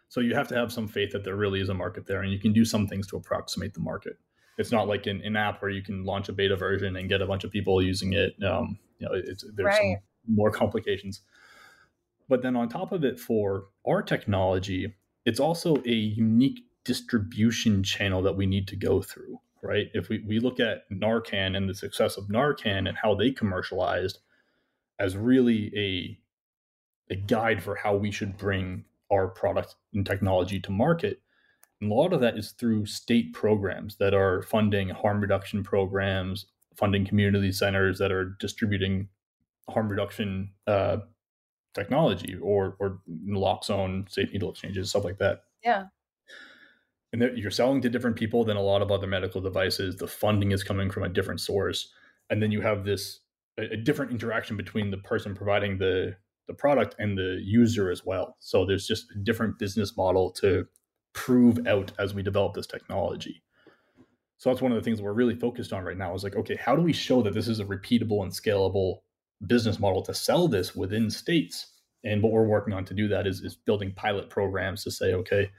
So 0.10 0.22
you 0.22 0.34
have 0.34 0.48
to 0.50 0.56
have 0.56 0.72
some 0.72 0.88
faith 0.88 1.12
that 1.12 1.24
there 1.24 1.36
really 1.36 1.62
is 1.62 1.70
a 1.70 1.74
market 1.74 2.08
there, 2.08 2.22
and 2.22 2.32
you 2.32 2.40
can 2.40 2.52
do 2.52 2.66
some 2.66 2.88
things 2.88 3.08
to 3.08 3.18
approximate 3.18 3.74
the 3.74 3.80
market. 3.80 4.18
It's 4.58 4.72
not 4.72 4.88
like 4.88 5.06
an, 5.06 5.22
an 5.24 5.36
app 5.36 5.62
where 5.62 5.70
you 5.70 5.84
can 5.84 6.04
launch 6.04 6.30
a 6.30 6.34
beta 6.34 6.56
version 6.56 6.96
and 6.96 7.08
get 7.08 7.22
a 7.22 7.28
bunch 7.28 7.44
of 7.44 7.52
people 7.52 7.82
using 7.82 8.14
it. 8.14 8.34
Um, 8.44 8.80
you 8.98 9.08
know, 9.08 9.14
it's, 9.14 9.46
there's 9.56 9.66
right. 9.66 9.98
some 10.26 10.36
more 10.36 10.50
complications. 10.50 11.22
But 12.28 12.42
then 12.42 12.56
on 12.56 12.68
top 12.68 12.92
of 12.92 13.04
it, 13.04 13.20
for 13.20 13.66
our 13.88 14.02
technology, 14.02 14.96
it's 15.26 15.40
also 15.40 15.76
a 15.86 15.92
unique 15.92 16.62
distribution 16.84 17.84
channel 17.84 18.22
that 18.24 18.36
we 18.36 18.46
need 18.46 18.68
to 18.70 18.76
go 18.76 19.02
through, 19.02 19.40
right? 19.64 19.88
If 19.94 20.10
we, 20.10 20.24
we 20.26 20.40
look 20.40 20.60
at 20.60 20.90
Narcan 20.92 21.56
and 21.56 21.70
the 21.70 21.74
success 21.74 22.18
of 22.18 22.26
Narcan 22.26 22.88
and 22.88 22.98
how 22.98 23.16
they 23.16 23.32
commercialized 23.32 24.20
as 25.00 25.16
really 25.16 25.72
a 25.76 26.20
a 27.10 27.16
guide 27.16 27.64
for 27.64 27.76
how 27.76 27.96
we 27.96 28.12
should 28.12 28.38
bring 28.38 28.84
our 29.12 29.30
product 29.30 29.76
and 29.94 30.06
technology 30.06 30.60
to 30.60 30.72
market. 30.72 31.22
And 31.80 31.90
a 31.90 31.96
lot 31.96 32.12
of 32.12 32.20
that 32.20 32.38
is 32.38 32.52
through 32.52 32.86
state 32.86 33.32
programs 33.34 33.96
that 33.98 34.14
are 34.14 34.42
funding 34.42 34.90
harm 34.90 35.22
reduction 35.22 35.64
programs, 35.64 36.48
funding 36.76 37.06
community 37.06 37.54
centers 37.54 37.98
that 38.00 38.12
are 38.12 38.36
distributing 38.42 39.08
harm 39.70 39.88
reduction 39.88 40.52
uh, 40.66 40.98
technology 41.74 42.36
or 42.42 42.76
or 42.80 43.00
naloxone, 43.10 44.12
safe 44.12 44.32
needle 44.34 44.52
exchanges, 44.52 44.90
stuff 44.90 45.06
like 45.06 45.20
that. 45.20 45.44
Yeah 45.64 45.86
and 47.14 47.38
you're 47.38 47.52
selling 47.52 47.82
to 47.82 47.90
different 47.90 48.18
people 48.18 48.44
than 48.44 48.58
a 48.58 48.62
lot 48.62 48.82
of 48.82 48.92
other 48.92 49.08
medical 49.08 49.42
devices. 49.42 49.96
The 49.96 50.08
funding 50.08 50.52
is 50.52 50.64
coming 50.64 50.90
from 50.90 51.04
a 51.04 51.10
different 51.10 51.40
source. 51.40 51.90
And 52.30 52.42
then 52.42 52.52
you 52.52 52.62
have 52.62 52.84
this 52.84 53.22
a, 53.58 53.74
a, 53.74 53.78
different 53.78 54.12
interaction 54.12 54.58
between 54.58 54.92
the 54.92 54.98
person 54.98 55.34
providing 55.34 55.78
the 55.78 56.16
the 56.48 56.54
product 56.54 56.96
and 56.98 57.18
the 57.18 57.42
user 57.44 57.92
as 57.92 58.06
well. 58.06 58.38
So 58.40 58.66
there's 58.66 58.88
just 58.88 59.12
a 59.12 59.20
different 59.20 59.60
business 59.60 59.98
model 59.98 60.32
to 60.34 60.66
prove 61.14 61.66
out 61.68 61.92
as 62.00 62.14
we 62.14 62.24
develop 62.24 62.54
this 62.54 62.68
technology. 62.68 63.44
So 64.38 64.50
that's 64.50 64.62
one 64.62 64.72
of 64.72 64.78
the 64.78 64.84
things 64.84 65.02
we're 65.02 65.14
really 65.14 65.36
focused 65.36 65.74
on 65.74 65.84
right 65.84 65.98
now 65.98 66.14
is 66.14 66.24
like 66.24 66.36
okay 66.36 66.58
how 66.58 66.76
do 66.76 66.82
we 66.82 66.94
show 66.94 67.22
that 67.22 67.34
this 67.34 67.48
is 67.48 67.60
a 67.60 67.66
repeatable 67.66 68.22
and 68.22 68.32
scalable 68.32 69.00
business 69.46 69.80
model 69.80 70.02
to 70.04 70.14
sell 70.14 70.48
this 70.48 70.76
within 70.76 71.10
states? 71.10 71.74
And 72.04 72.22
what 72.22 72.32
we're 72.34 72.48
working 72.48 72.74
on 72.74 72.86
to 72.86 72.94
do 72.94 73.08
that 73.08 73.26
is, 73.28 73.42
is 73.42 73.56
building 73.56 73.92
pilot 73.96 74.30
programs 74.30 74.84
to 74.84 74.92
say 74.92 75.14
okay 75.14 75.50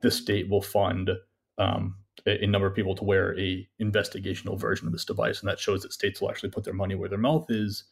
the 0.00 0.10
state 0.10 0.48
will 0.48 0.62
fund 0.62 1.10
um, 1.58 1.96
a, 2.26 2.44
a, 2.44 2.46
number 2.46 2.66
of 2.66 2.74
people 2.74 2.94
to 2.94 3.04
wear 3.04 3.38
a 3.38 3.68
investigational 3.80 4.58
version 4.58 4.86
of 4.86 4.92
this 4.92 5.04
device, 5.04 5.40
and 5.40 5.48
that 5.48 5.58
shows 5.58 5.82
that 5.82 5.92
states 5.92 6.20
will 6.20 6.30
actually 6.30 6.50
put 6.50 6.64
their 6.64 6.74
money 6.74 6.94
where 6.94 7.08
their 7.08 7.18
mouth 7.18 7.46
is 7.48 7.84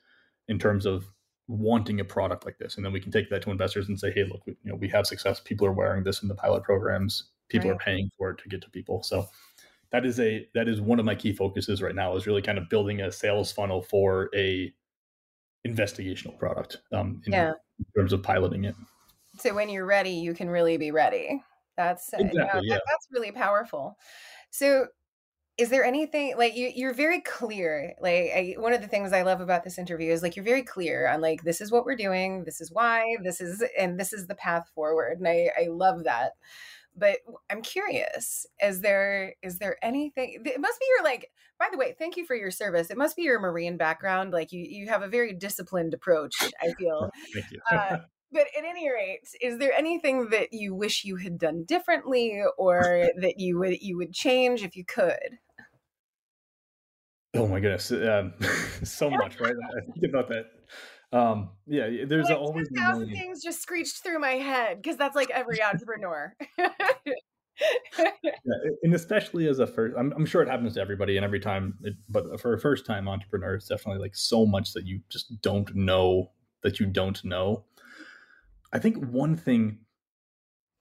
in 0.49 0.59
terms 0.59 0.87
of 0.87 1.07
wanting 1.49 2.01
a 2.01 2.05
product 2.05 2.45
like 2.45 2.59
this. 2.59 2.77
And 2.77 2.85
then 2.85 2.93
we 2.93 3.01
can 3.01 3.13
take 3.13 3.31
that 3.31 3.43
to 3.43 3.51
investors 3.51 3.89
and 3.89 3.99
say, 3.99 4.13
hey, 4.13 4.25
look, 4.25 4.47
we, 4.47 4.57
you 4.65 4.71
know, 4.71 4.77
we 4.77 4.89
have 4.89 5.07
success. 5.07 5.41
People 5.41 5.67
are 5.67 5.73
wearing 5.73 6.05
this 6.05 6.23
in 6.23 6.29
the 6.29 6.35
pilot 6.35 6.65
programs. 6.65 7.31
People 7.49 7.71
right. 7.71 7.77
are 7.77 7.85
paying 7.85 8.11
for 8.17 8.31
it 8.31 8.39
to 8.39 8.49
get 8.49 8.61
to 8.63 8.71
people. 8.71 9.03
So 9.03 9.29
that 9.93 10.05
is 10.05 10.19
a 10.19 10.49
that 10.55 10.69
is 10.69 10.81
one 10.81 10.99
of 10.99 11.05
my 11.05 11.15
key 11.15 11.33
focuses 11.33 11.81
right 11.81 11.95
now 11.95 12.17
is 12.17 12.27
really 12.27 12.43
kind 12.43 12.59
of 12.59 12.69
building 12.69 13.01
a 13.01 13.13
sales 13.13 13.53
funnel 13.53 13.83
for 13.83 14.31
a 14.35 14.73
investigational 15.67 16.37
product 16.39 16.79
um, 16.93 17.21
in, 17.27 17.33
yeah. 17.33 17.53
in 17.79 17.85
terms 17.97 18.13
of 18.13 18.23
piloting 18.23 18.65
it. 18.65 18.75
So 19.39 19.55
when 19.55 19.69
you're 19.69 19.87
ready, 19.87 20.11
you 20.11 20.35
can 20.35 20.49
really 20.49 20.77
be 20.77 20.91
ready. 20.91 21.43
That's 21.77 22.13
exactly, 22.13 22.63
yeah, 22.69 22.75
that, 22.75 22.83
that's 22.87 23.09
really 23.13 23.33
powerful. 23.33 23.97
So 24.51 24.89
is 25.59 25.71
there 25.71 25.85
anything 25.85 26.35
like 26.37 26.55
you, 26.55 26.71
you're 26.75 26.93
very 26.93 27.21
clear 27.21 27.95
like 28.01 28.31
I, 28.35 28.55
one 28.59 28.73
of 28.73 28.83
the 28.83 28.89
things 28.89 29.13
i 29.13 29.23
love 29.23 29.41
about 29.41 29.65
this 29.65 29.79
interview 29.79 30.13
is 30.13 30.23
like 30.23 30.37
you're 30.37 30.45
very 30.45 30.63
clear 30.63 31.09
on 31.09 31.21
like 31.21 31.43
this 31.43 31.61
is 31.61 31.73
what 31.73 31.85
we're 31.85 31.97
doing 31.97 32.45
this 32.45 32.61
is 32.61 32.71
why 32.71 33.17
this 33.23 33.41
is 33.41 33.65
and 33.79 33.99
this 33.99 34.13
is 34.13 34.27
the 34.27 34.35
path 34.35 34.71
forward 34.75 35.19
and 35.19 35.29
i 35.29 35.51
i 35.59 35.67
love 35.69 36.05
that. 36.05 36.33
But 36.99 37.19
i'm 37.51 37.63
curious 37.63 38.47
is 38.63 38.81
there 38.81 39.35
is 39.43 39.59
there 39.59 39.77
anything 39.83 40.43
it 40.45 40.61
must 40.61 40.81
be 40.81 40.87
your 40.97 41.05
like 41.05 41.31
by 41.59 41.69
the 41.71 41.79
way 41.79 41.95
thank 41.99 42.17
you 42.17 42.27
for 42.27 42.35
your 42.35 42.51
service. 42.51 42.91
It 42.91 42.97
must 42.97 43.17
be 43.17 43.23
your 43.23 43.41
marine 43.41 43.77
background 43.77 44.33
like 44.33 44.53
you 44.53 44.61
you 44.61 44.89
have 44.89 45.03
a 45.03 45.09
very 45.09 45.33
disciplined 45.35 45.95
approach 45.95 46.35
i 46.63 46.73
feel. 46.75 47.11
Thank 47.35 47.51
you. 47.51 47.61
Uh, 47.71 47.99
but 48.37 48.49
at 48.57 48.65
any 48.65 48.91
rate, 48.91 49.27
is 49.41 49.59
there 49.59 49.73
anything 49.73 50.29
that 50.29 50.53
you 50.53 50.75
wish 50.75 51.05
you 51.05 51.17
had 51.17 51.39
done 51.39 51.65
differently 51.65 52.43
or 52.59 53.09
that 53.21 53.39
you 53.39 53.59
would 53.59 53.81
you 53.81 53.97
would 53.97 54.13
change 54.13 54.63
if 54.63 54.77
you 54.77 54.85
could? 54.85 55.39
Oh 57.35 57.47
my 57.47 57.61
goodness, 57.61 57.91
um, 57.93 58.35
so 58.85 59.09
much, 59.09 59.41
right? 59.41 59.55
I 59.55 59.81
think 59.93 60.13
about 60.13 60.29
that. 60.29 61.19
Um, 61.19 61.51
yeah, 61.67 62.05
there's 62.07 62.29
like 62.29 62.37
always 62.37 62.69
a 62.77 63.07
things 63.07 63.43
just 63.43 63.63
screeched 63.63 64.03
through 64.03 64.19
my 64.19 64.33
head 64.33 64.83
because 64.83 64.99
that's 64.99 65.17
like 65.17 65.31
every 65.31 65.63
entrepreneur. 65.63 66.35
yeah, 66.59 66.75
and 68.83 68.95
especially 68.95 69.49
as 69.49 69.61
a 69.61 69.67
first, 69.67 69.97
I'm, 69.97 70.13
I'm, 70.13 70.27
sure 70.27 70.43
it 70.43 70.49
happens 70.49 70.75
to 70.75 70.81
everybody 70.81 71.17
and 71.17 71.25
every 71.25 71.41
time, 71.41 71.79
it, 71.83 71.95
but 72.09 72.39
for 72.39 72.53
a 72.53 72.59
first 72.59 72.85
time 72.85 73.09
entrepreneur, 73.09 73.55
it's 73.55 73.69
definitely 73.69 74.03
like 74.03 74.15
so 74.15 74.45
much 74.45 74.75
that 74.75 74.85
you 74.85 75.01
just 75.09 75.41
don't 75.41 75.75
know 75.75 76.33
that 76.63 76.81
you 76.81 76.87
don't 76.87 77.25
know. 77.25 77.65
I 78.73 78.79
think 78.79 78.97
one 79.07 79.37
thing 79.37 79.79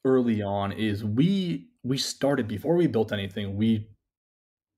early 0.04 0.41
on 0.41 0.71
is 0.71 1.04
we 1.04 1.69
we 1.84 1.98
started 1.98 2.48
before 2.48 2.76
we 2.76 2.88
built 2.88 3.12
anything, 3.12 3.56
we 3.56 3.88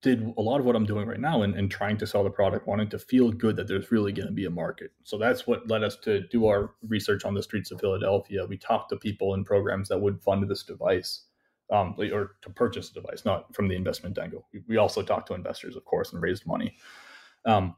did 0.02 0.34
a 0.38 0.42
lot 0.42 0.60
of 0.60 0.66
what 0.66 0.76
I'm 0.76 0.86
doing 0.86 1.08
right 1.08 1.20
now 1.20 1.42
and, 1.42 1.56
and 1.56 1.72
trying 1.72 1.98
to 1.98 2.08
sell 2.08 2.24
the 2.24 2.30
product, 2.30 2.68
wanting 2.68 2.90
to 2.90 3.00
feel 3.00 3.32
good 3.32 3.56
that 3.56 3.68
there's 3.68 3.92
really 3.92 4.12
going 4.12 4.28
to 4.28 4.34
be 4.34 4.46
a 4.46 4.50
market. 4.50 4.92
So 5.04 5.18
that's 5.18 5.48
what 5.48 5.68
led 5.68 5.84
us 5.84 5.96
to 6.04 6.28
do 6.28 6.46
our 6.48 6.76
research 6.88 7.26
on 7.26 7.34
the 7.34 7.42
streets 7.42 7.72
of 7.72 7.80
Philadelphia. 7.80 8.46
We 8.46 8.58
talked 8.58 8.90
to 8.90 8.98
people 8.98 9.34
in 9.34 9.44
programs 9.44 9.90
that 9.90 9.98
would 9.98 10.22
fund 10.22 10.48
this 10.48 10.64
device 10.64 11.24
um, 11.72 11.96
or 11.98 12.36
to 12.42 12.50
purchase 12.50 12.92
a 12.92 12.94
device, 12.94 13.26
not 13.26 13.54
from 13.56 13.68
the 13.68 13.76
investment 13.76 14.18
angle. 14.20 14.48
We 14.68 14.78
also 14.78 15.02
talked 15.02 15.28
to 15.30 15.34
investors, 15.34 15.76
of 15.76 15.84
course, 15.86 16.14
and 16.14 16.22
raised 16.22 16.46
money. 16.46 16.76
Um, 17.46 17.76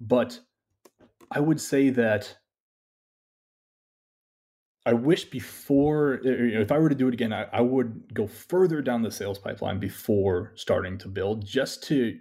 but 0.00 0.38
I 1.30 1.40
would 1.40 1.60
say 1.60 1.90
that 1.90 2.36
I 4.86 4.92
wish 4.92 5.24
before, 5.24 6.20
if 6.22 6.70
I 6.70 6.78
were 6.78 6.90
to 6.90 6.94
do 6.94 7.08
it 7.08 7.14
again, 7.14 7.32
I, 7.32 7.44
I, 7.52 7.62
would 7.62 8.12
go 8.12 8.26
further 8.26 8.82
down 8.82 9.02
the 9.02 9.10
sales 9.10 9.38
pipeline 9.38 9.80
before 9.80 10.52
starting 10.56 10.98
to 10.98 11.08
build, 11.08 11.46
just 11.46 11.82
to, 11.84 12.18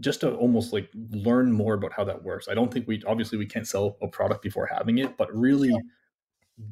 just 0.00 0.20
to 0.20 0.34
almost 0.34 0.74
like 0.74 0.90
learn 1.10 1.50
more 1.50 1.72
about 1.72 1.92
how 1.92 2.04
that 2.04 2.22
works. 2.22 2.48
I 2.50 2.54
don't 2.54 2.70
think 2.70 2.86
we 2.86 3.02
obviously 3.06 3.38
we 3.38 3.46
can't 3.46 3.66
sell 3.66 3.96
a 4.02 4.08
product 4.08 4.42
before 4.42 4.66
having 4.66 4.98
it, 4.98 5.16
but 5.16 5.34
really 5.34 5.74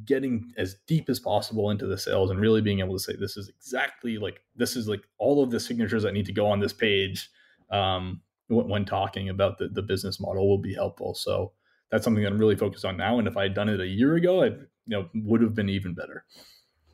getting 0.05 0.53
as 0.57 0.77
deep 0.87 1.09
as 1.09 1.21
possible 1.21 1.71
into 1.71 1.87
the 1.87 1.99
sales 1.99 2.31
and 2.31 2.41
really 2.41 2.61
being 2.61 2.81
able 2.81 2.95
to 2.95 3.03
say 3.03 3.15
this 3.17 3.37
is 3.37 3.49
exactly 3.49 4.17
like 4.17 4.41
this 4.57 4.77
is 4.77 4.89
like 4.89 5.03
all 5.19 5.43
of 5.43 5.51
the 5.51 5.61
signatures 5.61 6.03
that 6.03 6.13
need 6.13 6.27
to 6.27 6.33
go 6.33 6.47
on 6.47 6.59
this 6.59 6.73
page 6.73 7.31
um, 7.71 8.21
when, 8.49 8.69
when 8.69 8.85
talking 8.85 9.29
about 9.29 9.59
the 9.59 9.69
the 9.69 9.83
business 9.83 10.21
model 10.21 10.49
will 10.49 10.59
be 10.59 10.75
helpful. 10.75 11.15
So 11.15 11.53
that's 11.91 12.05
something 12.05 12.23
that 12.23 12.33
I'm 12.33 12.39
really 12.39 12.57
focused 12.57 12.85
on 12.85 12.97
now. 12.97 13.19
And 13.19 13.29
if 13.29 13.37
I 13.37 13.45
had 13.45 13.55
done 13.55 13.69
it 13.69 13.81
a 13.81 13.87
year 13.87 14.17
ago, 14.17 14.43
I 14.43 14.51
you 14.87 14.97
know 14.97 15.09
would 15.15 15.43
have 15.43 15.55
been 15.55 15.69
even 15.69 15.95
better. 15.95 16.25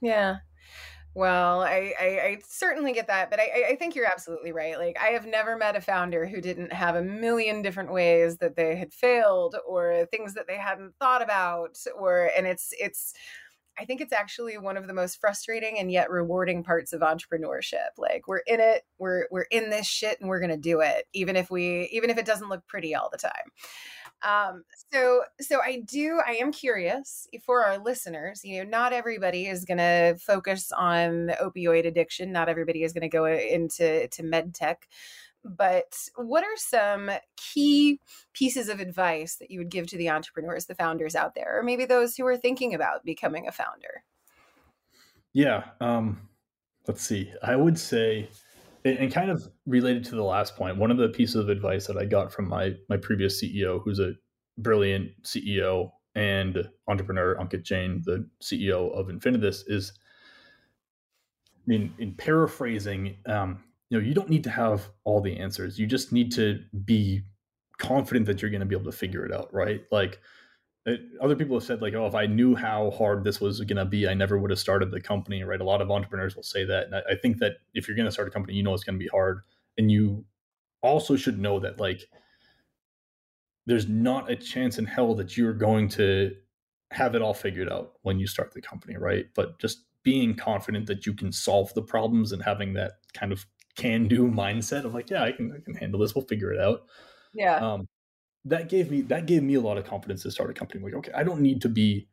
Yeah. 0.01 0.38
Well, 1.14 1.62
I, 1.62 1.93
I, 2.01 2.05
I, 2.05 2.38
certainly 2.47 2.93
get 2.93 3.09
that, 3.09 3.30
but 3.30 3.41
I, 3.41 3.70
I 3.70 3.76
think 3.76 3.97
you're 3.97 4.07
absolutely 4.07 4.53
right. 4.53 4.78
Like, 4.78 4.97
I 5.01 5.09
have 5.09 5.26
never 5.26 5.57
met 5.57 5.74
a 5.74 5.80
founder 5.80 6.24
who 6.24 6.41
didn't 6.41 6.72
have 6.72 6.95
a 6.95 7.03
million 7.03 7.62
different 7.62 7.93
ways 7.93 8.36
that 8.36 8.55
they 8.55 8.76
had 8.76 8.93
failed, 8.93 9.57
or 9.66 10.07
things 10.12 10.34
that 10.34 10.47
they 10.47 10.57
hadn't 10.57 10.95
thought 11.01 11.22
about, 11.22 11.78
or 11.99 12.30
and 12.36 12.47
it's 12.47 12.72
it's. 12.78 13.12
I 13.78 13.84
think 13.86 14.03
it's 14.03 14.12
actually 14.12 14.59
one 14.59 14.76
of 14.76 14.86
the 14.86 14.93
most 14.93 15.20
frustrating 15.20 15.78
and 15.78 15.91
yet 15.91 16.11
rewarding 16.11 16.62
parts 16.62 16.93
of 16.93 17.01
entrepreneurship. 17.01 17.97
Like 17.97 18.28
we're 18.28 18.43
in 18.47 18.61
it, 18.61 18.82
we're 18.99 19.26
we're 19.32 19.47
in 19.51 19.70
this 19.70 19.86
shit, 19.86 20.20
and 20.20 20.28
we're 20.28 20.41
gonna 20.41 20.57
do 20.57 20.80
it, 20.80 21.07
even 21.12 21.34
if 21.34 21.51
we 21.51 21.88
even 21.93 22.11
if 22.11 22.18
it 22.18 22.26
doesn't 22.26 22.51
look 22.51 22.66
pretty 22.68 22.95
all 22.95 23.09
the 23.11 23.18
time. 23.18 23.51
Um, 24.23 24.64
so, 24.93 25.23
so 25.41 25.61
I 25.62 25.81
do, 25.81 26.21
I 26.27 26.33
am 26.33 26.53
curious 26.53 27.27
for 27.43 27.64
our 27.64 27.79
listeners, 27.79 28.43
you 28.45 28.59
know, 28.59 28.68
not 28.68 28.93
everybody 28.93 29.47
is 29.47 29.64
going 29.64 29.79
to 29.79 30.16
focus 30.21 30.73
on 30.73 31.33
opioid 31.43 31.87
addiction. 31.87 32.31
Not 32.31 32.49
everybody 32.49 32.83
is 32.83 32.93
going 32.93 33.03
to 33.03 33.09
go 33.09 33.25
into, 33.25 34.09
to 34.09 34.23
med 34.23 34.55
tech, 34.55 34.87
but 35.45 35.97
what 36.16 36.45
are 36.45 36.57
some 36.57 37.11
key 37.37 37.99
pieces 38.35 38.68
of 38.68 38.81
advice 38.81 39.37
that 39.37 39.51
you 39.51 39.59
would 39.59 39.71
give 39.71 39.87
to 39.87 39.97
the 39.97 40.11
entrepreneurs, 40.11 40.66
the 40.66 40.75
founders 40.75 41.14
out 41.14 41.35
there, 41.35 41.59
or 41.59 41.62
maybe 41.62 41.87
those 41.87 42.14
who 42.14 42.27
are 42.27 42.37
thinking 42.37 42.75
about 42.75 43.05
becoming 43.05 43.49
a 43.49 43.53
founder? 43.53 44.05
Yeah. 45.33 45.64
Um, 45.81 46.29
let's 46.87 47.03
see. 47.03 47.33
I 47.43 47.57
would 47.57 47.79
say, 47.79 48.29
and 48.85 49.12
kind 49.12 49.31
of 49.31 49.49
related 49.66 50.05
to 50.05 50.14
the 50.14 50.22
last 50.22 50.57
point, 50.57 50.76
one 50.76 50.91
of 50.91 50.97
the 50.97 51.09
pieces 51.09 51.37
of 51.37 51.49
advice 51.49 51.87
that 51.87 51.97
I 51.97 52.05
got 52.05 52.33
from 52.33 52.49
my 52.49 52.74
my 52.89 52.97
previous 52.97 53.43
CEO, 53.43 53.83
who's 53.83 53.99
a 53.99 54.12
brilliant 54.59 55.11
CEO 55.22 55.91
and 56.14 56.68
entrepreneur, 56.89 57.37
Ankit 57.37 57.62
Jain, 57.62 58.03
the 58.05 58.28
CEO 58.43 58.93
of 58.93 59.09
Infinitus, 59.09 59.62
is 59.66 59.93
in 61.68 61.93
in 61.99 62.14
paraphrasing, 62.14 63.16
um, 63.26 63.62
you 63.91 63.99
know, 63.99 64.07
you 64.07 64.14
don't 64.14 64.31
need 64.31 64.45
to 64.45 64.51
have 64.51 64.89
all 65.05 65.20
the 65.20 65.39
answers. 65.39 65.78
You 65.78 65.87
just 65.87 66.12
need 66.12 66.33
to 66.33 66.61
be 66.85 67.22
confident 67.78 68.26
that 68.26 68.41
you're 68.43 68.51
going 68.51 68.61
to 68.61 68.66
be 68.66 68.74
able 68.74 68.91
to 68.91 68.97
figure 68.97 69.24
it 69.24 69.33
out, 69.33 69.53
right? 69.53 69.83
Like 69.91 70.20
it, 70.87 71.01
other 71.20 71.37
people 71.37 71.57
have 71.57 71.64
said 71.64 71.83
like 71.83 71.95
oh 71.95 72.07
if 72.07 72.14
i 72.14 72.26
knew 72.26 72.55
how 72.55 72.91
hard 72.91 73.22
this 73.22 73.41
was 73.41 73.61
going 73.61 73.76
to 73.76 73.85
be 73.85 74.09
i 74.09 74.14
never 74.14 74.39
would 74.39 74.51
have 74.51 74.59
started 74.59 74.91
the 74.91 75.01
company 75.01 75.43
right? 75.43 75.61
A 75.61 75.64
lot 75.64 75.83
of 75.83 75.91
entrepreneurs 75.91 76.35
will 76.35 76.43
say 76.43 76.64
that 76.64 76.87
and 76.87 76.97
i, 76.97 77.03
I 77.11 77.14
think 77.16 77.39
that 77.39 77.59
if 77.74 77.87
you're 77.87 77.97
going 77.97 78.07
to 78.07 78.12
start 78.12 78.28
a 78.28 78.31
company 78.31 78.55
you 78.55 78.62
know 78.62 78.74
it's 78.74 78.85
going 78.85 78.99
to 78.99 79.05
be 79.05 79.09
hard 79.09 79.41
and 79.76 79.91
you 79.91 80.24
also 80.83 81.16
should 81.16 81.39
know 81.39 81.61
that 81.61 81.78
like 81.78 82.03
there's 83.66 83.89
not 83.89 84.31
a 84.31 84.37
chance 84.37 84.78
in 84.78 84.87
hell 84.87 85.14
that 85.14 85.37
you're 85.37 85.53
going 85.53 85.89
to 85.89 86.35
have 86.91 87.14
it 87.14 87.22
all 87.22 87.35
figured 87.35 87.70
out 87.70 87.93
when 88.03 88.18
you 88.18 88.26
start 88.26 88.53
the 88.53 88.62
company 88.62 88.97
right? 88.97 89.26
But 89.35 89.59
just 89.61 89.85
being 90.03 90.35
confident 90.35 90.87
that 90.87 91.07
you 91.07 91.14
can 91.14 91.31
solve 91.31 91.72
the 91.74 91.83
problems 91.83 92.33
and 92.33 92.43
having 92.43 92.72
that 92.74 92.93
kind 93.12 93.33
of 93.33 93.47
can 93.76 94.09
do 94.09 94.28
mindset 94.31 94.85
of 94.85 94.95
like 94.95 95.11
yeah 95.11 95.22
i 95.22 95.33
can 95.33 95.53
i 95.57 95.61
can 95.62 95.74
handle 95.74 96.01
this. 96.01 96.14
We'll 96.14 96.24
figure 96.24 96.53
it 96.53 96.61
out. 96.61 96.87
Yeah. 97.35 97.57
Um 97.57 97.89
that 98.45 98.68
gave 98.68 98.91
me 98.91 99.03
that 99.03 99.26
gave 99.26 99.43
me 99.43 99.55
a 99.55 99.61
lot 99.61 99.78
of 99.78 99.84
confidence 99.84 100.22
to 100.22 100.30
start 100.30 100.51
a 100.51 100.55
company. 100.55 100.82
Like, 100.82 100.95
okay, 100.95 101.12
I 101.14 101.22
don't 101.22 101.41
need 101.41 101.61
to 101.62 101.68
be 101.68 102.09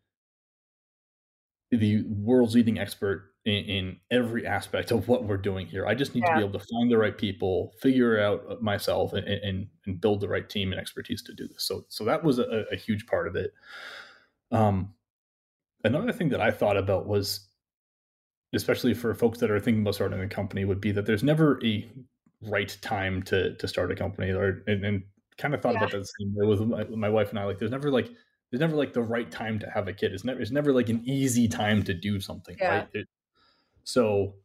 the 1.72 2.04
world's 2.08 2.56
leading 2.56 2.80
expert 2.80 3.34
in, 3.46 3.64
in 3.66 3.98
every 4.12 4.46
aspect 4.46 4.92
of 4.92 5.08
what 5.08 5.24
we're 5.24 5.38
doing 5.38 5.68
here. 5.68 5.86
I 5.86 5.96
just 5.96 6.16
need 6.16 6.24
yeah. 6.26 6.34
to 6.34 6.40
be 6.40 6.46
able 6.46 6.60
to 6.60 6.66
find 6.66 6.92
the 6.92 6.98
right 6.98 7.18
people, 7.18 7.74
figure 7.82 8.20
out 8.22 8.44
uh, 8.50 8.56
myself, 8.62 9.14
and, 9.14 9.28
and, 9.28 9.68
and 9.86 10.02
build 10.02 10.22
the 10.22 10.28
right 10.28 10.50
team 10.50 10.72
and 10.72 10.80
expertise 10.80 11.22
to 11.24 11.34
do 11.34 11.48
this. 11.48 11.64
So 11.64 11.86
so 11.90 12.04
that 12.06 12.24
was 12.24 12.40
a, 12.40 12.66
a 12.72 12.76
huge 12.76 13.06
part 13.08 13.28
of 13.28 13.36
it. 13.36 13.54
Um, 14.52 14.94
another 15.84 16.12
thing 16.12 16.30
that 16.30 16.42
I 16.42 16.52
thought 16.52 16.78
about 16.78 17.08
was, 17.08 17.48
especially 18.54 18.94
for 18.94 19.14
folks 19.14 19.40
that 19.40 19.52
are 19.52 19.60
thinking 19.60 19.82
about 19.82 19.96
starting 19.96 20.20
a 20.20 20.28
company, 20.28 20.66
would 20.66 20.82
be 20.82 20.92
that 20.92 21.06
there's 21.06 21.24
never 21.24 21.60
a 21.64 21.90
right 22.42 22.78
time 22.82 23.24
to 23.24 23.56
to 23.56 23.68
start 23.68 23.92
a 23.92 23.96
company 23.96 24.32
or 24.32 24.64
and, 24.68 24.86
and 24.86 25.04
kind 25.38 25.54
of 25.54 25.62
thought 25.62 25.74
yeah. 25.74 25.80
about 25.80 25.92
that 25.92 26.08
same 26.20 26.34
way 26.36 26.48
with 26.48 26.62
my, 26.62 26.84
my, 26.86 27.10
wife 27.10 27.30
and 27.30 27.40
I. 27.40 27.46
Like, 27.46 27.60
there's 27.60 27.72
never 27.72 27.92
like 27.92 28.10
there's 28.52 28.62
never 28.62 28.76
like 28.76 28.94
the 28.94 29.02
right 29.02 29.30
time 29.30 29.60
to 29.60 29.70
have 29.70 29.88
a 29.88 29.94
kid. 29.94 30.14
It's 30.14 30.24
never 30.24 30.40
it's 30.42 30.52
never 30.52 30.74
like 30.74 30.90
an 30.90 31.02
easy 31.06 31.48
time 31.48 31.84
to 31.84 31.94
do 31.94 32.20
something, 32.20 32.56
yeah. 32.60 32.70
right? 32.70 32.88
It, 32.94 33.08
so 33.84 34.36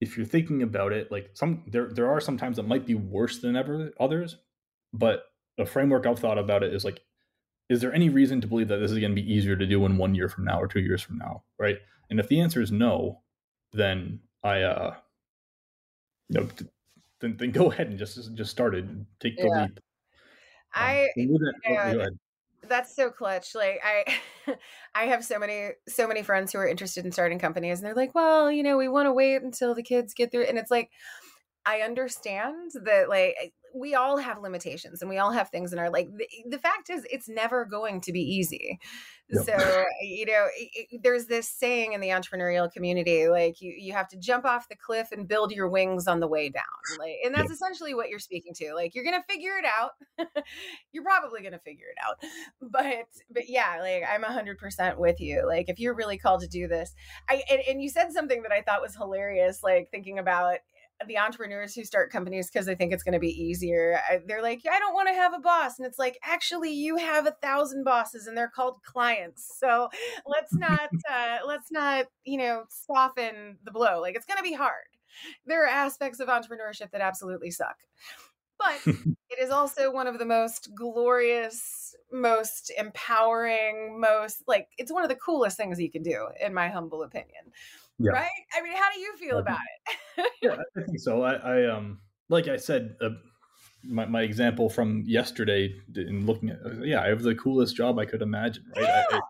if 0.00 0.16
you're 0.16 0.26
thinking 0.26 0.62
about 0.62 0.92
it, 0.92 1.10
like 1.10 1.30
some 1.34 1.62
there 1.66 1.88
there 1.92 2.10
are 2.10 2.20
some 2.20 2.36
times 2.36 2.56
that 2.56 2.66
might 2.66 2.86
be 2.86 2.94
worse 2.94 3.38
than 3.38 3.56
ever 3.56 3.92
others, 4.00 4.36
but 4.92 5.24
a 5.58 5.66
framework 5.66 6.06
I've 6.06 6.18
thought 6.18 6.38
about 6.38 6.62
it 6.62 6.74
is 6.74 6.84
like, 6.84 7.00
is 7.68 7.80
there 7.80 7.92
any 7.92 8.08
reason 8.08 8.40
to 8.40 8.46
believe 8.46 8.68
that 8.68 8.78
this 8.78 8.90
is 8.90 8.98
going 8.98 9.14
to 9.14 9.20
be 9.20 9.32
easier 9.32 9.56
to 9.56 9.66
do 9.66 9.84
in 9.86 9.96
one 9.96 10.14
year 10.14 10.28
from 10.28 10.44
now 10.44 10.60
or 10.60 10.66
two 10.66 10.80
years 10.80 11.00
from 11.00 11.18
now, 11.18 11.44
right? 11.58 11.78
And 12.10 12.20
if 12.20 12.28
the 12.28 12.40
answer 12.40 12.60
is 12.60 12.72
no, 12.72 13.22
then 13.72 14.20
I 14.42 14.62
uh, 14.62 14.94
you 16.28 16.40
know, 16.40 16.48
then 17.20 17.36
then 17.38 17.50
go 17.50 17.66
ahead 17.70 17.88
and 17.88 17.98
just 17.98 18.34
just 18.34 18.50
start 18.50 18.74
it, 18.74 18.84
take 19.20 19.36
the 19.36 19.44
yeah. 19.44 19.62
leap. 19.64 19.80
I 20.74 21.08
yeah, 21.66 22.06
that's 22.68 22.94
so 22.94 23.10
clutch. 23.10 23.54
Like 23.54 23.80
I 23.84 24.04
I 24.94 25.04
have 25.04 25.24
so 25.24 25.38
many 25.38 25.70
so 25.88 26.06
many 26.08 26.22
friends 26.22 26.52
who 26.52 26.58
are 26.58 26.68
interested 26.68 27.04
in 27.04 27.12
starting 27.12 27.38
companies 27.38 27.78
and 27.78 27.86
they're 27.86 27.94
like, 27.94 28.14
"Well, 28.14 28.50
you 28.50 28.62
know, 28.62 28.76
we 28.76 28.88
want 28.88 29.06
to 29.06 29.12
wait 29.12 29.42
until 29.42 29.74
the 29.74 29.82
kids 29.82 30.14
get 30.14 30.30
through." 30.30 30.44
And 30.44 30.58
it's 30.58 30.70
like 30.70 30.90
I 31.66 31.80
understand 31.80 32.72
that 32.84 33.08
like 33.08 33.54
we 33.74 33.94
all 33.94 34.18
have 34.18 34.40
limitations 34.40 35.02
and 35.02 35.08
we 35.08 35.18
all 35.18 35.32
have 35.32 35.48
things 35.48 35.72
in 35.72 35.78
our 35.78 35.90
like 35.90 36.08
the, 36.16 36.26
the 36.48 36.58
fact 36.58 36.90
is 36.90 37.04
it's 37.10 37.28
never 37.28 37.64
going 37.64 38.00
to 38.00 38.12
be 38.12 38.20
easy 38.20 38.78
yep. 39.28 39.44
so 39.44 39.84
you 40.00 40.24
know 40.26 40.46
it, 40.56 41.00
there's 41.02 41.26
this 41.26 41.48
saying 41.48 41.92
in 41.92 42.00
the 42.00 42.08
entrepreneurial 42.08 42.70
community 42.70 43.28
like 43.28 43.60
you 43.60 43.74
you 43.76 43.92
have 43.92 44.08
to 44.08 44.16
jump 44.16 44.44
off 44.44 44.68
the 44.68 44.76
cliff 44.76 45.08
and 45.10 45.26
build 45.26 45.50
your 45.50 45.68
wings 45.68 46.06
on 46.06 46.20
the 46.20 46.28
way 46.28 46.48
down 46.48 46.62
like 46.98 47.16
and 47.24 47.34
that's 47.34 47.44
yep. 47.44 47.52
essentially 47.52 47.94
what 47.94 48.08
you're 48.08 48.18
speaking 48.18 48.54
to 48.54 48.74
like 48.74 48.94
you're 48.94 49.04
gonna 49.04 49.24
figure 49.28 49.56
it 49.58 49.64
out 49.64 49.92
you're 50.92 51.04
probably 51.04 51.42
gonna 51.42 51.58
figure 51.58 51.86
it 51.90 52.06
out 52.06 52.16
but 52.60 53.06
but 53.30 53.48
yeah 53.48 53.78
like 53.80 54.04
i'm 54.08 54.22
100% 54.22 54.98
with 54.98 55.20
you 55.20 55.44
like 55.46 55.68
if 55.68 55.80
you're 55.80 55.94
really 55.94 56.18
called 56.18 56.40
to 56.40 56.48
do 56.48 56.68
this 56.68 56.94
i 57.28 57.42
and, 57.50 57.60
and 57.68 57.82
you 57.82 57.88
said 57.88 58.12
something 58.12 58.42
that 58.42 58.52
i 58.52 58.62
thought 58.62 58.82
was 58.82 58.94
hilarious 58.94 59.62
like 59.62 59.88
thinking 59.90 60.18
about 60.18 60.58
the 61.06 61.18
entrepreneurs 61.18 61.74
who 61.74 61.84
start 61.84 62.10
companies 62.10 62.50
because 62.50 62.66
they 62.66 62.74
think 62.74 62.92
it's 62.92 63.02
going 63.02 63.12
to 63.12 63.18
be 63.18 63.42
easier 63.42 63.98
they're 64.26 64.42
like 64.42 64.62
i 64.70 64.78
don't 64.78 64.94
want 64.94 65.08
to 65.08 65.14
have 65.14 65.34
a 65.34 65.38
boss. 65.38 65.78
And 65.78 65.86
it's 65.86 65.98
like 65.98 66.18
actually 66.22 66.72
you 66.72 66.96
have 66.96 67.26
a 67.26 67.36
thousand 67.42 67.84
bosses 67.84 68.26
and 68.26 68.36
they're 68.36 68.48
called 68.48 68.82
clients 68.82 69.50
so 69.58 69.88
let's 70.26 70.52
not 70.54 70.90
uh, 71.10 71.38
let's 71.46 71.70
not 71.70 72.06
you 72.24 72.38
know 72.38 72.64
soften 72.68 73.58
the 73.64 73.70
blow. 73.70 74.00
Like 74.00 74.16
it's 74.16 74.26
going 74.26 74.38
to 74.38 74.42
be 74.42 74.54
hard. 74.54 74.84
There 75.46 75.64
are 75.64 75.68
aspects 75.68 76.20
of 76.20 76.28
entrepreneurship 76.28 76.90
that 76.90 77.00
absolutely 77.00 77.50
suck 77.50 77.76
but 78.58 78.80
it 78.86 79.38
is 79.40 79.50
also 79.50 79.92
one 79.92 80.06
of 80.06 80.18
the 80.18 80.24
most 80.24 80.70
glorious 80.74 81.94
most 82.12 82.70
empowering 82.78 84.00
most 84.00 84.42
like 84.46 84.68
it's 84.78 84.92
one 84.92 85.02
of 85.02 85.08
the 85.08 85.16
coolest 85.16 85.56
things 85.56 85.80
you 85.80 85.90
can 85.90 86.02
do 86.02 86.28
in 86.40 86.54
my 86.54 86.68
humble 86.68 87.02
opinion 87.02 87.44
yeah. 87.98 88.12
right? 88.12 88.30
I 88.56 88.62
mean, 88.62 88.74
how 88.76 88.90
do 88.92 89.00
you 89.00 89.16
feel 89.16 89.38
about 89.38 89.58
it? 89.86 90.26
yeah, 90.42 90.56
I 90.76 90.82
think 90.82 90.98
so. 90.98 91.22
I, 91.22 91.34
I 91.34 91.70
um, 91.70 92.00
like 92.28 92.48
I 92.48 92.56
said, 92.56 92.96
uh, 93.00 93.10
my 93.82 94.06
my 94.06 94.22
example 94.22 94.68
from 94.68 95.02
yesterday 95.06 95.74
in 95.94 96.26
looking 96.26 96.50
at, 96.50 96.58
uh, 96.64 96.82
yeah, 96.82 97.02
I 97.02 97.08
have 97.08 97.22
the 97.22 97.34
coolest 97.34 97.76
job 97.76 97.98
I 97.98 98.04
could 98.04 98.22
imagine, 98.22 98.64
right? 98.76 98.84
Yeah. 98.84 99.04
I, 99.12 99.20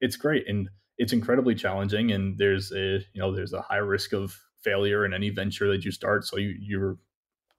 it's 0.00 0.16
great 0.16 0.46
and 0.46 0.68
it's 0.98 1.12
incredibly 1.12 1.54
challenging, 1.54 2.12
and 2.12 2.36
there's 2.38 2.72
a 2.72 3.00
you 3.12 3.20
know 3.20 3.34
there's 3.34 3.52
a 3.52 3.62
high 3.62 3.76
risk 3.76 4.12
of 4.12 4.36
failure 4.62 5.04
in 5.04 5.14
any 5.14 5.30
venture 5.30 5.70
that 5.70 5.84
you 5.84 5.90
start, 5.90 6.24
so 6.24 6.36
you 6.36 6.54
you're 6.60 6.98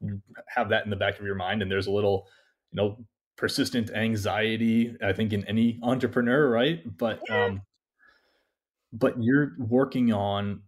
you 0.01 0.21
have 0.47 0.69
that 0.69 0.83
in 0.83 0.89
the 0.89 0.95
back 0.95 1.19
of 1.19 1.25
your 1.25 1.35
mind, 1.35 1.61
and 1.61 1.71
there's 1.71 1.87
a 1.87 1.91
little 1.91 2.27
you 2.71 2.77
know 2.77 2.97
persistent 3.37 3.91
anxiety 3.91 4.95
i 5.03 5.13
think 5.13 5.31
in 5.31 5.45
any 5.45 5.79
entrepreneur 5.83 6.49
right 6.49 6.81
but 6.97 7.21
yeah. 7.29 7.45
um 7.45 7.61
but 8.93 9.15
you're 9.21 9.53
working 9.59 10.13
on 10.13 10.61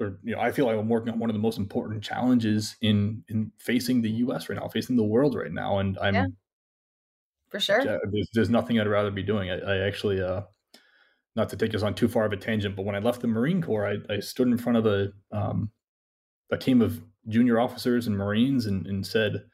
or 0.00 0.18
you 0.22 0.34
know 0.34 0.40
i 0.40 0.50
feel 0.50 0.66
like 0.66 0.76
i'm 0.76 0.88
working 0.88 1.12
on 1.12 1.18
one 1.18 1.30
of 1.30 1.34
the 1.34 1.40
most 1.40 1.58
important 1.58 2.02
challenges 2.02 2.76
in 2.80 3.22
in 3.28 3.50
facing 3.58 4.02
the 4.02 4.10
us 4.10 4.48
right 4.48 4.58
now 4.58 4.68
facing 4.68 4.96
the 4.96 5.02
world 5.02 5.34
right 5.34 5.52
now 5.52 5.78
and 5.78 5.98
i'm 6.00 6.14
yeah, 6.14 6.26
for 7.48 7.60
sure. 7.60 7.82
there's, 7.84 8.28
there's 8.34 8.50
nothing 8.50 8.80
i'd 8.80 8.88
rather 8.88 9.10
be 9.10 9.22
doing. 9.22 9.50
I, 9.50 9.58
I 9.58 9.78
actually 9.86 10.20
uh 10.20 10.42
not 11.34 11.48
to 11.48 11.56
take 11.56 11.74
us 11.74 11.82
on 11.82 11.94
too 11.94 12.08
far 12.08 12.24
of 12.24 12.32
a 12.32 12.36
tangent 12.36 12.76
but 12.76 12.84
when 12.84 12.94
i 12.94 12.98
left 12.98 13.20
the 13.20 13.28
marine 13.28 13.62
corps 13.62 13.86
i, 13.86 14.14
I 14.14 14.20
stood 14.20 14.48
in 14.48 14.58
front 14.58 14.78
of 14.78 14.86
a 14.86 15.12
um 15.32 15.70
a 16.50 16.58
team 16.58 16.82
of 16.82 17.02
junior 17.28 17.60
officers 17.60 18.06
and 18.06 18.16
marines 18.16 18.66
and, 18.66 18.86
and 18.86 19.06
said 19.06 19.44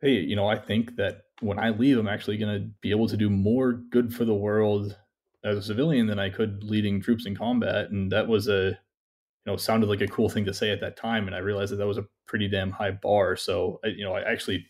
hey 0.00 0.12
you 0.12 0.36
know 0.36 0.46
i 0.46 0.56
think 0.56 0.96
that 0.96 1.22
when 1.40 1.58
i 1.58 1.70
leave 1.70 1.98
i'm 1.98 2.08
actually 2.08 2.36
going 2.36 2.60
to 2.60 2.68
be 2.80 2.90
able 2.90 3.08
to 3.08 3.16
do 3.16 3.28
more 3.28 3.72
good 3.72 4.14
for 4.14 4.24
the 4.24 4.34
world 4.34 4.96
as 5.44 5.58
a 5.58 5.62
civilian 5.62 6.06
than 6.06 6.18
I 6.18 6.30
could 6.30 6.64
leading 6.64 7.00
troops 7.00 7.26
in 7.26 7.36
combat, 7.36 7.90
and 7.90 8.10
that 8.12 8.26
was 8.26 8.48
a 8.48 8.68
you 8.70 9.52
know 9.52 9.56
sounded 9.56 9.88
like 9.88 10.00
a 10.00 10.08
cool 10.08 10.28
thing 10.28 10.44
to 10.46 10.54
say 10.54 10.70
at 10.70 10.80
that 10.80 10.96
time, 10.96 11.26
and 11.26 11.34
I 11.34 11.38
realized 11.38 11.72
that 11.72 11.76
that 11.76 11.86
was 11.86 11.98
a 11.98 12.06
pretty 12.26 12.48
damn 12.48 12.70
high 12.70 12.92
bar. 12.92 13.36
So 13.36 13.80
I, 13.84 13.88
you 13.88 14.04
know, 14.04 14.14
I 14.14 14.22
actually 14.22 14.66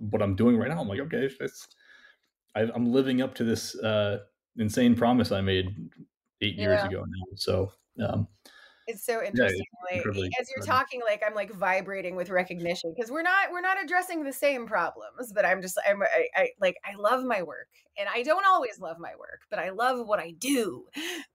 what 0.00 0.22
I'm 0.22 0.34
doing 0.34 0.56
right 0.56 0.68
now, 0.68 0.80
I'm 0.80 0.88
like, 0.88 1.00
okay, 1.00 1.28
it's, 1.40 1.68
I, 2.54 2.62
am 2.62 2.90
living 2.90 3.20
up 3.20 3.34
to 3.36 3.44
this 3.44 3.76
uh, 3.76 4.20
insane 4.56 4.96
promise 4.96 5.30
I 5.30 5.40
made 5.40 5.90
eight 6.40 6.56
years 6.56 6.82
ago 6.82 7.04
now. 7.06 7.26
So 7.36 7.72
um, 8.08 8.26
it's 8.90 9.04
so 9.04 9.22
interesting. 9.22 9.64
Yeah, 9.92 10.02
like, 10.04 10.30
as 10.40 10.50
you're 10.54 10.64
talking, 10.64 11.00
like 11.04 11.22
I'm 11.26 11.34
like 11.34 11.52
vibrating 11.52 12.16
with 12.16 12.28
recognition 12.30 12.92
because 12.94 13.10
we're 13.10 13.22
not 13.22 13.50
we're 13.52 13.60
not 13.60 13.82
addressing 13.82 14.24
the 14.24 14.32
same 14.32 14.66
problems. 14.66 15.32
But 15.34 15.46
I'm 15.46 15.62
just 15.62 15.78
I'm 15.88 16.02
I, 16.02 16.26
I 16.34 16.48
like 16.60 16.76
I 16.84 16.96
love 16.96 17.24
my 17.24 17.42
work, 17.42 17.68
and 17.98 18.08
I 18.12 18.22
don't 18.22 18.46
always 18.46 18.80
love 18.80 18.98
my 18.98 19.12
work, 19.18 19.42
but 19.48 19.58
I 19.58 19.70
love 19.70 20.06
what 20.06 20.18
I 20.18 20.32
do 20.32 20.86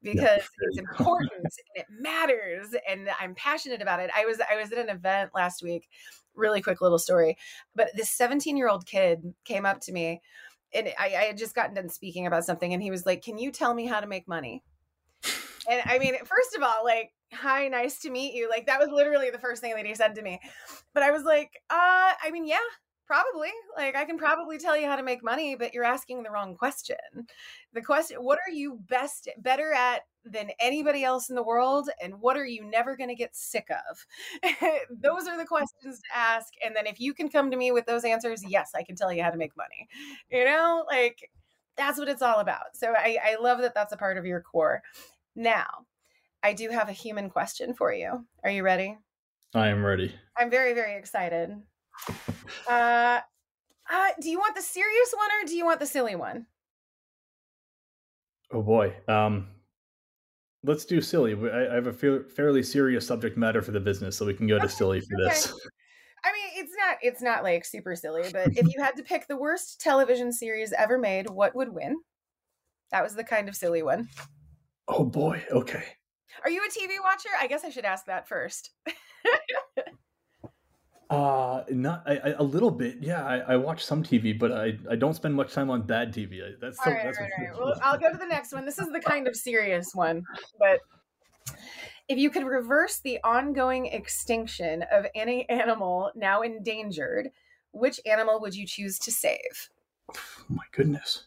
because 0.04 0.22
yeah, 0.22 0.68
it's 0.70 0.78
important 1.00 1.32
and 1.44 1.52
it 1.76 1.86
matters, 1.90 2.76
and 2.88 3.10
I'm 3.20 3.34
passionate 3.36 3.82
about 3.82 4.00
it. 4.00 4.10
I 4.16 4.26
was 4.26 4.40
I 4.52 4.56
was 4.56 4.72
at 4.72 4.78
an 4.78 4.90
event 4.90 5.32
last 5.34 5.64
week. 5.64 5.88
Really 6.36 6.62
quick 6.62 6.82
little 6.82 7.00
story, 7.00 7.38
but 7.76 7.88
this 7.96 8.10
17 8.10 8.58
year 8.58 8.68
old 8.68 8.86
kid 8.86 9.34
came 9.46 9.66
up 9.66 9.80
to 9.82 9.94
me, 9.94 10.22
and 10.74 10.90
I, 11.00 11.06
I 11.06 11.24
had 11.24 11.38
just 11.38 11.56
gotten 11.56 11.76
done 11.76 11.88
speaking 11.88 12.28
about 12.28 12.44
something, 12.44 12.74
and 12.74 12.84
he 12.84 12.92
was 12.92 13.06
like, 13.06 13.24
"Can 13.24 13.38
you 13.38 13.52
tell 13.52 13.74
me 13.74 13.86
how 13.86 14.02
to 14.02 14.08
make 14.08 14.28
money?" 14.28 14.62
And 15.70 15.82
I 15.86 15.98
mean, 16.00 16.16
first 16.26 16.56
of 16.56 16.64
all, 16.64 16.84
like, 16.84 17.12
hi, 17.34 17.68
nice 17.68 18.00
to 18.00 18.10
meet 18.10 18.34
you. 18.34 18.50
Like, 18.50 18.66
that 18.68 18.80
was 18.80 18.90
literally 18.90 19.30
the 19.30 19.40
first 19.40 19.62
thing 19.62 19.74
that 19.76 19.86
he 19.86 19.96
said 19.96 20.16
to 20.16 20.22
me. 20.22 20.40
But 20.94 21.04
I 21.04 21.12
was 21.12 21.24
like, 21.24 21.52
uh, 21.70 22.14
I 22.24 22.32
mean, 22.32 22.46
yeah, 22.46 22.58
probably. 23.06 23.52
Like, 23.78 23.96
I 23.96 24.06
can 24.06 24.18
probably 24.18 24.58
tell 24.58 24.78
you 24.78 24.88
how 24.88 24.96
to 24.96 25.04
make 25.04 25.24
money, 25.24 25.56
but 25.56 25.74
you're 25.74 25.84
asking 25.84 26.24
the 26.24 26.32
wrong 26.32 26.56
question. 26.56 26.96
The 27.74 27.82
question, 27.82 28.18
what 28.18 28.40
are 28.48 28.52
you 28.52 28.80
best, 28.88 29.30
better 29.38 29.74
at 29.74 30.02
than 30.24 30.50
anybody 30.60 31.04
else 31.04 31.30
in 31.30 31.36
the 31.36 31.44
world? 31.44 31.90
And 32.02 32.20
what 32.20 32.38
are 32.38 32.46
you 32.46 32.66
never 32.66 32.96
going 32.96 33.10
to 33.10 33.16
get 33.16 33.36
sick 33.36 33.68
of? 33.70 34.06
those 34.90 35.28
are 35.28 35.38
the 35.38 35.46
questions 35.46 36.00
to 36.00 36.18
ask. 36.18 36.54
And 36.64 36.76
then 36.76 36.88
if 36.88 37.00
you 37.00 37.14
can 37.14 37.30
come 37.30 37.52
to 37.52 37.58
me 37.58 37.72
with 37.72 37.86
those 37.86 38.06
answers, 38.06 38.44
yes, 38.48 38.72
I 38.76 38.84
can 38.84 38.96
tell 38.96 39.14
you 39.14 39.24
how 39.24 39.30
to 39.30 39.38
make 39.38 39.56
money. 39.56 39.88
You 40.32 40.46
know, 40.46 40.86
like, 40.90 41.30
that's 41.78 42.00
what 42.00 42.08
it's 42.10 42.22
all 42.22 42.40
about. 42.40 42.76
So 42.76 42.94
I, 42.98 43.18
I 43.24 43.36
love 43.42 43.60
that 43.60 43.76
that's 43.76 43.94
a 43.94 43.98
part 43.98 44.18
of 44.18 44.26
your 44.26 44.42
core. 44.42 44.82
Now, 45.36 45.86
I 46.46 46.54
do 46.54 46.70
have 46.70 46.90
a 46.90 46.92
human 46.94 47.32
question 47.32 47.74
for 47.74 47.92
you. 47.92 48.24
Are 48.44 48.52
you 48.52 48.62
ready? 48.62 49.00
I 49.56 49.70
am 49.70 49.84
ready. 49.84 50.14
I'm 50.38 50.52
very, 50.52 50.76
very 50.76 50.96
excited. 50.96 51.50
Uh, 52.70 53.20
uh, 53.92 54.08
do 54.22 54.30
you 54.30 54.38
want 54.38 54.56
the 54.56 54.62
serious 54.62 55.12
one 55.18 55.28
or 55.32 55.48
do 55.48 55.56
you 55.56 55.66
want 55.66 55.80
the 55.80 55.88
silly 55.88 56.16
one? 56.16 56.46
Oh 58.52 58.62
boy. 58.62 58.94
Um, 59.08 59.48
let's 60.64 60.86
do 60.86 61.02
silly. 61.02 61.34
I, 61.34 61.72
I 61.72 61.74
have 61.74 61.88
a 61.88 62.24
fairly 62.24 62.62
serious 62.62 63.08
subject 63.08 63.38
matter 63.38 63.64
for 63.64 63.72
the 63.72 63.80
business, 63.80 64.16
so 64.16 64.28
we 64.28 64.36
can 64.36 64.46
go 64.46 64.60
to 64.60 64.70
silly 64.70 65.02
for 65.02 65.16
okay. 65.16 65.34
this. 65.34 65.52
I 66.24 66.32
mean, 66.32 66.64
it's 66.64 66.74
not 66.78 66.98
it's 67.02 67.22
not 67.24 67.42
like 67.42 67.66
super 67.66 67.96
silly, 67.96 68.30
but 68.32 68.50
if 68.56 68.72
you 68.72 68.84
had 68.84 68.98
to 68.98 69.04
pick 69.04 69.28
the 69.28 69.38
worst 69.38 69.82
television 69.82 70.32
series 70.32 70.74
ever 70.74 71.00
made, 71.00 71.28
what 71.28 71.56
would 71.56 71.70
win? 71.70 71.98
That 72.92 73.02
was 73.02 73.16
the 73.16 73.24
kind 73.24 73.50
of 73.50 73.56
silly 73.56 73.82
one. 73.82 74.10
Oh 74.88 75.06
boy. 75.06 75.44
Okay. 75.50 75.86
Are 76.44 76.50
you 76.50 76.62
a 76.62 76.70
TV 76.70 77.02
watcher? 77.04 77.30
I 77.40 77.48
guess 77.48 77.64
I 77.64 77.70
should 77.70 77.86
ask 77.86 78.06
that 78.06 78.28
first. 78.28 78.72
uh 81.10 81.64
not 81.70 82.02
I, 82.08 82.18
I, 82.18 82.30
a 82.38 82.44
little 82.44 82.72
bit 82.72 82.98
yeah 83.00 83.24
I, 83.24 83.38
I, 83.38 83.56
watch 83.58 83.86
some 83.86 84.02
tv 84.02 84.38
but 84.38 84.52
i 84.52 84.74
i 84.90 84.96
don't 84.96 85.14
spend 85.14 85.36
much 85.36 85.54
time 85.54 85.70
on 85.70 85.84
bad 85.84 86.12
tv 86.12 86.60
that's 86.60 86.80
all 86.84 86.92
right, 86.92 87.04
that's 87.04 87.20
right, 87.20 87.30
right. 87.38 87.58
well 87.58 87.80
i'll 87.84 88.00
go 88.00 88.12
to 88.12 88.18
the 88.18 88.26
next 88.26 88.54
one 88.54 88.66
this 88.66 88.80
is 88.80 88.92
the 88.92 89.00
kind 89.00 89.28
of 89.28 89.36
serious 89.36 89.92
one 89.94 90.24
but 90.58 90.80
if 92.08 92.18
you 92.18 92.32
could 92.32 92.44
reverse 92.44 93.00
the 93.00 93.20
ongoing 93.24 93.86
extinction 93.86 94.84
of 94.92 95.06
any 95.14 95.48
animal 95.48 96.12
now 96.16 96.42
endangered 96.42 97.30
which 97.72 98.00
animal 98.08 98.40
would 98.42 98.56
you 98.56 98.66
choose 98.66 98.98
to 98.98 99.12
save 99.12 99.70
oh 100.10 100.20
my 100.50 100.64
goodness 100.72 101.26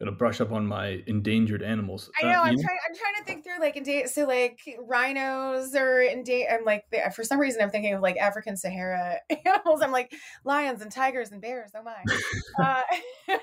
gotta 0.00 0.12
brush 0.12 0.40
up 0.40 0.52
on 0.52 0.66
my 0.66 1.02
endangered 1.06 1.62
animals. 1.62 2.10
I 2.22 2.26
uh, 2.26 2.32
know. 2.32 2.38
Uh, 2.38 2.44
I'm 2.44 2.54
trying. 2.54 2.78
I'm 2.88 2.96
trying 2.96 3.14
to 3.18 3.24
think 3.24 3.44
through 3.44 3.60
like 3.60 3.76
endangered. 3.76 4.10
So 4.10 4.26
like 4.26 4.60
rhinos 4.80 5.74
are 5.74 6.02
endangered. 6.02 6.48
I'm 6.52 6.64
like 6.64 6.84
for 7.14 7.24
some 7.24 7.38
reason 7.38 7.62
I'm 7.62 7.70
thinking 7.70 7.94
of 7.94 8.00
like 8.00 8.16
African 8.16 8.56
Sahara 8.56 9.18
animals. 9.46 9.82
I'm 9.82 9.92
like 9.92 10.12
lions 10.44 10.82
and 10.82 10.92
tigers 10.92 11.32
and 11.32 11.40
bears. 11.40 11.72
Oh 11.76 11.82
my. 11.82 12.64
uh, 12.64 12.82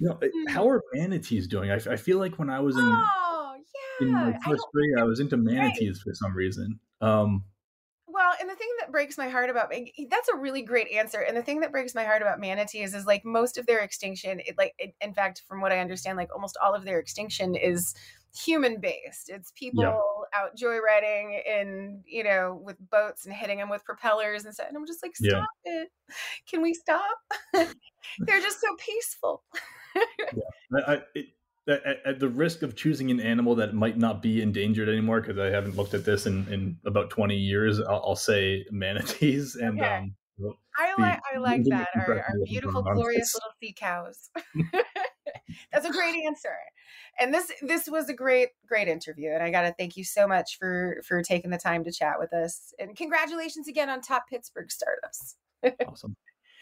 you 0.00 0.08
know, 0.08 0.20
how 0.48 0.68
are 0.68 0.82
manatees 0.94 1.46
doing? 1.48 1.70
I, 1.70 1.76
I 1.76 1.96
feel 1.96 2.18
like 2.18 2.38
when 2.38 2.50
I 2.50 2.60
was 2.60 2.76
in 2.76 2.82
oh, 2.84 3.54
yeah. 4.00 4.06
in 4.06 4.12
my 4.12 4.32
first 4.44 4.64
grade, 4.72 4.98
I 4.98 5.04
was 5.04 5.20
into 5.20 5.36
manatees 5.36 5.98
right. 5.98 6.12
for 6.12 6.14
some 6.14 6.34
reason. 6.34 6.78
Um, 7.00 7.44
well, 8.16 8.32
and 8.40 8.48
the 8.48 8.54
thing 8.54 8.68
that 8.80 8.90
breaks 8.90 9.18
my 9.18 9.28
heart 9.28 9.50
about 9.50 9.70
that's 10.10 10.28
a 10.30 10.36
really 10.36 10.62
great 10.62 10.90
answer. 10.90 11.20
And 11.20 11.36
the 11.36 11.42
thing 11.42 11.60
that 11.60 11.70
breaks 11.70 11.94
my 11.94 12.04
heart 12.04 12.22
about 12.22 12.40
manatees 12.40 12.94
is 12.94 13.04
like 13.04 13.26
most 13.26 13.58
of 13.58 13.66
their 13.66 13.80
extinction, 13.80 14.40
it, 14.40 14.56
like 14.56 14.74
it, 14.78 14.94
in 15.02 15.12
fact, 15.12 15.42
from 15.46 15.60
what 15.60 15.70
I 15.70 15.80
understand, 15.80 16.16
like 16.16 16.34
almost 16.34 16.56
all 16.64 16.74
of 16.74 16.84
their 16.84 16.98
extinction 16.98 17.54
is 17.54 17.94
human 18.34 18.80
based. 18.80 19.28
It's 19.28 19.52
people 19.54 19.82
yeah. 19.84 20.40
out 20.40 20.56
joyriding 20.56 21.40
in 21.46 22.02
you 22.06 22.24
know 22.24 22.58
with 22.64 22.76
boats 22.90 23.26
and 23.26 23.34
hitting 23.34 23.58
them 23.58 23.68
with 23.68 23.84
propellers 23.84 24.46
and 24.46 24.54
stuff. 24.54 24.68
And 24.68 24.78
I'm 24.78 24.86
just 24.86 25.02
like, 25.02 25.14
stop 25.14 25.46
yeah. 25.66 25.82
it! 25.82 25.88
Can 26.48 26.62
we 26.62 26.72
stop? 26.72 27.18
They're 27.52 28.40
just 28.40 28.62
so 28.62 28.68
peaceful. 28.78 29.42
yeah. 29.94 30.80
I, 30.86 31.02
it, 31.14 31.26
at, 31.68 32.00
at, 32.04 32.20
the 32.20 32.28
risk 32.28 32.62
of 32.62 32.76
choosing 32.76 33.10
an 33.10 33.20
animal 33.20 33.54
that 33.56 33.74
might 33.74 33.98
not 33.98 34.22
be 34.22 34.40
endangered 34.40 34.88
anymore, 34.88 35.20
because 35.20 35.38
I 35.38 35.46
haven't 35.46 35.76
looked 35.76 35.94
at 35.94 36.04
this 36.04 36.26
in, 36.26 36.46
in 36.48 36.78
about 36.86 37.10
20 37.10 37.34
years, 37.34 37.80
I'll, 37.80 38.02
I'll 38.06 38.16
say 38.16 38.64
manatees. 38.70 39.56
And 39.56 39.80
okay. 39.80 39.96
um, 39.96 40.14
I 40.78 40.94
like 40.98 41.20
I 41.34 41.38
like 41.38 41.62
that. 41.70 41.88
Our, 41.94 42.18
our 42.18 42.34
beautiful, 42.44 42.82
glorious 42.82 43.34
little 43.34 43.50
sea 43.60 43.74
cows. 43.76 44.30
That's 45.72 45.86
a 45.86 45.90
great 45.90 46.16
answer. 46.26 46.54
And 47.18 47.32
this 47.32 47.50
this 47.62 47.88
was 47.88 48.10
a 48.10 48.14
great 48.14 48.50
great 48.68 48.86
interview, 48.86 49.30
and 49.30 49.42
I 49.42 49.50
got 49.50 49.62
to 49.62 49.74
thank 49.78 49.96
you 49.96 50.04
so 50.04 50.28
much 50.28 50.58
for 50.58 51.02
for 51.06 51.22
taking 51.22 51.50
the 51.50 51.58
time 51.58 51.84
to 51.84 51.92
chat 51.92 52.16
with 52.18 52.34
us. 52.34 52.74
And 52.78 52.94
congratulations 52.94 53.68
again 53.68 53.88
on 53.88 54.02
top 54.02 54.24
Pittsburgh 54.28 54.70
startups. 54.70 55.36
awesome. 55.88 56.14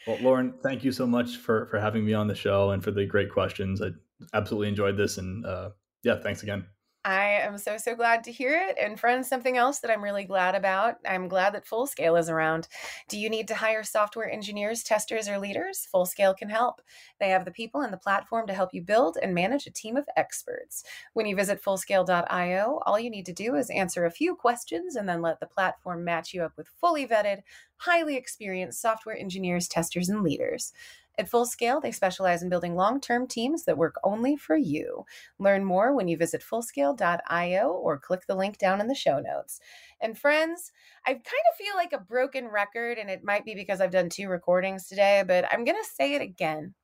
Well, 0.06 0.18
Lauren, 0.20 0.54
thank 0.62 0.84
you 0.84 0.92
so 0.92 1.06
much 1.06 1.38
for 1.38 1.66
for 1.66 1.80
having 1.80 2.04
me 2.04 2.14
on 2.14 2.28
the 2.28 2.34
show 2.34 2.70
and 2.70 2.84
for 2.84 2.92
the 2.92 3.06
great 3.06 3.30
questions. 3.30 3.82
I 3.82 3.88
absolutely 4.32 4.68
enjoyed 4.68 4.96
this, 4.96 5.18
and 5.18 5.44
uh, 5.44 5.70
yeah, 6.02 6.20
thanks 6.22 6.42
again. 6.42 6.66
I 7.06 7.40
am 7.42 7.58
so, 7.58 7.76
so 7.76 7.94
glad 7.94 8.24
to 8.24 8.32
hear 8.32 8.58
it. 8.58 8.76
And, 8.80 8.98
friends, 8.98 9.28
something 9.28 9.58
else 9.58 9.80
that 9.80 9.90
I'm 9.90 10.02
really 10.02 10.24
glad 10.24 10.54
about 10.54 10.96
I'm 11.06 11.28
glad 11.28 11.52
that 11.52 11.66
Full 11.66 11.86
Scale 11.86 12.16
is 12.16 12.30
around. 12.30 12.66
Do 13.10 13.18
you 13.18 13.28
need 13.28 13.46
to 13.48 13.54
hire 13.54 13.82
software 13.82 14.30
engineers, 14.30 14.82
testers, 14.82 15.28
or 15.28 15.38
leaders? 15.38 15.86
Full 15.92 16.06
Scale 16.06 16.32
can 16.32 16.48
help. 16.48 16.80
They 17.20 17.28
have 17.28 17.44
the 17.44 17.50
people 17.50 17.82
and 17.82 17.92
the 17.92 17.98
platform 17.98 18.46
to 18.46 18.54
help 18.54 18.72
you 18.72 18.80
build 18.80 19.18
and 19.22 19.34
manage 19.34 19.66
a 19.66 19.70
team 19.70 19.98
of 19.98 20.08
experts. 20.16 20.82
When 21.12 21.26
you 21.26 21.36
visit 21.36 21.62
fullscale.io, 21.62 22.80
all 22.86 22.98
you 22.98 23.10
need 23.10 23.26
to 23.26 23.34
do 23.34 23.54
is 23.54 23.68
answer 23.68 24.06
a 24.06 24.10
few 24.10 24.34
questions 24.34 24.96
and 24.96 25.06
then 25.06 25.20
let 25.20 25.40
the 25.40 25.46
platform 25.46 26.04
match 26.04 26.32
you 26.32 26.42
up 26.42 26.52
with 26.56 26.68
fully 26.80 27.06
vetted, 27.06 27.40
highly 27.76 28.16
experienced 28.16 28.80
software 28.80 29.16
engineers, 29.16 29.68
testers, 29.68 30.08
and 30.08 30.22
leaders. 30.22 30.72
At 31.16 31.30
Fullscale, 31.30 31.80
they 31.80 31.92
specialize 31.92 32.42
in 32.42 32.48
building 32.48 32.74
long 32.74 33.00
term 33.00 33.28
teams 33.28 33.64
that 33.64 33.78
work 33.78 33.96
only 34.02 34.36
for 34.36 34.56
you. 34.56 35.04
Learn 35.38 35.64
more 35.64 35.94
when 35.94 36.08
you 36.08 36.16
visit 36.16 36.42
fullscale.io 36.42 37.68
or 37.68 37.98
click 37.98 38.26
the 38.26 38.34
link 38.34 38.58
down 38.58 38.80
in 38.80 38.88
the 38.88 38.94
show 38.94 39.20
notes. 39.20 39.60
And 40.00 40.18
friends, 40.18 40.72
I 41.06 41.12
kind 41.12 41.24
of 41.24 41.56
feel 41.56 41.76
like 41.76 41.92
a 41.92 41.98
broken 41.98 42.48
record, 42.48 42.98
and 42.98 43.08
it 43.08 43.22
might 43.22 43.44
be 43.44 43.54
because 43.54 43.80
I've 43.80 43.92
done 43.92 44.08
two 44.08 44.28
recordings 44.28 44.88
today, 44.88 45.22
but 45.26 45.44
I'm 45.52 45.64
going 45.64 45.80
to 45.80 45.90
say 45.94 46.14
it 46.14 46.22
again. 46.22 46.74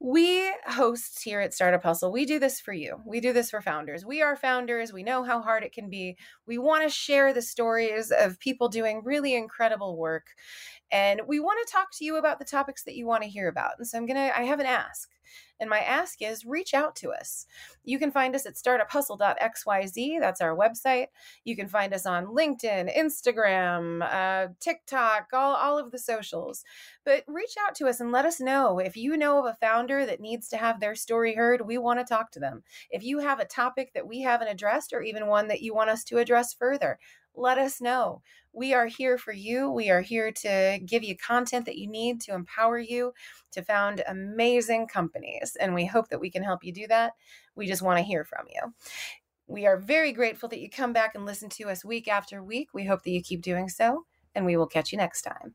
We 0.00 0.52
hosts 0.66 1.22
here 1.22 1.40
at 1.40 1.52
Startup 1.52 1.82
Hustle, 1.82 2.12
we 2.12 2.24
do 2.24 2.38
this 2.38 2.60
for 2.60 2.72
you. 2.72 3.00
We 3.04 3.20
do 3.20 3.32
this 3.32 3.50
for 3.50 3.60
founders. 3.60 4.06
We 4.06 4.22
are 4.22 4.36
founders. 4.36 4.92
We 4.92 5.02
know 5.02 5.24
how 5.24 5.42
hard 5.42 5.64
it 5.64 5.72
can 5.72 5.90
be. 5.90 6.16
We 6.46 6.56
want 6.58 6.84
to 6.84 6.88
share 6.88 7.32
the 7.32 7.42
stories 7.42 8.12
of 8.16 8.38
people 8.38 8.68
doing 8.68 9.02
really 9.04 9.34
incredible 9.34 9.96
work. 9.96 10.26
And 10.92 11.22
we 11.26 11.40
want 11.40 11.58
to 11.66 11.72
talk 11.72 11.88
to 11.94 12.04
you 12.04 12.16
about 12.16 12.38
the 12.38 12.44
topics 12.44 12.84
that 12.84 12.94
you 12.94 13.06
want 13.06 13.24
to 13.24 13.28
hear 13.28 13.48
about. 13.48 13.72
And 13.78 13.86
so 13.86 13.98
I'm 13.98 14.06
going 14.06 14.16
to, 14.16 14.38
I 14.38 14.44
have 14.44 14.60
an 14.60 14.66
ask. 14.66 15.10
And 15.60 15.68
my 15.68 15.80
ask 15.80 16.22
is 16.22 16.44
reach 16.44 16.72
out 16.72 16.94
to 16.96 17.10
us. 17.10 17.46
You 17.84 17.98
can 17.98 18.12
find 18.12 18.34
us 18.34 18.46
at 18.46 18.54
startuphustle.xyz. 18.54 20.20
That's 20.20 20.40
our 20.40 20.56
website. 20.56 21.06
You 21.44 21.56
can 21.56 21.66
find 21.66 21.92
us 21.92 22.06
on 22.06 22.26
LinkedIn, 22.26 22.96
Instagram, 22.96 24.02
uh, 24.02 24.52
TikTok, 24.60 25.28
all, 25.32 25.56
all 25.56 25.78
of 25.78 25.90
the 25.90 25.98
socials. 25.98 26.64
But 27.04 27.24
reach 27.26 27.54
out 27.66 27.74
to 27.76 27.88
us 27.88 28.00
and 28.00 28.12
let 28.12 28.24
us 28.24 28.40
know 28.40 28.78
if 28.78 28.96
you 28.96 29.16
know 29.16 29.40
of 29.40 29.46
a 29.46 29.58
founder 29.60 30.06
that 30.06 30.20
needs 30.20 30.48
to 30.48 30.56
have 30.56 30.78
their 30.78 30.94
story 30.94 31.34
heard. 31.34 31.66
We 31.66 31.78
want 31.78 31.98
to 31.98 32.04
talk 32.04 32.30
to 32.32 32.40
them. 32.40 32.62
If 32.90 33.02
you 33.02 33.18
have 33.18 33.40
a 33.40 33.44
topic 33.44 33.92
that 33.94 34.06
we 34.06 34.20
haven't 34.20 34.48
addressed 34.48 34.92
or 34.92 35.02
even 35.02 35.26
one 35.26 35.48
that 35.48 35.62
you 35.62 35.74
want 35.74 35.90
us 35.90 36.04
to 36.04 36.18
address 36.18 36.54
further, 36.54 36.98
let 37.38 37.58
us 37.58 37.80
know. 37.80 38.22
We 38.52 38.74
are 38.74 38.86
here 38.86 39.18
for 39.18 39.32
you. 39.32 39.70
We 39.70 39.90
are 39.90 40.00
here 40.00 40.32
to 40.32 40.80
give 40.84 41.04
you 41.04 41.16
content 41.16 41.66
that 41.66 41.78
you 41.78 41.88
need 41.88 42.20
to 42.22 42.34
empower 42.34 42.78
you 42.78 43.12
to 43.52 43.62
found 43.62 44.02
amazing 44.08 44.88
companies. 44.88 45.56
And 45.60 45.74
we 45.74 45.86
hope 45.86 46.08
that 46.08 46.20
we 46.20 46.30
can 46.30 46.42
help 46.42 46.64
you 46.64 46.72
do 46.72 46.86
that. 46.88 47.12
We 47.54 47.66
just 47.66 47.82
want 47.82 47.98
to 47.98 48.04
hear 48.04 48.24
from 48.24 48.46
you. 48.48 48.74
We 49.46 49.66
are 49.66 49.78
very 49.78 50.12
grateful 50.12 50.48
that 50.50 50.60
you 50.60 50.68
come 50.68 50.92
back 50.92 51.14
and 51.14 51.24
listen 51.24 51.48
to 51.50 51.70
us 51.70 51.84
week 51.84 52.08
after 52.08 52.42
week. 52.42 52.68
We 52.74 52.84
hope 52.84 53.02
that 53.04 53.10
you 53.10 53.22
keep 53.22 53.40
doing 53.40 53.68
so, 53.68 54.04
and 54.34 54.44
we 54.44 54.56
will 54.56 54.66
catch 54.66 54.92
you 54.92 54.98
next 54.98 55.22
time. 55.22 55.54